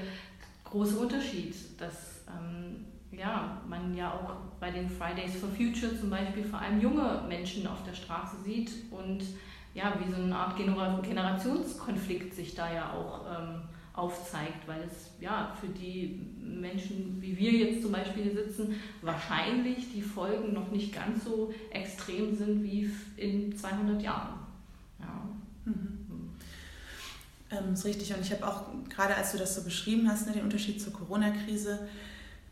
große 0.65 0.99
Unterschied, 0.99 1.55
dass 1.79 2.23
ähm, 2.27 2.85
ja, 3.11 3.61
man 3.67 3.95
ja 3.95 4.11
auch 4.11 4.35
bei 4.59 4.71
den 4.71 4.89
Fridays 4.89 5.35
for 5.35 5.49
Future 5.49 5.97
zum 5.99 6.09
Beispiel 6.09 6.43
vor 6.43 6.59
allem 6.59 6.81
junge 6.81 7.23
Menschen 7.27 7.67
auf 7.67 7.83
der 7.83 7.93
Straße 7.93 8.37
sieht 8.43 8.71
und 8.91 9.23
ja, 9.73 9.93
wie 9.99 10.09
so 10.09 10.21
eine 10.21 10.35
Art 10.35 10.57
Generationskonflikt 10.57 12.33
sich 12.33 12.55
da 12.55 12.73
ja 12.73 12.93
auch 12.93 13.25
ähm, 13.29 13.61
aufzeigt, 13.93 14.67
weil 14.67 14.81
es 14.83 15.11
ja 15.21 15.53
für 15.59 15.67
die 15.67 16.19
Menschen, 16.41 17.17
wie 17.21 17.37
wir 17.37 17.51
jetzt 17.51 17.81
zum 17.81 17.91
Beispiel 17.91 18.23
hier 18.23 18.45
sitzen, 18.45 18.75
wahrscheinlich 19.01 19.91
die 19.93 20.01
Folgen 20.01 20.53
noch 20.53 20.71
nicht 20.71 20.93
ganz 20.93 21.25
so 21.25 21.53
extrem 21.71 22.35
sind 22.35 22.63
wie 22.63 22.89
in 23.17 23.55
200 23.55 24.01
Jahren. 24.01 24.39
Ja. 24.99 25.27
Mhm. 25.65 25.95
Ähm, 27.51 27.73
ist 27.73 27.85
richtig. 27.85 28.13
Und 28.13 28.21
ich 28.21 28.31
habe 28.31 28.47
auch, 28.47 28.63
gerade 28.89 29.15
als 29.15 29.31
du 29.31 29.37
das 29.37 29.55
so 29.55 29.63
beschrieben 29.63 30.09
hast, 30.09 30.27
ne, 30.27 30.33
den 30.33 30.43
Unterschied 30.43 30.81
zur 30.81 30.93
Corona-Krise, 30.93 31.87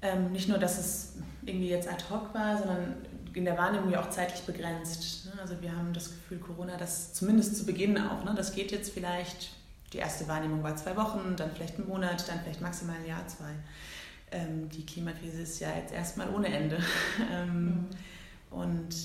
ähm, 0.04 0.32
nicht 0.32 0.50
nur, 0.50 0.60
dass 0.60 0.78
es 0.78 1.14
irgendwie 1.46 1.70
jetzt 1.70 1.88
ad 1.88 2.04
hoc 2.10 2.34
war, 2.34 2.58
sondern 2.58 2.96
in 3.34 3.46
der 3.46 3.58
Wahrnehmung 3.58 3.90
ja 3.90 4.02
auch 4.02 4.10
zeitlich 4.10 4.42
begrenzt. 4.42 5.26
Ne? 5.26 5.32
Also 5.42 5.60
wir 5.62 5.76
haben 5.76 5.94
das 5.94 6.10
Gefühl, 6.10 6.38
Corona, 6.40 6.78
das 6.78 7.14
zumindest 7.14 7.58
zu 7.58 7.66
Beginn 7.66 7.98
auch, 7.98 8.24
ne? 8.24 8.34
das 8.36 8.54
geht 8.54 8.72
jetzt 8.72 8.92
vielleicht, 8.94 9.52
die 9.92 9.98
erste 9.98 10.28
Wahrnehmung 10.28 10.62
war 10.62 10.76
zwei 10.76 10.96
Wochen, 10.96 11.36
dann 11.36 11.52
vielleicht 11.52 11.80
ein 11.80 11.88
Monat, 11.88 12.28
dann 12.28 12.42
vielleicht 12.42 12.62
maximal 12.62 12.98
ein 12.98 13.08
Jahr, 13.08 13.28
zwei. 13.28 13.54
Ähm, 14.32 14.70
die 14.70 14.86
Klimakrise 14.86 15.42
ist 15.42 15.60
ja 15.60 15.70
jetzt 15.76 15.94
erstmal 15.94 16.30
ohne 16.30 16.48
Ende. 16.48 16.78
ähm, 17.32 17.66
mhm. 17.66 17.88
Und 18.52 18.96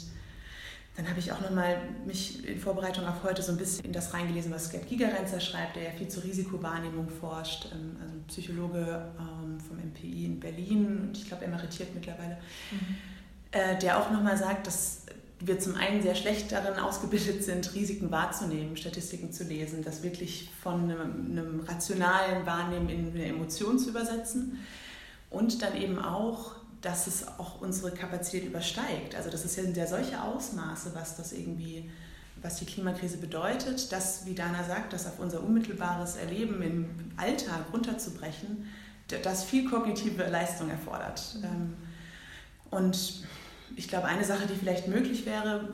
dann 0.98 1.08
habe 1.08 1.20
ich 1.20 1.30
auch 1.30 1.40
nochmal 1.40 1.80
mich 2.06 2.44
in 2.44 2.58
Vorbereitung 2.58 3.06
auf 3.06 3.22
heute 3.22 3.40
so 3.40 3.52
ein 3.52 3.56
bisschen 3.56 3.84
in 3.84 3.92
das 3.92 4.12
reingelesen, 4.12 4.52
was 4.52 4.68
Gerd 4.68 4.88
Gigerenzer 4.88 5.38
schreibt, 5.38 5.76
der 5.76 5.84
ja 5.84 5.90
viel 5.92 6.08
zur 6.08 6.24
Risikowahrnehmung 6.24 7.08
forscht, 7.08 7.68
ähm, 7.72 7.96
also 8.02 8.14
Psychologe 8.26 9.12
ähm, 9.16 9.60
vom 9.60 9.76
MPI 9.76 10.24
in 10.24 10.40
Berlin 10.40 10.98
und 11.02 11.16
ich 11.16 11.28
glaube 11.28 11.44
emeritiert 11.44 11.94
mittlerweile, 11.94 12.36
mhm. 12.72 12.96
Äh, 13.50 13.78
der 13.78 13.98
auch 13.98 14.10
nochmal 14.10 14.36
sagt, 14.36 14.66
dass 14.66 15.06
wir 15.40 15.58
zum 15.58 15.76
einen 15.76 16.02
sehr 16.02 16.14
schlecht 16.14 16.52
darin 16.52 16.78
ausgebildet 16.78 17.42
sind, 17.42 17.74
Risiken 17.74 18.10
wahrzunehmen, 18.10 18.76
Statistiken 18.76 19.32
zu 19.32 19.44
lesen, 19.44 19.82
das 19.82 20.02
wirklich 20.02 20.50
von 20.62 20.82
einem, 20.82 21.30
einem 21.30 21.60
rationalen 21.60 22.44
Wahrnehmen 22.44 22.90
in 22.90 23.08
eine 23.14 23.24
Emotion 23.24 23.78
zu 23.78 23.88
übersetzen. 23.88 24.58
Und 25.30 25.62
dann 25.62 25.80
eben 25.80 25.98
auch 25.98 26.56
dass 26.80 27.06
es 27.06 27.26
auch 27.38 27.60
unsere 27.60 27.90
Kapazität 27.90 28.44
übersteigt. 28.44 29.14
Also 29.16 29.30
das 29.30 29.44
ist 29.44 29.56
ja 29.56 29.64
der 29.64 29.86
solche 29.86 30.22
Ausmaße, 30.22 30.92
was 30.94 31.16
das 31.16 31.32
irgendwie, 31.32 31.90
was 32.40 32.56
die 32.56 32.66
Klimakrise 32.66 33.18
bedeutet, 33.18 33.90
dass, 33.90 34.26
wie 34.26 34.34
Dana 34.34 34.62
sagt, 34.64 34.92
das 34.92 35.06
auf 35.06 35.18
unser 35.18 35.42
unmittelbares 35.42 36.16
Erleben 36.16 36.62
im 36.62 36.88
Alltag 37.16 37.64
runterzubrechen, 37.72 38.68
das 39.22 39.44
viel 39.44 39.68
kognitive 39.68 40.24
Leistung 40.28 40.70
erfordert. 40.70 41.38
Ähm, 41.42 41.74
und 42.70 43.24
ich 43.76 43.88
glaube, 43.88 44.06
eine 44.06 44.24
Sache, 44.24 44.46
die 44.46 44.54
vielleicht 44.54 44.88
möglich 44.88 45.26
wäre, 45.26 45.68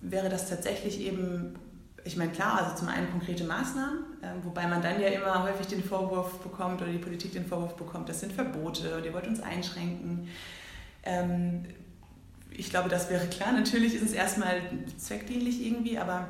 wäre 0.00 0.28
das 0.28 0.48
tatsächlich 0.48 1.00
eben 1.00 1.54
ich 2.06 2.16
meine, 2.16 2.30
klar, 2.30 2.62
also 2.62 2.76
zum 2.76 2.88
einen 2.88 3.10
konkrete 3.10 3.44
Maßnahmen, 3.44 3.98
äh, 4.22 4.44
wobei 4.44 4.66
man 4.66 4.80
dann 4.80 5.00
ja 5.00 5.08
immer 5.08 5.42
häufig 5.42 5.66
den 5.66 5.82
Vorwurf 5.82 6.38
bekommt 6.38 6.80
oder 6.80 6.90
die 6.90 6.98
Politik 6.98 7.32
den 7.32 7.44
Vorwurf 7.44 7.74
bekommt, 7.74 8.08
das 8.08 8.20
sind 8.20 8.32
Verbote 8.32 8.96
und 8.96 9.04
ihr 9.04 9.12
wollt 9.12 9.26
uns 9.26 9.40
einschränken. 9.40 10.28
Ähm, 11.02 11.64
ich 12.50 12.70
glaube, 12.70 12.88
das 12.88 13.10
wäre 13.10 13.26
klar. 13.26 13.52
Natürlich 13.52 13.94
ist 13.94 14.02
es 14.02 14.12
erstmal 14.12 14.60
zweckdienlich 14.96 15.66
irgendwie, 15.66 15.98
aber 15.98 16.28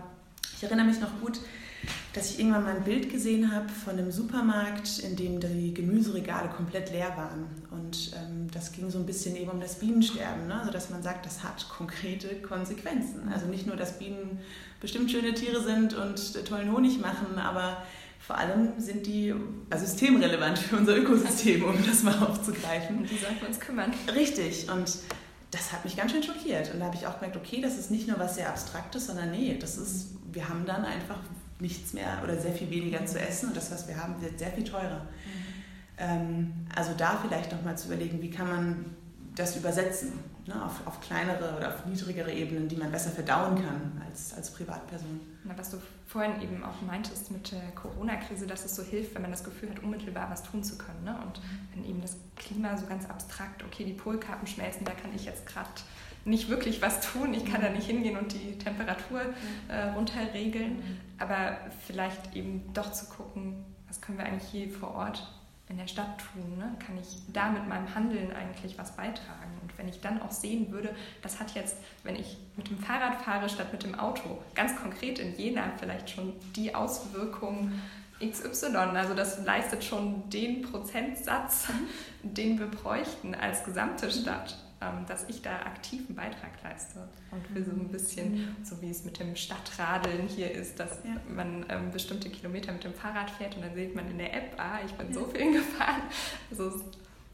ich 0.57 0.65
erinnere 0.65 0.87
mich 0.87 1.01
noch 1.01 1.21
gut, 1.21 1.41
dass 2.13 2.31
ich 2.31 2.39
irgendwann 2.39 2.65
mal 2.65 2.77
ein 2.77 2.85
Bild 2.85 3.11
gesehen 3.11 3.53
habe 3.53 3.69
von 3.69 3.99
einem 3.99 4.11
Supermarkt, 4.11 5.01
in 5.01 5.17
dem 5.17 5.41
die 5.41 5.75
Gemüseregale 5.75 6.49
komplett 6.49 6.91
leer 6.91 7.13
waren. 7.17 7.47
Und 7.71 8.13
ähm, 8.17 8.49
das 8.53 8.73
ging 8.73 8.91
so 8.91 8.99
ein 8.99 9.07
bisschen 9.07 9.37
eben 9.37 9.51
um 9.51 9.61
das 9.61 9.79
Bienensterben, 9.79 10.47
ne? 10.47 10.59
also 10.59 10.73
dass 10.73 10.91
man 10.91 11.03
sagt, 11.03 11.27
das 11.27 11.43
hat 11.43 11.69
konkrete 11.69 12.37
Konsequenzen. 12.37 13.29
Also 13.33 13.47
nicht 13.47 13.67
nur, 13.67 13.77
dass 13.77 13.99
Bienen 13.99 14.39
bestimmt 14.81 15.11
schöne 15.11 15.35
Tiere 15.35 15.63
sind 15.63 15.95
und 15.95 16.45
tollen 16.47 16.73
Honig 16.73 17.01
machen, 17.01 17.39
aber 17.39 17.83
vor 18.19 18.39
allem 18.39 18.73
sind 18.79 19.07
die 19.07 19.35
systemrelevant 19.75 20.59
für 20.59 20.77
unser 20.77 20.97
Ökosystem, 20.97 21.63
um 21.65 21.77
das 21.87 22.03
mal 22.03 22.19
aufzugreifen. 22.19 22.99
Und 22.99 23.11
die 23.11 23.19
sollten 23.19 23.41
wir 23.41 23.49
uns 23.49 23.61
kümmern. 23.61 23.93
Richtig. 24.15 24.69
Und 24.71 24.99
das 25.51 25.73
hat 25.73 25.85
mich 25.85 25.97
ganz 25.97 26.13
schön 26.13 26.23
schockiert. 26.23 26.73
Und 26.73 26.81
da 26.81 26.87
habe 26.87 26.97
ich 26.97 27.07
auch 27.07 27.21
gemerkt, 27.21 27.37
okay, 27.37 27.61
das 27.61 27.79
ist 27.79 27.91
nicht 27.91 28.09
nur 28.09 28.19
was 28.19 28.35
sehr 28.35 28.49
Abstraktes, 28.49 29.07
sondern 29.07 29.31
nee, 29.31 29.57
das 29.61 29.77
ist, 29.77 30.09
wir 30.33 30.49
haben 30.49 30.67
dann 30.67 30.85
einfach 30.85 31.19
nichts 31.59 31.93
mehr 31.93 32.21
oder 32.23 32.39
sehr 32.39 32.53
viel 32.53 32.71
weniger 32.71 33.05
zu 33.07 33.19
essen 33.21 33.49
und 33.49 33.57
das, 33.57 33.71
was 33.71 33.89
wir 33.89 33.97
haben, 33.97 34.21
wird 34.21 34.39
sehr 34.39 34.51
viel 34.51 34.65
teurer. 34.65 35.01
Mhm. 35.01 35.57
Ähm, 35.99 36.53
also 36.75 36.93
da 36.97 37.19
vielleicht 37.23 37.53
nochmal 37.53 37.79
zu 37.79 37.89
überlegen, 37.89 38.21
wie 38.21 38.31
kann 38.31 38.49
man 38.49 38.85
das 39.35 39.57
übersetzen 39.57 40.13
ne, 40.47 40.65
auf, 40.65 40.87
auf 40.87 41.01
kleinere 41.01 41.57
oder 41.57 41.69
auf 41.69 41.87
niedrigere 41.87 42.33
Ebenen, 42.33 42.69
die 42.69 42.77
man 42.77 42.91
besser 42.91 43.11
verdauen 43.11 43.57
kann 43.57 44.03
als, 44.07 44.33
als 44.35 44.51
Privatperson. 44.51 45.21
Na, 45.45 45.57
was 45.57 45.71
du 45.71 45.79
vorhin 46.07 46.41
eben 46.41 46.65
auch 46.65 46.81
meintest 46.83 47.31
mit 47.31 47.53
der 47.53 47.71
Corona-Krise, 47.75 48.47
dass 48.47 48.65
es 48.65 48.75
so 48.75 48.83
hilft, 48.83 49.15
wenn 49.15 49.23
man 49.23 49.31
das 49.31 49.45
Gefühl 49.45 49.71
hat, 49.71 49.83
unmittelbar 49.83 50.31
was 50.31 50.43
tun 50.43 50.63
zu 50.63 50.79
können. 50.79 51.05
Ne? 51.05 51.17
Und 51.25 51.41
wenn 51.75 51.85
eben 51.85 52.01
das 52.01 52.17
Klima 52.37 52.77
so 52.77 52.87
ganz 52.87 53.09
abstrakt, 53.09 53.63
okay, 53.65 53.85
die 53.85 53.93
Polkappen 53.93 54.47
schmelzen, 54.47 54.85
da 54.85 54.93
kann 54.93 55.15
ich 55.15 55.27
jetzt 55.27 55.47
gerade 55.47 55.69
nicht 56.27 56.49
wirklich 56.49 56.83
was 56.83 57.01
tun. 57.01 57.33
Ich 57.33 57.45
kann 57.45 57.63
da 57.63 57.71
nicht 57.71 57.87
hingehen 57.87 58.17
und 58.17 58.33
die 58.33 58.59
Temperatur 58.59 59.23
äh, 59.69 59.91
runterregeln. 59.95 60.83
Aber 61.19 61.57
vielleicht 61.87 62.35
eben 62.35 62.73
doch 62.75 62.93
zu 62.93 63.07
gucken, 63.07 63.65
was 63.87 64.01
können 64.01 64.19
wir 64.19 64.27
eigentlich 64.27 64.51
hier 64.51 64.71
vor 64.71 64.95
Ort 64.95 65.33
in 65.69 65.79
der 65.79 65.87
Stadt 65.87 66.19
tun? 66.19 66.59
Ne? 66.59 66.75
Kann 66.85 66.99
ich 66.99 67.23
da 67.33 67.51
mit 67.51 67.69
meinem 67.69 67.95
Handeln 67.95 68.33
eigentlich 68.33 68.77
was 68.77 68.97
beitragen? 68.97 69.59
Und 69.63 69.79
wenn 69.79 69.89
ich 69.89 70.01
dann 70.01 70.21
auch 70.21 70.33
sehen 70.33 70.73
würde, 70.73 70.95
das 71.23 71.39
hat 71.39 71.55
jetzt, 71.55 71.77
wenn 72.03 72.17
ich 72.17 72.37
mit 72.57 72.69
dem 72.69 72.79
Fahrrad 72.79 73.23
fahre 73.23 73.49
statt 73.49 73.73
mit 73.73 73.85
dem 73.85 73.95
Auto, 73.95 74.43
ganz 74.55 74.77
konkret 74.77 75.21
in 75.21 75.37
Jena 75.37 75.71
vielleicht 75.79 76.11
schon 76.11 76.33
die 76.57 76.75
Auswirkung 76.75 77.73
XY. 78.21 78.77
Also 78.77 79.15
das 79.15 79.45
leistet 79.45 79.85
schon 79.85 80.29
den 80.31 80.63
Prozentsatz, 80.63 81.69
mhm. 81.69 82.35
den 82.35 82.59
wir 82.59 82.67
bräuchten 82.67 83.35
als 83.35 83.63
gesamte 83.63 84.11
Stadt. 84.11 84.57
Ähm, 84.79 85.07
dass 85.09 85.27
ich 85.31 85.41
da 85.41 85.57
aktiv 85.61 86.03
einen 86.07 86.17
Beitrag 86.17 86.63
leiste 86.63 87.09
und 87.31 87.47
für 87.47 87.65
so 87.65 87.71
ein 87.71 87.89
bisschen, 87.89 88.35
mhm. 88.35 88.57
so 88.63 88.83
wie 88.83 88.91
es 88.91 89.07
mit 89.07 89.19
dem 89.19 89.35
Stadtradeln 89.35 90.29
hier 90.29 90.51
ist, 90.51 90.79
dass 90.79 90.99
ja. 91.03 91.17
man 91.35 91.65
ähm, 91.71 91.91
bestimmte 91.93 92.29
Kilometer 92.29 92.73
mit 92.73 92.85
dem 92.85 92.93
Fahrrad 92.93 93.31
fährt 93.31 93.57
und 93.57 93.63
dann 93.63 93.75
sieht 93.75 93.95
man 93.95 94.11
in 94.11 94.19
der 94.19 94.35
App, 94.35 94.53
ah, 94.59 94.81
ich 94.85 94.93
bin 94.93 95.07
ja. 95.09 95.15
so 95.15 95.25
viel 95.29 95.51
gefahren. 95.61 96.03
Also 96.51 96.73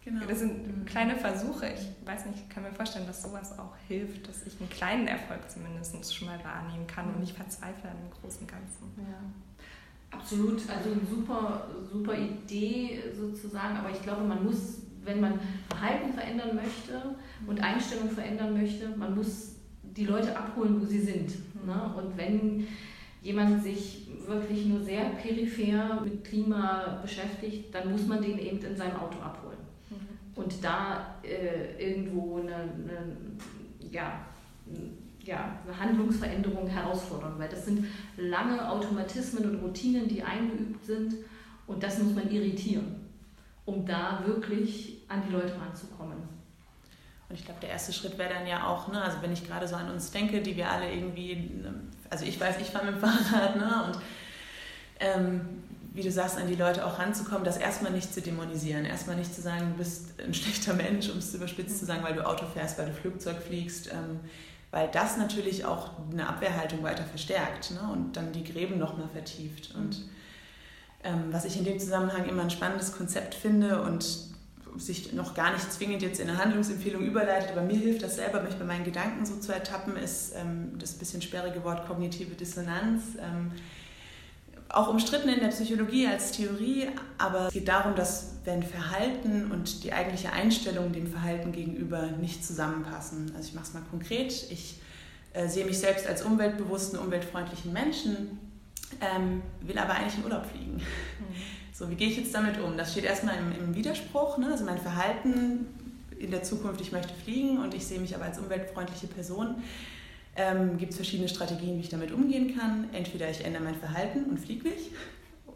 genau. 0.04 0.24
das 0.24 0.38
sind 0.38 0.68
mhm. 0.68 0.84
kleine 0.84 1.16
Versuche. 1.16 1.66
Ich 1.74 2.06
weiß 2.06 2.26
nicht, 2.26 2.44
ich 2.46 2.48
kann 2.48 2.62
mir 2.62 2.72
vorstellen, 2.72 3.08
dass 3.08 3.24
sowas 3.24 3.58
auch 3.58 3.74
hilft, 3.88 4.28
dass 4.28 4.46
ich 4.46 4.60
einen 4.60 4.70
kleinen 4.70 5.08
Erfolg 5.08 5.50
zumindest 5.50 6.14
schon 6.14 6.28
mal 6.28 6.38
wahrnehmen 6.44 6.86
kann 6.86 7.12
und 7.12 7.18
nicht 7.18 7.34
verzweifle 7.34 7.90
an 7.90 7.96
dem 7.96 8.20
großen 8.20 8.46
Ganzen. 8.46 8.84
Ja. 8.98 10.16
Absolut, 10.16 10.60
also 10.70 10.92
eine 10.92 11.06
super, 11.10 11.66
super 11.90 12.16
Idee 12.16 13.02
sozusagen, 13.18 13.78
aber 13.78 13.90
ich 13.90 14.00
glaube, 14.00 14.22
man 14.22 14.44
muss 14.44 14.82
wenn 15.04 15.20
man 15.20 15.38
Verhalten 15.68 16.12
verändern 16.12 16.56
möchte 16.56 17.14
und 17.46 17.62
Einstellung 17.62 18.10
verändern 18.10 18.54
möchte, 18.54 18.88
man 18.96 19.14
muss 19.14 19.56
die 19.82 20.06
Leute 20.06 20.36
abholen, 20.36 20.80
wo 20.80 20.86
sie 20.86 21.00
sind. 21.00 21.30
Ne? 21.66 21.94
Und 21.96 22.16
wenn 22.16 22.66
jemand 23.20 23.62
sich 23.62 24.08
wirklich 24.26 24.66
nur 24.66 24.80
sehr 24.80 25.04
peripher 25.10 26.00
mit 26.02 26.24
Klima 26.24 27.00
beschäftigt, 27.02 27.74
dann 27.74 27.90
muss 27.90 28.06
man 28.06 28.22
den 28.22 28.38
eben 28.38 28.58
in 28.58 28.76
seinem 28.76 28.96
Auto 28.96 29.18
abholen. 29.20 29.58
Mhm. 29.90 30.42
Und 30.42 30.64
da 30.64 31.16
äh, 31.22 31.90
irgendwo 31.90 32.38
eine, 32.38 32.54
eine, 32.54 33.16
ja, 33.90 34.26
ja, 35.24 35.56
eine 35.64 35.78
Handlungsveränderung 35.78 36.66
herausfordern, 36.66 37.34
weil 37.38 37.48
das 37.48 37.66
sind 37.66 37.86
lange 38.16 38.68
Automatismen 38.68 39.50
und 39.50 39.62
Routinen, 39.62 40.08
die 40.08 40.22
eingeübt 40.22 40.84
sind 40.84 41.14
und 41.66 41.82
das 41.82 42.02
muss 42.02 42.14
man 42.14 42.28
irritieren 42.28 43.01
um 43.64 43.86
da 43.86 44.22
wirklich 44.26 44.98
an 45.08 45.22
die 45.26 45.32
Leute 45.32 45.54
ranzukommen. 45.60 46.18
Und 47.28 47.38
ich 47.38 47.44
glaube, 47.44 47.60
der 47.60 47.70
erste 47.70 47.92
Schritt 47.92 48.18
wäre 48.18 48.34
dann 48.34 48.46
ja 48.46 48.66
auch, 48.66 48.88
ne, 48.88 49.00
also 49.00 49.22
wenn 49.22 49.32
ich 49.32 49.46
gerade 49.46 49.66
so 49.66 49.76
an 49.76 49.90
uns 49.90 50.10
denke, 50.10 50.42
die 50.42 50.56
wir 50.56 50.70
alle 50.70 50.92
irgendwie, 50.92 51.50
also 52.10 52.24
ich 52.24 52.38
weiß, 52.38 52.56
ich 52.60 52.68
fahre 52.68 52.86
mit 52.86 52.96
dem 52.96 53.00
Fahrrad, 53.08 53.56
ne, 53.56 53.84
und 53.86 53.98
ähm, 55.00 55.62
wie 55.94 56.02
du 56.02 56.10
sagst, 56.10 56.38
an 56.38 56.46
die 56.46 56.54
Leute 56.54 56.86
auch 56.86 56.98
ranzukommen, 56.98 57.44
das 57.44 57.58
erstmal 57.58 57.92
nicht 57.92 58.12
zu 58.12 58.22
dämonisieren, 58.22 58.84
erstmal 58.84 59.16
nicht 59.16 59.34
zu 59.34 59.42
sagen, 59.42 59.72
du 59.72 59.78
bist 59.78 60.20
ein 60.20 60.34
schlechter 60.34 60.74
Mensch, 60.74 61.08
um 61.10 61.18
es 61.18 61.34
überspitzt 61.34 61.78
zu 61.78 61.86
sagen, 61.86 62.02
weil 62.02 62.14
du 62.14 62.26
Auto 62.26 62.46
fährst, 62.46 62.78
weil 62.78 62.86
du 62.86 62.92
Flugzeug 62.92 63.36
fliegst, 63.42 63.92
ähm, 63.92 64.20
weil 64.70 64.88
das 64.88 65.18
natürlich 65.18 65.66
auch 65.66 65.90
eine 66.10 66.28
Abwehrhaltung 66.28 66.82
weiter 66.82 67.04
verstärkt 67.04 67.72
ne? 67.72 67.92
und 67.92 68.16
dann 68.16 68.32
die 68.32 68.42
Gräben 68.42 68.78
nochmal 68.78 69.08
vertieft. 69.08 69.74
Und 69.74 69.96
ähm, 69.96 70.10
was 71.30 71.44
ich 71.44 71.56
in 71.58 71.64
dem 71.64 71.78
Zusammenhang 71.78 72.28
immer 72.28 72.42
ein 72.42 72.50
spannendes 72.50 72.92
Konzept 72.92 73.34
finde 73.34 73.82
und 73.82 74.04
sich 74.76 75.12
noch 75.12 75.34
gar 75.34 75.52
nicht 75.52 75.70
zwingend 75.72 76.02
jetzt 76.02 76.20
in 76.20 76.28
eine 76.28 76.38
Handlungsempfehlung 76.38 77.02
überleitet, 77.02 77.50
aber 77.52 77.62
mir 77.62 77.78
hilft 77.78 78.02
das 78.02 78.16
selber, 78.16 78.42
mich 78.42 78.54
bei 78.54 78.64
meinen 78.64 78.84
Gedanken 78.84 79.26
so 79.26 79.36
zu 79.36 79.52
ertappen, 79.52 79.96
ist 79.96 80.34
ähm, 80.34 80.78
das 80.78 80.92
bisschen 80.92 81.20
sperrige 81.20 81.62
Wort 81.64 81.86
kognitive 81.86 82.34
Dissonanz. 82.34 83.02
Ähm, 83.20 83.52
auch 84.68 84.88
umstritten 84.88 85.28
in 85.28 85.40
der 85.40 85.48
Psychologie 85.48 86.06
als 86.06 86.32
Theorie, 86.32 86.88
aber 87.18 87.48
es 87.48 87.52
geht 87.52 87.68
darum, 87.68 87.94
dass 87.94 88.36
wenn 88.44 88.62
Verhalten 88.62 89.50
und 89.52 89.84
die 89.84 89.92
eigentliche 89.92 90.32
Einstellung 90.32 90.92
dem 90.92 91.06
Verhalten 91.06 91.52
gegenüber 91.52 92.06
nicht 92.06 92.44
zusammenpassen. 92.44 93.32
Also 93.36 93.48
ich 93.48 93.54
mache 93.54 93.66
es 93.66 93.74
mal 93.74 93.82
konkret. 93.90 94.32
Ich 94.50 94.80
äh, 95.34 95.46
sehe 95.46 95.66
mich 95.66 95.78
selbst 95.78 96.06
als 96.06 96.22
umweltbewussten, 96.22 96.98
umweltfreundlichen 96.98 97.72
Menschen, 97.72 98.38
ähm, 99.00 99.42
will 99.60 99.78
aber 99.78 99.94
eigentlich 99.94 100.18
in 100.18 100.24
Urlaub 100.24 100.46
fliegen. 100.46 100.74
Mhm. 100.74 100.82
So, 101.72 101.90
wie 101.90 101.94
gehe 101.94 102.08
ich 102.08 102.16
jetzt 102.16 102.34
damit 102.34 102.60
um? 102.60 102.76
Das 102.76 102.92
steht 102.92 103.04
erstmal 103.04 103.36
im, 103.38 103.52
im 103.52 103.74
Widerspruch. 103.74 104.38
Ne? 104.38 104.48
Also 104.50 104.64
mein 104.64 104.78
Verhalten 104.78 105.66
in 106.18 106.30
der 106.30 106.42
Zukunft, 106.42 106.80
ich 106.80 106.92
möchte 106.92 107.12
fliegen 107.24 107.58
und 107.58 107.74
ich 107.74 107.84
sehe 107.84 107.98
mich 107.98 108.14
aber 108.14 108.26
als 108.26 108.38
umweltfreundliche 108.38 109.08
Person 109.08 109.56
ähm, 110.36 110.78
gibt 110.78 110.92
es 110.92 110.96
verschiedene 110.96 111.28
Strategien, 111.28 111.76
wie 111.76 111.80
ich 111.80 111.88
damit 111.88 112.12
umgehen 112.12 112.56
kann. 112.56 112.88
Entweder 112.92 113.28
ich 113.30 113.44
ändere 113.44 113.62
mein 113.62 113.74
Verhalten 113.74 114.24
und 114.24 114.38
fliege 114.38 114.68
nicht, 114.68 114.90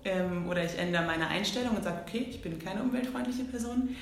ähm, 0.05 0.49
oder 0.49 0.65
ich 0.65 0.79
ändere 0.79 1.05
meine 1.05 1.29
Einstellung 1.29 1.77
und 1.77 1.85
sage, 1.85 2.01
okay, 2.07 2.27
ich 2.29 2.43
bin 2.43 2.59
keine 2.59 2.83
umweltfreundliche 2.83 3.45
Person. 3.45 3.97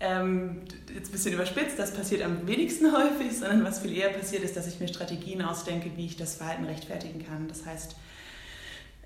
Ähm, 0.00 0.62
jetzt 0.92 1.10
ein 1.10 1.12
bisschen 1.12 1.34
überspitzt, 1.34 1.78
das 1.78 1.94
passiert 1.94 2.22
am 2.22 2.46
wenigsten 2.46 2.92
häufig, 2.96 3.36
sondern 3.36 3.64
was 3.64 3.80
viel 3.80 3.96
eher 3.96 4.08
passiert 4.08 4.42
ist, 4.42 4.56
dass 4.56 4.66
ich 4.66 4.80
mir 4.80 4.88
Strategien 4.88 5.42
ausdenke, 5.42 5.90
wie 5.96 6.06
ich 6.06 6.16
das 6.16 6.36
Verhalten 6.36 6.64
rechtfertigen 6.64 7.24
kann. 7.24 7.48
Das 7.48 7.66
heißt, 7.66 7.96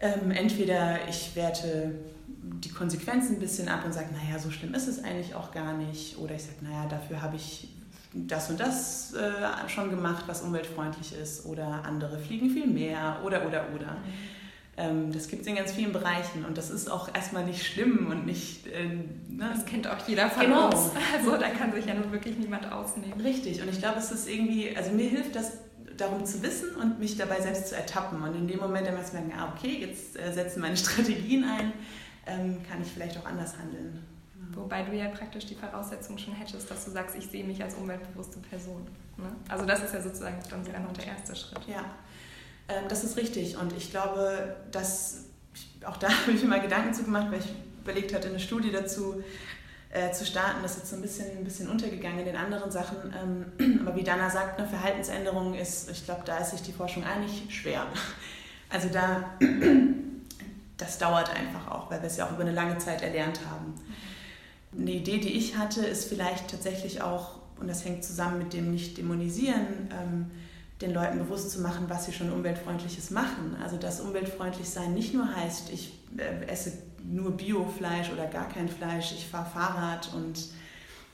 ähm, 0.00 0.30
entweder 0.30 1.08
ich 1.08 1.34
werte 1.34 1.94
die 2.28 2.70
Konsequenzen 2.70 3.36
ein 3.36 3.40
bisschen 3.40 3.68
ab 3.68 3.84
und 3.84 3.92
sage, 3.92 4.08
naja, 4.12 4.38
so 4.38 4.50
schlimm 4.50 4.74
ist 4.74 4.86
es 4.86 5.02
eigentlich 5.02 5.34
auch 5.34 5.52
gar 5.52 5.74
nicht. 5.74 6.18
Oder 6.18 6.34
ich 6.34 6.42
sage, 6.42 6.58
naja, 6.62 6.86
dafür 6.88 7.22
habe 7.22 7.36
ich 7.36 7.68
das 8.12 8.50
und 8.50 8.60
das 8.60 9.14
äh, 9.14 9.68
schon 9.68 9.90
gemacht, 9.90 10.24
was 10.26 10.42
umweltfreundlich 10.42 11.14
ist 11.14 11.44
oder 11.46 11.84
andere 11.84 12.18
fliegen 12.18 12.50
viel 12.50 12.66
mehr 12.66 13.20
oder 13.24 13.46
oder 13.46 13.66
oder. 13.74 13.92
Mhm. 13.92 14.36
Ähm, 14.78 15.12
das 15.12 15.28
gibt 15.28 15.42
es 15.42 15.48
in 15.48 15.56
ganz 15.56 15.72
vielen 15.72 15.92
Bereichen 15.92 16.44
und 16.44 16.58
das 16.58 16.70
ist 16.70 16.90
auch 16.90 17.14
erstmal 17.14 17.44
nicht 17.44 17.66
schlimm 17.66 18.08
und 18.10 18.26
nicht. 18.26 18.66
Äh, 18.66 18.88
ne? 19.28 19.50
Das 19.54 19.64
kennt 19.64 19.86
auch 19.88 20.06
jeder 20.06 20.30
von 20.30 20.44
genau. 20.44 20.66
uns. 20.66 20.90
Also 21.16 21.36
da 21.36 21.48
kann 21.48 21.72
sich 21.72 21.86
ja 21.86 21.94
nun 21.94 22.12
wirklich 22.12 22.38
niemand 22.38 22.70
ausnehmen. 22.70 23.20
Richtig 23.20 23.62
und 23.62 23.68
ich 23.70 23.78
glaube, 23.78 23.98
es 23.98 24.10
ist 24.10 24.28
irgendwie, 24.28 24.76
also 24.76 24.92
mir 24.92 25.08
hilft 25.08 25.34
das 25.34 25.58
darum 25.96 26.24
zu 26.24 26.42
wissen 26.42 26.76
und 26.76 26.98
mich 26.98 27.16
dabei 27.16 27.40
selbst 27.40 27.68
zu 27.68 27.76
ertappen 27.76 28.22
und 28.22 28.34
in 28.34 28.48
dem 28.48 28.58
Moment 28.58 28.86
dann 28.86 29.04
zu 29.04 29.14
merken, 29.14 29.32
ah, 29.36 29.52
okay, 29.54 29.78
jetzt 29.80 30.18
äh, 30.18 30.32
setzen 30.32 30.60
meine 30.60 30.76
Strategien 30.76 31.44
ein, 31.44 31.72
ähm, 32.26 32.62
kann 32.68 32.82
ich 32.82 32.88
vielleicht 32.88 33.18
auch 33.18 33.26
anders 33.26 33.56
handeln. 33.58 34.04
Wobei 34.52 34.82
du 34.82 34.96
ja 34.96 35.08
praktisch 35.08 35.46
die 35.46 35.54
Voraussetzung 35.54 36.16
schon 36.16 36.34
hättest, 36.34 36.70
dass 36.70 36.84
du 36.84 36.90
sagst, 36.90 37.16
ich 37.16 37.26
sehe 37.26 37.44
mich 37.44 37.62
als 37.62 37.74
umweltbewusste 37.74 38.38
Person. 38.38 38.86
Ne? 39.16 39.30
Also 39.48 39.66
das 39.66 39.82
ist 39.82 39.92
ja 39.92 40.00
sozusagen 40.00 40.38
dann 40.50 40.64
sogar 40.64 40.80
noch 40.80 40.92
der 40.92 41.06
erste 41.06 41.36
Schritt. 41.36 41.60
Ja, 41.66 41.84
ähm, 42.68 42.84
das 42.88 43.04
ist 43.04 43.16
richtig. 43.16 43.56
Und 43.58 43.74
ich 43.74 43.90
glaube, 43.90 44.56
dass 44.72 45.26
auch 45.84 45.96
da 45.96 46.08
habe 46.22 46.32
ich 46.32 46.42
mir 46.42 46.48
mal 46.48 46.60
Gedanken 46.60 46.94
zu 46.94 47.04
gemacht, 47.04 47.26
weil 47.30 47.40
ich 47.40 47.52
überlegt 47.82 48.14
hatte, 48.14 48.28
eine 48.28 48.40
Studie 48.40 48.72
dazu 48.72 49.22
äh, 49.96 50.12
zu 50.12 50.26
starten. 50.26 50.58
Das 50.62 50.72
ist 50.72 50.78
jetzt 50.78 50.90
so 50.90 50.96
ein 50.96 51.02
bisschen, 51.02 51.38
ein 51.38 51.44
bisschen 51.44 51.70
untergegangen 51.70 52.18
in 52.18 52.26
den 52.26 52.36
anderen 52.36 52.70
Sachen. 52.70 52.96
Ähm, 53.58 53.80
aber 53.86 53.96
wie 53.96 54.04
Dana 54.04 54.28
sagt, 54.28 54.58
eine 54.58 54.68
Verhaltensänderung 54.68 55.54
ist, 55.54 55.90
ich 55.90 56.04
glaube, 56.04 56.22
da 56.26 56.38
ist 56.38 56.50
sich 56.50 56.62
die 56.62 56.72
Forschung 56.72 57.04
einig, 57.04 57.44
schwer. 57.48 57.86
Also 58.68 58.88
da, 58.88 59.30
das 60.76 60.98
dauert 60.98 61.30
einfach 61.30 61.70
auch, 61.70 61.88
weil 61.88 62.02
wir 62.02 62.08
es 62.08 62.16
ja 62.16 62.26
auch 62.26 62.32
über 62.32 62.40
eine 62.40 62.50
lange 62.50 62.78
Zeit 62.78 63.00
erlernt 63.00 63.38
haben. 63.48 63.74
Eine 64.76 64.90
Idee, 64.90 65.18
die 65.18 65.34
ich 65.34 65.56
hatte, 65.56 65.86
ist 65.86 66.08
vielleicht 66.08 66.50
tatsächlich 66.50 67.00
auch, 67.00 67.36
und 67.60 67.68
das 67.68 67.84
hängt 67.84 68.02
zusammen 68.02 68.38
mit 68.38 68.54
dem 68.54 68.72
Nicht-Dämonisieren, 68.72 69.88
ähm, 69.92 70.30
den 70.80 70.92
Leuten 70.92 71.18
bewusst 71.18 71.52
zu 71.52 71.60
machen, 71.60 71.84
was 71.86 72.06
sie 72.06 72.12
schon 72.12 72.32
umweltfreundliches 72.32 73.10
machen. 73.10 73.56
Also 73.62 73.76
dass 73.76 74.00
umweltfreundlich 74.00 74.68
sein 74.68 74.94
nicht 74.94 75.14
nur 75.14 75.32
heißt, 75.32 75.70
ich 75.72 75.96
äh, 76.16 76.44
esse 76.46 76.72
nur 77.08 77.36
Biofleisch 77.36 78.10
oder 78.12 78.26
gar 78.26 78.48
kein 78.48 78.68
Fleisch, 78.68 79.12
ich 79.12 79.26
fahre 79.26 79.48
Fahrrad 79.50 80.12
und, 80.14 80.48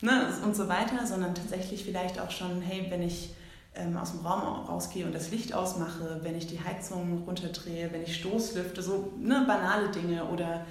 ne, 0.00 0.28
und 0.44 0.56
so 0.56 0.68
weiter, 0.68 1.06
sondern 1.06 1.34
tatsächlich 1.34 1.84
vielleicht 1.84 2.18
auch 2.20 2.30
schon, 2.30 2.60
hey, 2.62 2.86
wenn 2.90 3.02
ich 3.02 3.34
ähm, 3.74 3.96
aus 3.96 4.12
dem 4.12 4.20
Raum 4.20 4.66
rausgehe 4.66 5.06
und 5.06 5.14
das 5.14 5.30
Licht 5.30 5.54
ausmache, 5.54 6.20
wenn 6.22 6.36
ich 6.36 6.46
die 6.46 6.60
Heizung 6.60 7.24
runterdrehe, 7.26 7.90
wenn 7.92 8.02
ich 8.02 8.16
Stoßlüfte, 8.16 8.82
so 8.82 9.12
ne, 9.18 9.44
banale 9.46 9.90
Dinge 9.90 10.24
oder 10.26 10.66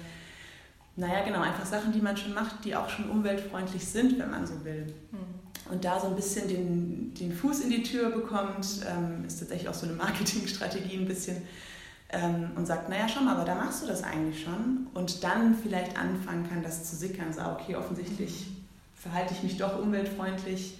naja, 0.94 1.24
genau, 1.24 1.40
einfach 1.40 1.64
Sachen, 1.64 1.92
die 1.92 2.00
man 2.00 2.16
schon 2.16 2.34
macht, 2.34 2.64
die 2.64 2.76
auch 2.76 2.88
schon 2.88 3.08
umweltfreundlich 3.08 3.84
sind, 3.86 4.18
wenn 4.18 4.30
man 4.30 4.46
so 4.46 4.62
will. 4.64 4.86
Mhm. 5.10 5.72
Und 5.72 5.84
da 5.84 5.98
so 5.98 6.08
ein 6.08 6.16
bisschen 6.16 6.48
den, 6.48 7.14
den 7.14 7.32
Fuß 7.32 7.60
in 7.60 7.70
die 7.70 7.82
Tür 7.82 8.10
bekommt, 8.10 8.66
ähm, 8.86 9.24
ist 9.26 9.38
tatsächlich 9.38 9.68
auch 9.68 9.74
so 9.74 9.86
eine 9.86 9.94
Marketingstrategie 9.94 10.98
ein 10.98 11.06
bisschen 11.06 11.38
ähm, 12.12 12.50
und 12.56 12.66
sagt, 12.66 12.88
naja, 12.88 13.08
schau 13.08 13.22
mal, 13.22 13.34
aber 13.34 13.44
da 13.44 13.54
machst 13.54 13.82
du 13.82 13.86
das 13.86 14.02
eigentlich 14.02 14.42
schon. 14.42 14.86
Und 14.94 15.24
dann 15.24 15.54
vielleicht 15.54 15.98
anfangen 15.98 16.48
kann, 16.48 16.62
das 16.62 16.84
zu 16.84 16.96
sickern, 16.96 17.32
so, 17.32 17.40
okay, 17.42 17.76
offensichtlich 17.76 18.46
verhalte 18.94 19.34
ich 19.34 19.42
mich 19.42 19.56
doch 19.56 19.78
umweltfreundlich. 19.78 20.78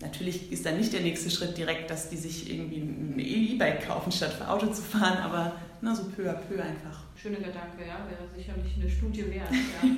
Natürlich 0.00 0.50
ist 0.50 0.66
dann 0.66 0.78
nicht 0.78 0.92
der 0.92 1.02
nächste 1.02 1.30
Schritt 1.30 1.56
direkt, 1.56 1.90
dass 1.90 2.08
die 2.08 2.16
sich 2.16 2.50
irgendwie 2.50 2.80
ein 2.80 3.18
E-Bike 3.18 3.86
kaufen, 3.86 4.10
statt 4.10 4.32
für 4.32 4.48
Auto 4.48 4.66
zu 4.66 4.82
fahren, 4.82 5.18
aber 5.18 5.52
na, 5.80 5.94
so 5.94 6.04
peu 6.04 6.28
à 6.28 6.34
peu 6.34 6.60
einfach 6.60 7.02
schöner 7.22 7.38
Gedanke, 7.38 7.86
ja, 7.86 8.04
wäre 8.08 8.28
sicherlich 8.34 8.74
eine 8.76 8.90
Studie 8.90 9.30
wert. 9.30 9.52
Ja. 9.52 9.88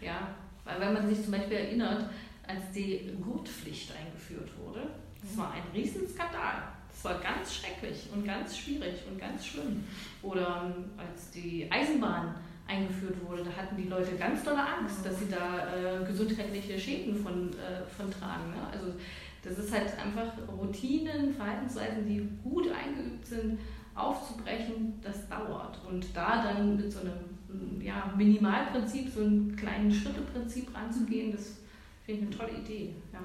ja, 0.06 0.28
weil 0.64 0.80
wenn 0.80 0.92
man 0.92 1.08
sich 1.08 1.22
zum 1.24 1.32
Beispiel 1.32 1.56
erinnert, 1.56 2.08
als 2.46 2.70
die 2.72 3.10
Gurtpflicht 3.20 3.92
eingeführt 3.96 4.50
wurde, 4.58 4.86
das 5.20 5.36
war 5.36 5.52
ein 5.52 5.62
Riesenskandal. 5.74 6.62
Das 7.02 7.12
war 7.12 7.20
ganz 7.20 7.56
schrecklich 7.56 8.08
und 8.14 8.24
ganz 8.24 8.56
schwierig 8.56 8.94
und 9.10 9.18
ganz 9.18 9.44
schlimm. 9.44 9.82
Oder 10.22 10.72
ähm, 10.76 10.84
als 10.96 11.32
die 11.32 11.66
Eisenbahn 11.68 12.36
eingeführt 12.68 13.16
wurde, 13.26 13.42
da 13.42 13.50
hatten 13.50 13.76
die 13.76 13.88
Leute 13.88 14.14
ganz 14.16 14.44
dolle 14.44 14.60
Angst, 14.60 15.04
dass 15.04 15.18
sie 15.18 15.28
da 15.28 15.74
äh, 15.74 16.04
gesundheitliche 16.04 16.78
Schäden 16.78 17.16
von, 17.16 17.50
äh, 17.54 17.84
von 17.96 18.08
tragen. 18.08 18.50
Ne? 18.50 18.68
Also 18.70 18.94
das 19.42 19.58
ist 19.58 19.72
halt 19.72 19.98
einfach 19.98 20.32
Routinen, 20.56 21.34
Verhaltensweisen, 21.34 22.06
die 22.06 22.28
gut 22.48 22.68
eingeübt 22.70 23.26
sind, 23.26 23.58
aufzubrechen, 23.96 25.00
das 25.02 25.28
dauert. 25.28 25.80
Und 25.84 26.06
da 26.14 26.44
dann 26.44 26.76
mit 26.76 26.92
so 26.92 27.00
einem 27.00 27.80
ja, 27.82 28.14
Minimalprinzip, 28.16 29.10
so 29.10 29.22
einem 29.22 29.56
kleinen 29.56 29.90
Schritteprinzip 29.90 30.72
ranzugehen, 30.72 31.32
das 31.32 31.58
finde 32.06 32.20
ich 32.20 32.26
eine 32.28 32.36
tolle 32.36 32.60
Idee. 32.60 32.94
Ja. 33.12 33.18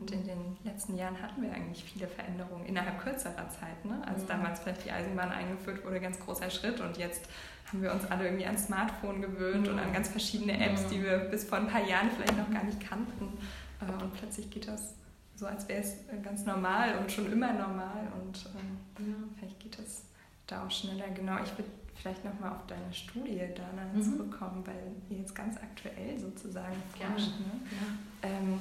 Und 0.00 0.10
in 0.12 0.24
den 0.24 0.56
letzten 0.64 0.96
Jahren 0.96 1.20
hatten 1.20 1.42
wir 1.42 1.52
eigentlich 1.52 1.84
viele 1.84 2.08
Veränderungen 2.08 2.64
innerhalb 2.64 3.00
kürzerer 3.02 3.48
Zeit. 3.50 3.84
Ne? 3.84 4.00
Als 4.06 4.22
mhm. 4.22 4.28
damals 4.28 4.60
vielleicht 4.60 4.84
die 4.86 4.90
Eisenbahn 4.90 5.30
eingeführt 5.30 5.84
wurde, 5.84 6.00
ganz 6.00 6.18
großer 6.18 6.48
Schritt. 6.48 6.80
Und 6.80 6.96
jetzt 6.96 7.28
haben 7.66 7.82
wir 7.82 7.92
uns 7.92 8.06
alle 8.06 8.24
irgendwie 8.24 8.46
an 8.46 8.56
Smartphone 8.56 9.20
gewöhnt 9.20 9.66
mhm. 9.66 9.74
und 9.74 9.78
an 9.78 9.92
ganz 9.92 10.08
verschiedene 10.08 10.58
Apps, 10.58 10.84
mhm. 10.84 10.88
die 10.88 11.02
wir 11.02 11.18
bis 11.18 11.44
vor 11.44 11.58
ein 11.58 11.68
paar 11.68 11.86
Jahren 11.86 12.10
vielleicht 12.10 12.36
noch 12.36 12.50
gar 12.50 12.64
nicht 12.64 12.80
kannten. 12.80 13.36
Äh, 13.80 14.02
und 14.02 14.14
plötzlich 14.14 14.50
geht 14.50 14.66
das 14.68 14.94
so, 15.36 15.46
als 15.46 15.68
wäre 15.68 15.80
es 15.80 15.96
ganz 16.22 16.46
normal 16.46 16.96
und 16.98 17.12
schon 17.12 17.30
immer 17.30 17.52
normal. 17.52 18.08
Und 18.22 18.48
ähm, 18.58 19.06
ja. 19.06 19.14
vielleicht 19.38 19.60
geht 19.60 19.78
das 19.78 20.04
da 20.46 20.64
auch 20.64 20.70
schneller. 20.70 21.08
Genau, 21.14 21.36
ich 21.42 21.50
würde 21.58 21.70
vielleicht 21.94 22.24
nochmal 22.24 22.52
auf 22.52 22.66
deine 22.66 22.92
Studie 22.92 23.38
Dana 23.54 23.92
mhm. 23.92 24.02
zurückkommen, 24.02 24.66
weil 24.66 24.92
ihr 25.10 25.18
jetzt 25.18 25.34
ganz 25.34 25.58
aktuell 25.58 26.18
sozusagen 26.18 26.76
forscht. 26.96 27.38
Ne? 27.40 27.60
Ja. 27.70 28.28
Ähm, 28.28 28.60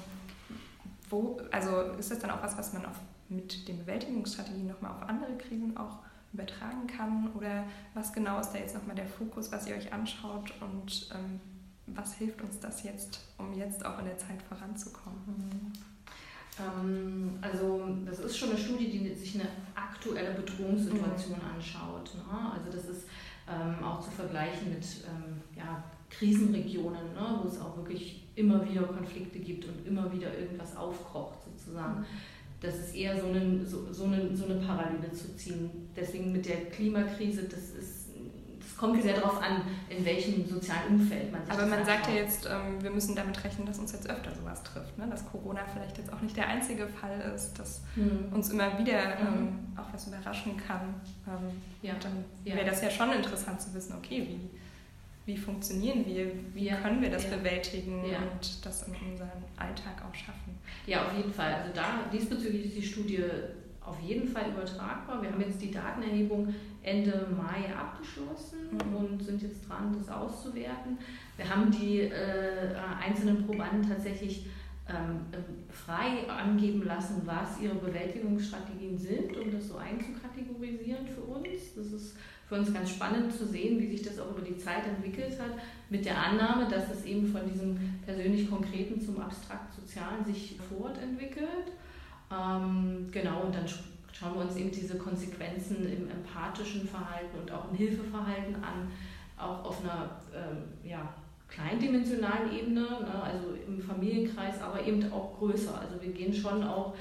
wo, 1.10 1.40
also 1.52 1.82
ist 1.98 2.12
das 2.12 2.20
dann 2.20 2.32
auch 2.32 2.44
was, 2.44 2.58
was 2.58 2.74
man 2.74 2.86
auf, 2.86 3.00
mit 3.30 3.68
den 3.68 3.80
Bewältigungsstrategien 3.80 4.68
nochmal 4.68 4.92
auf 4.92 5.04
andere 5.08 5.38
Krisen 5.38 5.76
auch 5.78 6.00
übertragen 6.34 6.88
kann? 6.88 7.32
Oder 7.36 7.64
was 7.94 8.14
genau 8.14 8.40
ist 8.40 8.52
da 8.52 8.60
jetzt 8.60 8.76
nochmal 8.76 8.96
der 8.96 9.08
Fokus, 9.08 9.52
was 9.52 9.68
ihr 9.68 9.76
euch 9.76 9.92
anschaut 9.92 10.54
und 10.62 11.10
ähm, 11.14 11.40
was 11.88 12.14
hilft 12.14 12.42
uns 12.42 12.60
das 12.60 12.84
jetzt, 12.84 13.20
um 13.38 13.54
jetzt 13.54 13.86
auch 13.86 14.00
in 14.00 14.06
der 14.06 14.18
Zeit 14.18 14.42
voranzukommen? 14.48 15.20
Mhm. 15.26 15.74
Ähm, 16.60 17.40
also 17.42 17.98
das 18.06 18.20
ist 18.20 18.38
schon 18.38 18.50
eine 18.50 18.60
Studie, 18.60 18.90
die 18.90 19.14
sich 19.16 19.36
eine 19.36 19.50
aktuelle 19.76 20.34
Bedrohungssituation 20.34 21.38
mhm. 21.38 21.56
anschaut. 21.56 22.16
Ne? 22.16 22.52
Also 22.54 22.72
das 22.72 22.86
ist 22.86 23.08
ähm, 23.48 23.84
auch 23.84 24.00
zu 24.02 24.12
vergleichen 24.12 24.70
mit 24.70 24.86
ähm, 25.08 25.42
ja, 25.56 25.84
Krisenregionen, 26.10 27.14
ne? 27.14 27.40
wo 27.42 27.48
es 27.48 27.60
auch 27.60 27.78
wirklich 27.78 28.24
immer 28.36 28.68
wieder 28.68 28.84
Konflikte 28.84 29.40
gibt 29.40 29.66
und 29.66 29.86
immer 29.86 30.12
wieder 30.12 30.38
irgendwas 30.38 30.76
aufkocht 30.76 31.40
sozusagen. 31.44 32.00
Mhm. 32.00 32.06
Das 32.62 32.76
ist 32.78 32.96
eher 32.96 33.20
so, 33.20 33.28
einen, 33.28 33.66
so, 33.66 33.92
so, 33.92 34.06
eine, 34.06 34.36
so 34.36 34.46
eine 34.46 34.56
Parallele 34.56 35.12
zu 35.14 35.36
ziehen. 35.38 35.70
Deswegen 35.96 36.32
mit 36.32 36.46
der 36.46 36.66
Klimakrise, 36.66 37.44
das 37.44 37.72
ist 37.72 38.00
das 38.60 38.78
kommt 38.78 39.02
sehr 39.02 39.16
darauf 39.16 39.42
an, 39.42 39.62
in 39.90 40.06
welchem 40.06 40.48
sozialen 40.48 41.00
Umfeld 41.00 41.32
man 41.32 41.44
sich 41.44 41.54
Aber 41.54 41.66
man 41.66 41.86
sagt 41.86 42.08
ja 42.08 42.14
jetzt, 42.14 42.46
ähm, 42.46 42.82
wir 42.82 42.92
müssen 42.92 43.16
damit 43.16 43.44
rechnen, 43.44 43.66
dass 43.66 43.80
uns 43.80 43.92
jetzt 43.92 44.10
öfter 44.10 44.34
sowas 44.36 44.62
trifft, 44.64 44.98
ne? 44.98 45.08
dass 45.10 45.26
Corona 45.26 45.62
vielleicht 45.74 45.98
jetzt 45.98 46.12
auch 46.14 46.22
nicht 46.22 46.36
der 46.38 46.48
einzige 46.48 46.88
Fall 46.88 47.20
ist, 47.36 47.58
dass 47.58 47.82
mhm. 47.96 48.32
uns 48.34 48.50
immer 48.50 48.78
wieder 48.78 49.16
mhm. 49.16 49.28
ähm, 49.28 49.60
auch 49.76 49.94
was 49.94 50.08
überraschen 50.08 50.56
kann. 50.58 50.94
Ähm, 51.28 51.62
ja. 51.82 51.94
Dann 52.02 52.24
wäre 52.44 52.66
das 52.66 52.82
ja 52.82 52.90
schon 52.90 53.12
interessant 53.12 53.62
zu 53.62 53.74
wissen, 53.74 53.96
okay, 53.98 54.28
wie, 54.28 54.50
wie 55.30 55.38
funktionieren 55.38 56.06
wir, 56.06 56.32
wie 56.56 56.66
ja. 56.66 56.78
können 56.78 57.02
wir 57.02 57.12
das 57.12 57.30
ja. 57.30 57.38
bewältigen 57.38 58.04
ja. 58.04 58.18
und 58.18 58.66
das 58.66 58.88
in 58.88 58.96
unserem 59.12 59.44
Alltag 59.56 60.04
auch 60.04 60.16
schaffen. 60.16 60.58
Ja, 60.88 61.06
auf 61.06 61.16
jeden 61.16 61.32
Fall. 61.32 61.54
Also 61.54 61.70
da 61.74 62.10
diesbezüglich 62.12 62.66
ist 62.66 62.78
die 62.78 62.82
Studie 62.82 63.24
auf 63.86 64.00
jeden 64.02 64.28
Fall 64.28 64.50
übertragbar. 64.50 65.22
Wir 65.22 65.32
haben 65.32 65.42
jetzt 65.42 65.62
die 65.62 65.72
Datenerhebung 65.72 66.54
Ende 66.82 67.28
Mai 67.38 67.74
abgeschlossen 67.76 68.70
mhm. 68.72 68.96
und 68.96 69.24
sind 69.24 69.42
jetzt 69.44 69.70
dran, 69.70 69.96
das 69.98 70.10
auszuwerten. 70.10 70.98
Wir 71.38 71.48
haben 71.48 71.70
die 71.70 72.02
äh, 72.02 72.74
einzelnen 73.00 73.46
Probanden 73.46 73.88
tatsächlich 73.88 74.48
frei 75.70 76.30
angeben 76.30 76.84
lassen, 76.84 77.22
was 77.26 77.60
ihre 77.62 77.76
Bewältigungsstrategien 77.76 78.98
sind, 78.98 79.38
um 79.38 79.52
das 79.52 79.68
so 79.68 79.78
einzukategorisieren 79.78 81.08
für 81.08 81.22
uns. 81.22 81.76
Das 81.76 81.88
ist 81.88 82.16
für 82.48 82.56
uns 82.56 82.74
ganz 82.74 82.90
spannend 82.90 83.32
zu 83.32 83.46
sehen, 83.46 83.80
wie 83.80 83.88
sich 83.88 84.02
das 84.02 84.20
auch 84.20 84.32
über 84.32 84.42
die 84.42 84.58
Zeit 84.58 84.88
entwickelt 84.88 85.40
hat, 85.40 85.52
mit 85.90 86.06
der 86.06 86.18
Annahme, 86.18 86.68
dass 86.68 86.90
es 86.90 87.06
eben 87.06 87.28
von 87.28 87.48
diesem 87.48 87.78
persönlich 88.04 88.50
Konkreten 88.50 89.00
zum 89.00 89.22
abstrakt-sozialen 89.22 90.26
sich 90.26 90.58
fortentwickelt. 90.70 91.74
Ähm, 92.32 93.08
genau, 93.12 93.42
und 93.44 93.56
dann 93.56 93.68
schauen 93.68 94.34
wir 94.36 94.42
uns 94.42 94.56
eben 94.56 94.72
diese 94.72 94.98
Konsequenzen 94.98 95.86
im 95.86 96.10
empathischen 96.10 96.88
Verhalten 96.88 97.38
und 97.40 97.52
auch 97.52 97.70
im 97.72 97.78
Hilfeverhalten 97.78 98.56
an, 98.56 98.92
auch 99.38 99.66
auf 99.66 99.84
einer 99.84 100.20
ähm, 100.36 100.90
ja, 100.90 101.14
kleindimensionalen 101.50 102.52
Ebene, 102.52 102.82
ne, 102.82 103.24
also 103.24 103.54
im 103.68 103.82
Familienkreis, 103.82 104.62
aber 104.62 104.84
eben 104.86 105.12
auch 105.12 105.38
größer. 105.38 105.80
Also 105.80 106.02
wir 106.02 106.12
gehen 106.12 106.34
schon 106.34 106.64
auch 106.64 106.96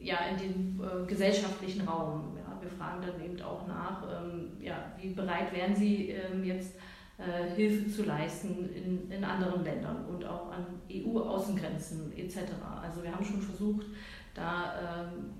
ja, 0.00 0.18
in 0.30 0.38
den 0.38 0.80
äh, 0.80 1.06
gesellschaftlichen 1.06 1.86
Raum. 1.86 2.36
Ja. 2.36 2.58
Wir 2.60 2.70
fragen 2.70 3.02
dann 3.02 3.24
eben 3.24 3.40
auch 3.42 3.66
nach, 3.66 4.02
ähm, 4.02 4.52
ja, 4.60 4.92
wie 5.00 5.10
bereit 5.10 5.52
wären 5.52 5.74
Sie 5.74 6.10
ähm, 6.10 6.44
jetzt 6.44 6.74
äh, 7.18 7.54
Hilfe 7.54 7.90
zu 7.90 8.04
leisten 8.04 8.68
in, 8.74 9.10
in 9.10 9.24
anderen 9.24 9.64
Ländern 9.64 10.04
und 10.06 10.24
auch 10.24 10.50
an 10.52 10.66
EU-Außengrenzen 10.90 12.12
etc. 12.16 12.38
Also 12.82 13.02
wir 13.02 13.12
haben 13.12 13.24
schon 13.24 13.40
versucht, 13.40 13.86
da 14.34 15.06
ähm, 15.08 15.30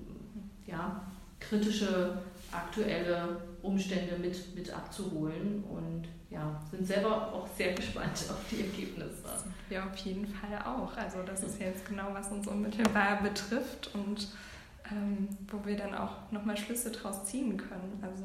ja, 0.66 1.02
kritische 1.38 2.18
aktuelle 2.52 3.40
Umstände 3.62 4.16
mit, 4.18 4.54
mit 4.54 4.72
abzuholen 4.72 5.64
und 5.64 6.08
ja, 6.30 6.60
sind 6.70 6.86
selber 6.86 7.32
auch 7.32 7.46
sehr 7.56 7.72
gespannt 7.74 8.24
auf 8.28 8.40
die 8.50 8.62
Ergebnisse. 8.62 9.22
Ja, 9.70 9.86
auf 9.86 9.96
jeden 9.98 10.26
Fall 10.26 10.58
auch. 10.64 10.96
Also 10.96 11.22
das 11.22 11.42
ist 11.42 11.60
jetzt 11.60 11.86
genau, 11.86 12.08
was 12.12 12.30
uns 12.30 12.46
unmittelbar 12.46 13.22
betrifft 13.22 13.90
und 13.94 14.28
ähm, 14.90 15.28
wo 15.48 15.64
wir 15.64 15.76
dann 15.76 15.94
auch 15.94 16.30
nochmal 16.30 16.56
Schlüsse 16.56 16.90
draus 16.90 17.24
ziehen 17.24 17.56
können. 17.56 18.00
Also 18.02 18.24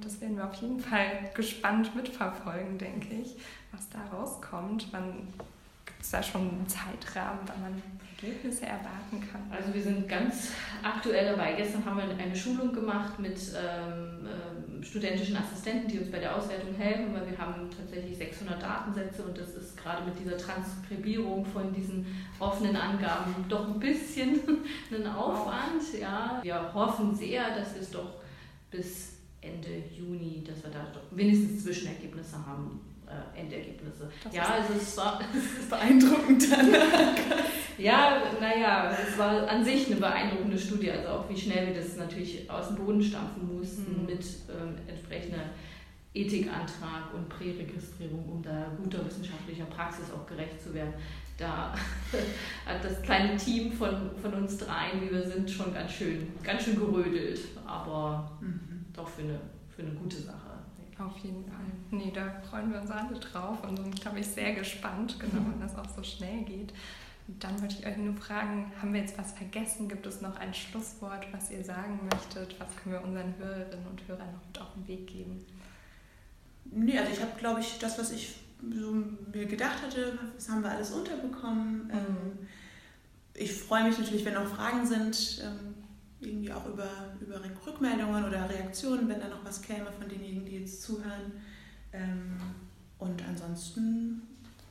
das 0.00 0.20
werden 0.20 0.36
wir 0.36 0.46
auf 0.46 0.54
jeden 0.54 0.80
Fall 0.80 1.30
gespannt 1.34 1.94
mitverfolgen, 1.94 2.78
denke 2.78 3.14
ich, 3.14 3.36
was 3.72 3.88
da 3.90 3.98
rauskommt. 4.14 4.88
Wann 4.92 5.28
gibt 5.84 6.02
es 6.02 6.10
da 6.10 6.22
schon 6.22 6.42
einen 6.42 6.68
Zeitrahmen, 6.68 7.40
wann 7.46 7.60
man 7.60 7.82
Ergebnisse 8.16 8.66
erwarten 8.66 9.20
kann? 9.30 9.42
Also 9.50 9.72
wir 9.72 9.82
sind 9.82 10.08
ganz 10.08 10.52
aktuell 10.82 11.32
dabei. 11.32 11.54
Gestern 11.54 11.84
haben 11.84 11.96
wir 11.96 12.04
eine 12.04 12.36
Schulung 12.36 12.72
gemacht 12.72 13.18
mit 13.18 13.38
ähm, 13.56 14.26
ähm, 14.26 14.57
studentischen 14.88 15.36
Assistenten, 15.36 15.88
die 15.88 15.98
uns 15.98 16.10
bei 16.10 16.18
der 16.18 16.34
Auswertung 16.34 16.74
helfen, 16.74 17.12
weil 17.12 17.30
wir 17.30 17.36
haben 17.36 17.68
tatsächlich 17.76 18.16
600 18.16 18.62
Datensätze 18.62 19.22
und 19.22 19.36
das 19.36 19.50
ist 19.50 19.76
gerade 19.76 20.04
mit 20.04 20.18
dieser 20.18 20.38
Transkribierung 20.38 21.44
von 21.44 21.72
diesen 21.72 22.06
offenen 22.38 22.74
Angaben 22.74 23.34
doch 23.48 23.68
ein 23.68 23.78
bisschen 23.78 24.40
ein 24.90 25.06
Aufwand. 25.06 25.82
Ja. 26.00 26.40
Wir 26.42 26.72
hoffen 26.72 27.14
sehr, 27.14 27.54
dass 27.54 27.74
wir 27.74 27.82
es 27.82 27.90
doch 27.90 28.14
bis 28.70 29.18
Ende 29.42 29.82
Juni, 29.96 30.42
dass 30.46 30.62
wir 30.62 30.70
da 30.70 30.86
wenigstens 31.10 31.64
Zwischenergebnisse 31.64 32.36
haben 32.46 32.80
äh, 33.06 33.40
Endergebnisse. 33.40 34.10
Das 34.24 34.34
ja, 34.34 34.44
also 34.44 34.74
es 34.74 34.96
war 34.96 35.20
es 35.34 35.60
ist 35.60 35.70
beeindruckend. 35.70 36.44
ja, 37.78 38.22
naja, 38.40 38.90
es 38.90 39.16
war 39.16 39.48
an 39.48 39.64
sich 39.64 39.86
eine 39.86 39.96
beeindruckende 39.96 40.58
Studie, 40.58 40.90
also 40.90 41.08
auch 41.08 41.28
wie 41.28 41.36
schnell 41.36 41.68
wir 41.68 41.74
das 41.74 41.96
natürlich 41.96 42.50
aus 42.50 42.68
dem 42.68 42.76
Boden 42.76 43.02
stampfen 43.02 43.56
mussten 43.56 44.00
mhm. 44.00 44.06
mit 44.06 44.24
ähm, 44.50 44.74
entsprechender 44.86 45.44
Ethikantrag 46.14 47.14
und 47.14 47.28
Präregistrierung, 47.28 48.24
um 48.28 48.42
da 48.42 48.72
guter 48.82 49.04
wissenschaftlicher 49.06 49.66
Praxis 49.66 50.06
auch 50.10 50.26
gerecht 50.26 50.60
zu 50.60 50.74
werden. 50.74 50.94
Da 51.36 51.72
hat 52.66 52.82
das 52.82 53.00
kleine 53.02 53.36
Team 53.36 53.72
von, 53.72 54.10
von 54.20 54.34
uns 54.34 54.58
dreien, 54.58 55.00
wie 55.00 55.12
wir 55.12 55.22
sind, 55.22 55.48
schon 55.48 55.72
ganz 55.72 55.92
schön, 55.92 56.26
ganz 56.42 56.64
schön 56.64 56.76
gerödelt, 56.76 57.40
aber 57.64 58.32
mhm. 58.40 58.86
doch 58.92 59.08
für 59.08 59.22
eine, 59.22 59.38
für 59.74 59.82
eine 59.82 59.92
gute 59.92 60.16
Sache. 60.16 60.48
Auf 60.98 61.16
jeden 61.18 61.44
Fall. 61.44 61.60
Nee, 61.92 62.10
da 62.12 62.42
freuen 62.50 62.72
wir 62.72 62.80
uns 62.80 62.90
alle 62.90 63.16
drauf 63.20 63.62
und 63.62 63.76
sind, 63.76 64.00
glaube 64.00 64.18
ich, 64.18 64.26
sehr 64.26 64.52
gespannt, 64.54 65.16
genau, 65.20 65.44
wenn 65.50 65.60
das 65.60 65.76
auch 65.76 65.88
so 65.88 66.02
schnell 66.02 66.42
geht. 66.42 66.72
Dann 67.40 67.60
wollte 67.60 67.76
ich 67.78 67.86
euch 67.86 67.96
nur 67.98 68.14
fragen, 68.14 68.72
haben 68.80 68.94
wir 68.94 69.02
jetzt 69.02 69.18
was 69.18 69.32
vergessen? 69.32 69.88
Gibt 69.88 70.06
es 70.06 70.22
noch 70.22 70.36
ein 70.36 70.54
Schlusswort, 70.54 71.26
was 71.30 71.50
ihr 71.50 71.62
sagen 71.62 72.00
möchtet? 72.10 72.58
Was 72.58 72.74
können 72.76 72.94
wir 72.94 73.04
unseren 73.04 73.34
Hörerinnen 73.36 73.86
und 73.86 74.08
Hörern 74.08 74.32
noch 74.32 74.46
mit 74.46 74.60
auf 74.60 74.72
den 74.74 74.88
Weg 74.88 75.06
geben? 75.06 75.44
Nee, 76.64 76.98
also 76.98 77.12
ich 77.12 77.20
habe, 77.20 77.32
glaube 77.38 77.60
ich, 77.60 77.78
das, 77.78 77.98
was 77.98 78.12
ich 78.12 78.36
so 78.62 78.92
mir 79.32 79.46
gedacht 79.46 79.82
hatte, 79.82 80.18
das 80.34 80.48
haben 80.48 80.62
wir 80.62 80.70
alles 80.70 80.90
unterbekommen. 80.90 81.84
Mhm. 81.84 81.90
Ähm, 81.90 82.38
ich 83.34 83.52
freue 83.52 83.84
mich 83.84 83.98
natürlich, 83.98 84.24
wenn 84.24 84.34
noch 84.34 84.46
Fragen 84.46 84.86
sind, 84.86 85.42
ähm, 85.44 85.74
irgendwie 86.20 86.52
auch 86.52 86.66
über, 86.66 86.88
über 87.20 87.40
Rückmeldungen 87.66 88.24
oder 88.24 88.48
Reaktionen, 88.48 89.08
wenn 89.08 89.20
da 89.20 89.28
noch 89.28 89.44
was 89.44 89.62
käme 89.62 89.92
von 89.92 90.08
denjenigen, 90.08 90.44
die 90.44 90.58
jetzt 90.58 90.82
zuhören. 90.82 91.32
Ähm, 91.92 92.36
und 92.98 93.22
ansonsten 93.28 94.22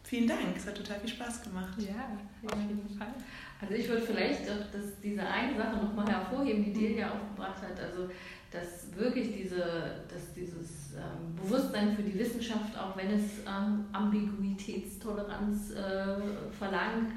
vielen 0.07 0.27
Dank, 0.27 0.55
es 0.55 0.65
hat 0.65 0.75
total 0.75 0.99
viel 0.99 1.09
Spaß 1.09 1.43
gemacht. 1.43 1.73
Ja, 1.79 2.17
auf 2.49 2.59
jeden 2.59 2.97
Fall. 2.97 3.13
Also 3.59 3.73
ich 3.73 3.87
würde 3.89 4.01
vielleicht 4.03 4.49
auch 4.49 4.71
das, 4.71 4.99
diese 5.03 5.21
eine 5.21 5.57
Sache 5.57 5.77
nochmal 5.77 6.07
hervorheben, 6.07 6.63
die 6.63 6.73
Delia 6.73 7.11
aufgebracht 7.11 7.61
hat. 7.61 7.79
Also 7.79 8.09
dass 8.51 8.95
wirklich 8.95 9.35
diese, 9.35 10.05
dass 10.07 10.33
dieses 10.33 10.93
ähm, 10.93 11.35
Bewusstsein 11.35 11.95
für 11.95 12.03
die 12.03 12.17
Wissenschaft, 12.17 12.77
auch 12.77 12.95
wenn 12.95 13.11
es 13.11 13.39
ähm, 13.45 13.85
Ambiguitätstoleranz 13.91 15.71
äh, 15.71 16.15
verlangt, 16.57 17.11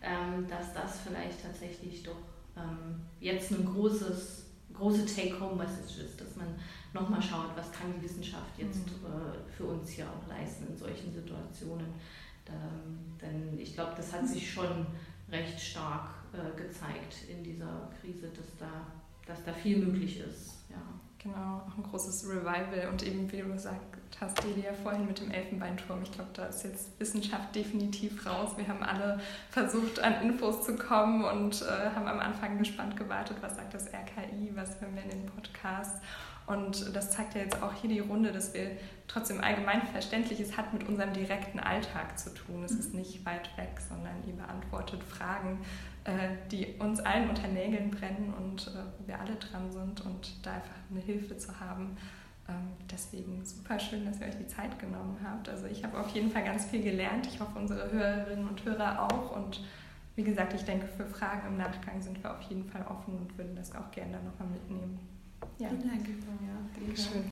ähm, 0.00 0.46
dass 0.46 0.72
das 0.72 1.00
vielleicht 1.00 1.42
tatsächlich 1.42 2.04
doch 2.04 2.22
ähm, 2.56 3.00
jetzt 3.18 3.50
ein 3.50 3.64
großes, 3.64 4.46
große 4.72 5.04
Take-Home-Message 5.06 6.04
ist, 6.04 6.20
dass 6.20 6.36
man 6.36 6.54
nochmal 6.94 7.20
schaut, 7.20 7.56
was 7.56 7.72
kann 7.72 7.92
die 7.96 8.04
Wissenschaft 8.04 8.56
jetzt 8.56 8.86
mhm. 8.86 9.06
äh, 9.06 9.50
für 9.56 9.64
uns 9.64 9.90
hier 9.90 10.06
auch 10.06 10.28
leisten 10.28 10.68
in 10.68 10.76
solchen 10.76 11.12
Situationen. 11.12 11.88
Ähm, 12.48 13.18
denn 13.20 13.58
ich 13.58 13.74
glaube, 13.74 13.92
das 13.96 14.12
hat 14.12 14.26
sich 14.26 14.50
schon 14.50 14.86
recht 15.30 15.60
stark 15.60 16.10
äh, 16.32 16.56
gezeigt 16.56 17.28
in 17.28 17.42
dieser 17.42 17.90
Krise, 18.00 18.28
dass 18.28 18.56
da, 18.58 18.86
dass 19.26 19.44
da 19.44 19.52
viel 19.52 19.78
möglich 19.78 20.20
ist. 20.20 20.64
Ja. 20.70 20.76
Genau, 21.20 21.62
auch 21.66 21.76
ein 21.76 21.82
großes 21.82 22.28
Revival 22.28 22.88
und 22.92 23.02
eben, 23.02 23.30
wie 23.32 23.38
du 23.38 23.52
gesagt 23.52 23.98
hast, 24.20 24.42
Delia, 24.44 24.72
vorhin 24.72 25.04
mit 25.04 25.18
dem 25.18 25.32
Elfenbeinturm. 25.32 26.00
Ich 26.02 26.12
glaube, 26.12 26.30
da 26.32 26.46
ist 26.46 26.62
jetzt 26.62 26.98
Wissenschaft 27.00 27.54
definitiv 27.56 28.24
raus. 28.24 28.52
Wir 28.56 28.68
haben 28.68 28.84
alle 28.84 29.20
versucht, 29.50 29.98
an 29.98 30.22
Infos 30.22 30.64
zu 30.64 30.76
kommen 30.76 31.24
und 31.24 31.62
äh, 31.62 31.90
haben 31.94 32.06
am 32.06 32.20
Anfang 32.20 32.58
gespannt 32.58 32.96
gewartet, 32.96 33.38
was 33.40 33.56
sagt 33.56 33.74
das 33.74 33.88
RKI, 33.88 34.52
was 34.54 34.80
hören 34.80 34.94
wir 34.94 35.02
in 35.02 35.10
den 35.10 35.26
Podcasts. 35.26 36.00
Und 36.48 36.96
das 36.96 37.10
zeigt 37.10 37.34
ja 37.34 37.42
jetzt 37.42 37.62
auch 37.62 37.74
hier 37.74 37.90
die 37.90 38.00
Runde, 38.00 38.32
dass 38.32 38.54
wir 38.54 38.70
trotzdem 39.06 39.42
allgemein 39.42 39.82
verständlich, 39.86 40.40
es 40.40 40.56
hat 40.56 40.72
mit 40.72 40.88
unserem 40.88 41.12
direkten 41.12 41.60
Alltag 41.60 42.18
zu 42.18 42.32
tun. 42.32 42.64
Es 42.64 42.72
ist 42.72 42.94
nicht 42.94 43.26
weit 43.26 43.54
weg, 43.58 43.78
sondern 43.86 44.14
ihr 44.26 44.32
beantwortet 44.32 45.04
Fragen, 45.04 45.58
äh, 46.04 46.30
die 46.50 46.74
uns 46.78 47.00
allen 47.00 47.28
unter 47.28 47.48
Nägeln 47.48 47.90
brennen 47.90 48.32
und 48.32 48.68
äh, 48.68 48.70
wo 48.98 49.06
wir 49.06 49.20
alle 49.20 49.36
dran 49.36 49.70
sind 49.70 50.00
und 50.06 50.46
da 50.46 50.54
einfach 50.54 50.74
eine 50.90 51.00
Hilfe 51.00 51.36
zu 51.36 51.60
haben. 51.60 51.98
Ähm, 52.48 52.72
deswegen 52.90 53.44
super 53.44 53.78
schön, 53.78 54.06
dass 54.06 54.18
ihr 54.20 54.28
euch 54.28 54.38
die 54.38 54.46
Zeit 54.46 54.78
genommen 54.78 55.18
habt. 55.22 55.50
Also 55.50 55.66
ich 55.66 55.84
habe 55.84 56.00
auf 56.00 56.08
jeden 56.14 56.30
Fall 56.30 56.44
ganz 56.44 56.64
viel 56.64 56.82
gelernt. 56.82 57.26
Ich 57.26 57.40
hoffe, 57.40 57.58
unsere 57.58 57.92
Hörerinnen 57.92 58.48
und 58.48 58.64
Hörer 58.64 59.02
auch. 59.02 59.36
Und 59.36 59.62
wie 60.16 60.24
gesagt, 60.24 60.54
ich 60.54 60.64
denke, 60.64 60.86
für 60.86 61.04
Fragen 61.04 61.46
im 61.46 61.58
Nachgang 61.58 62.00
sind 62.00 62.22
wir 62.24 62.32
auf 62.32 62.40
jeden 62.42 62.64
Fall 62.64 62.86
offen 62.88 63.18
und 63.18 63.36
würden 63.36 63.54
das 63.54 63.74
auch 63.74 63.90
gerne 63.90 64.12
dann 64.12 64.24
nochmal 64.24 64.48
mitnehmen. 64.48 64.98
Ja. 65.58 65.68
Vielen 65.68 65.88
Dank. 65.88 66.08
Ja, 66.08 66.86
Dankeschön. 66.86 67.24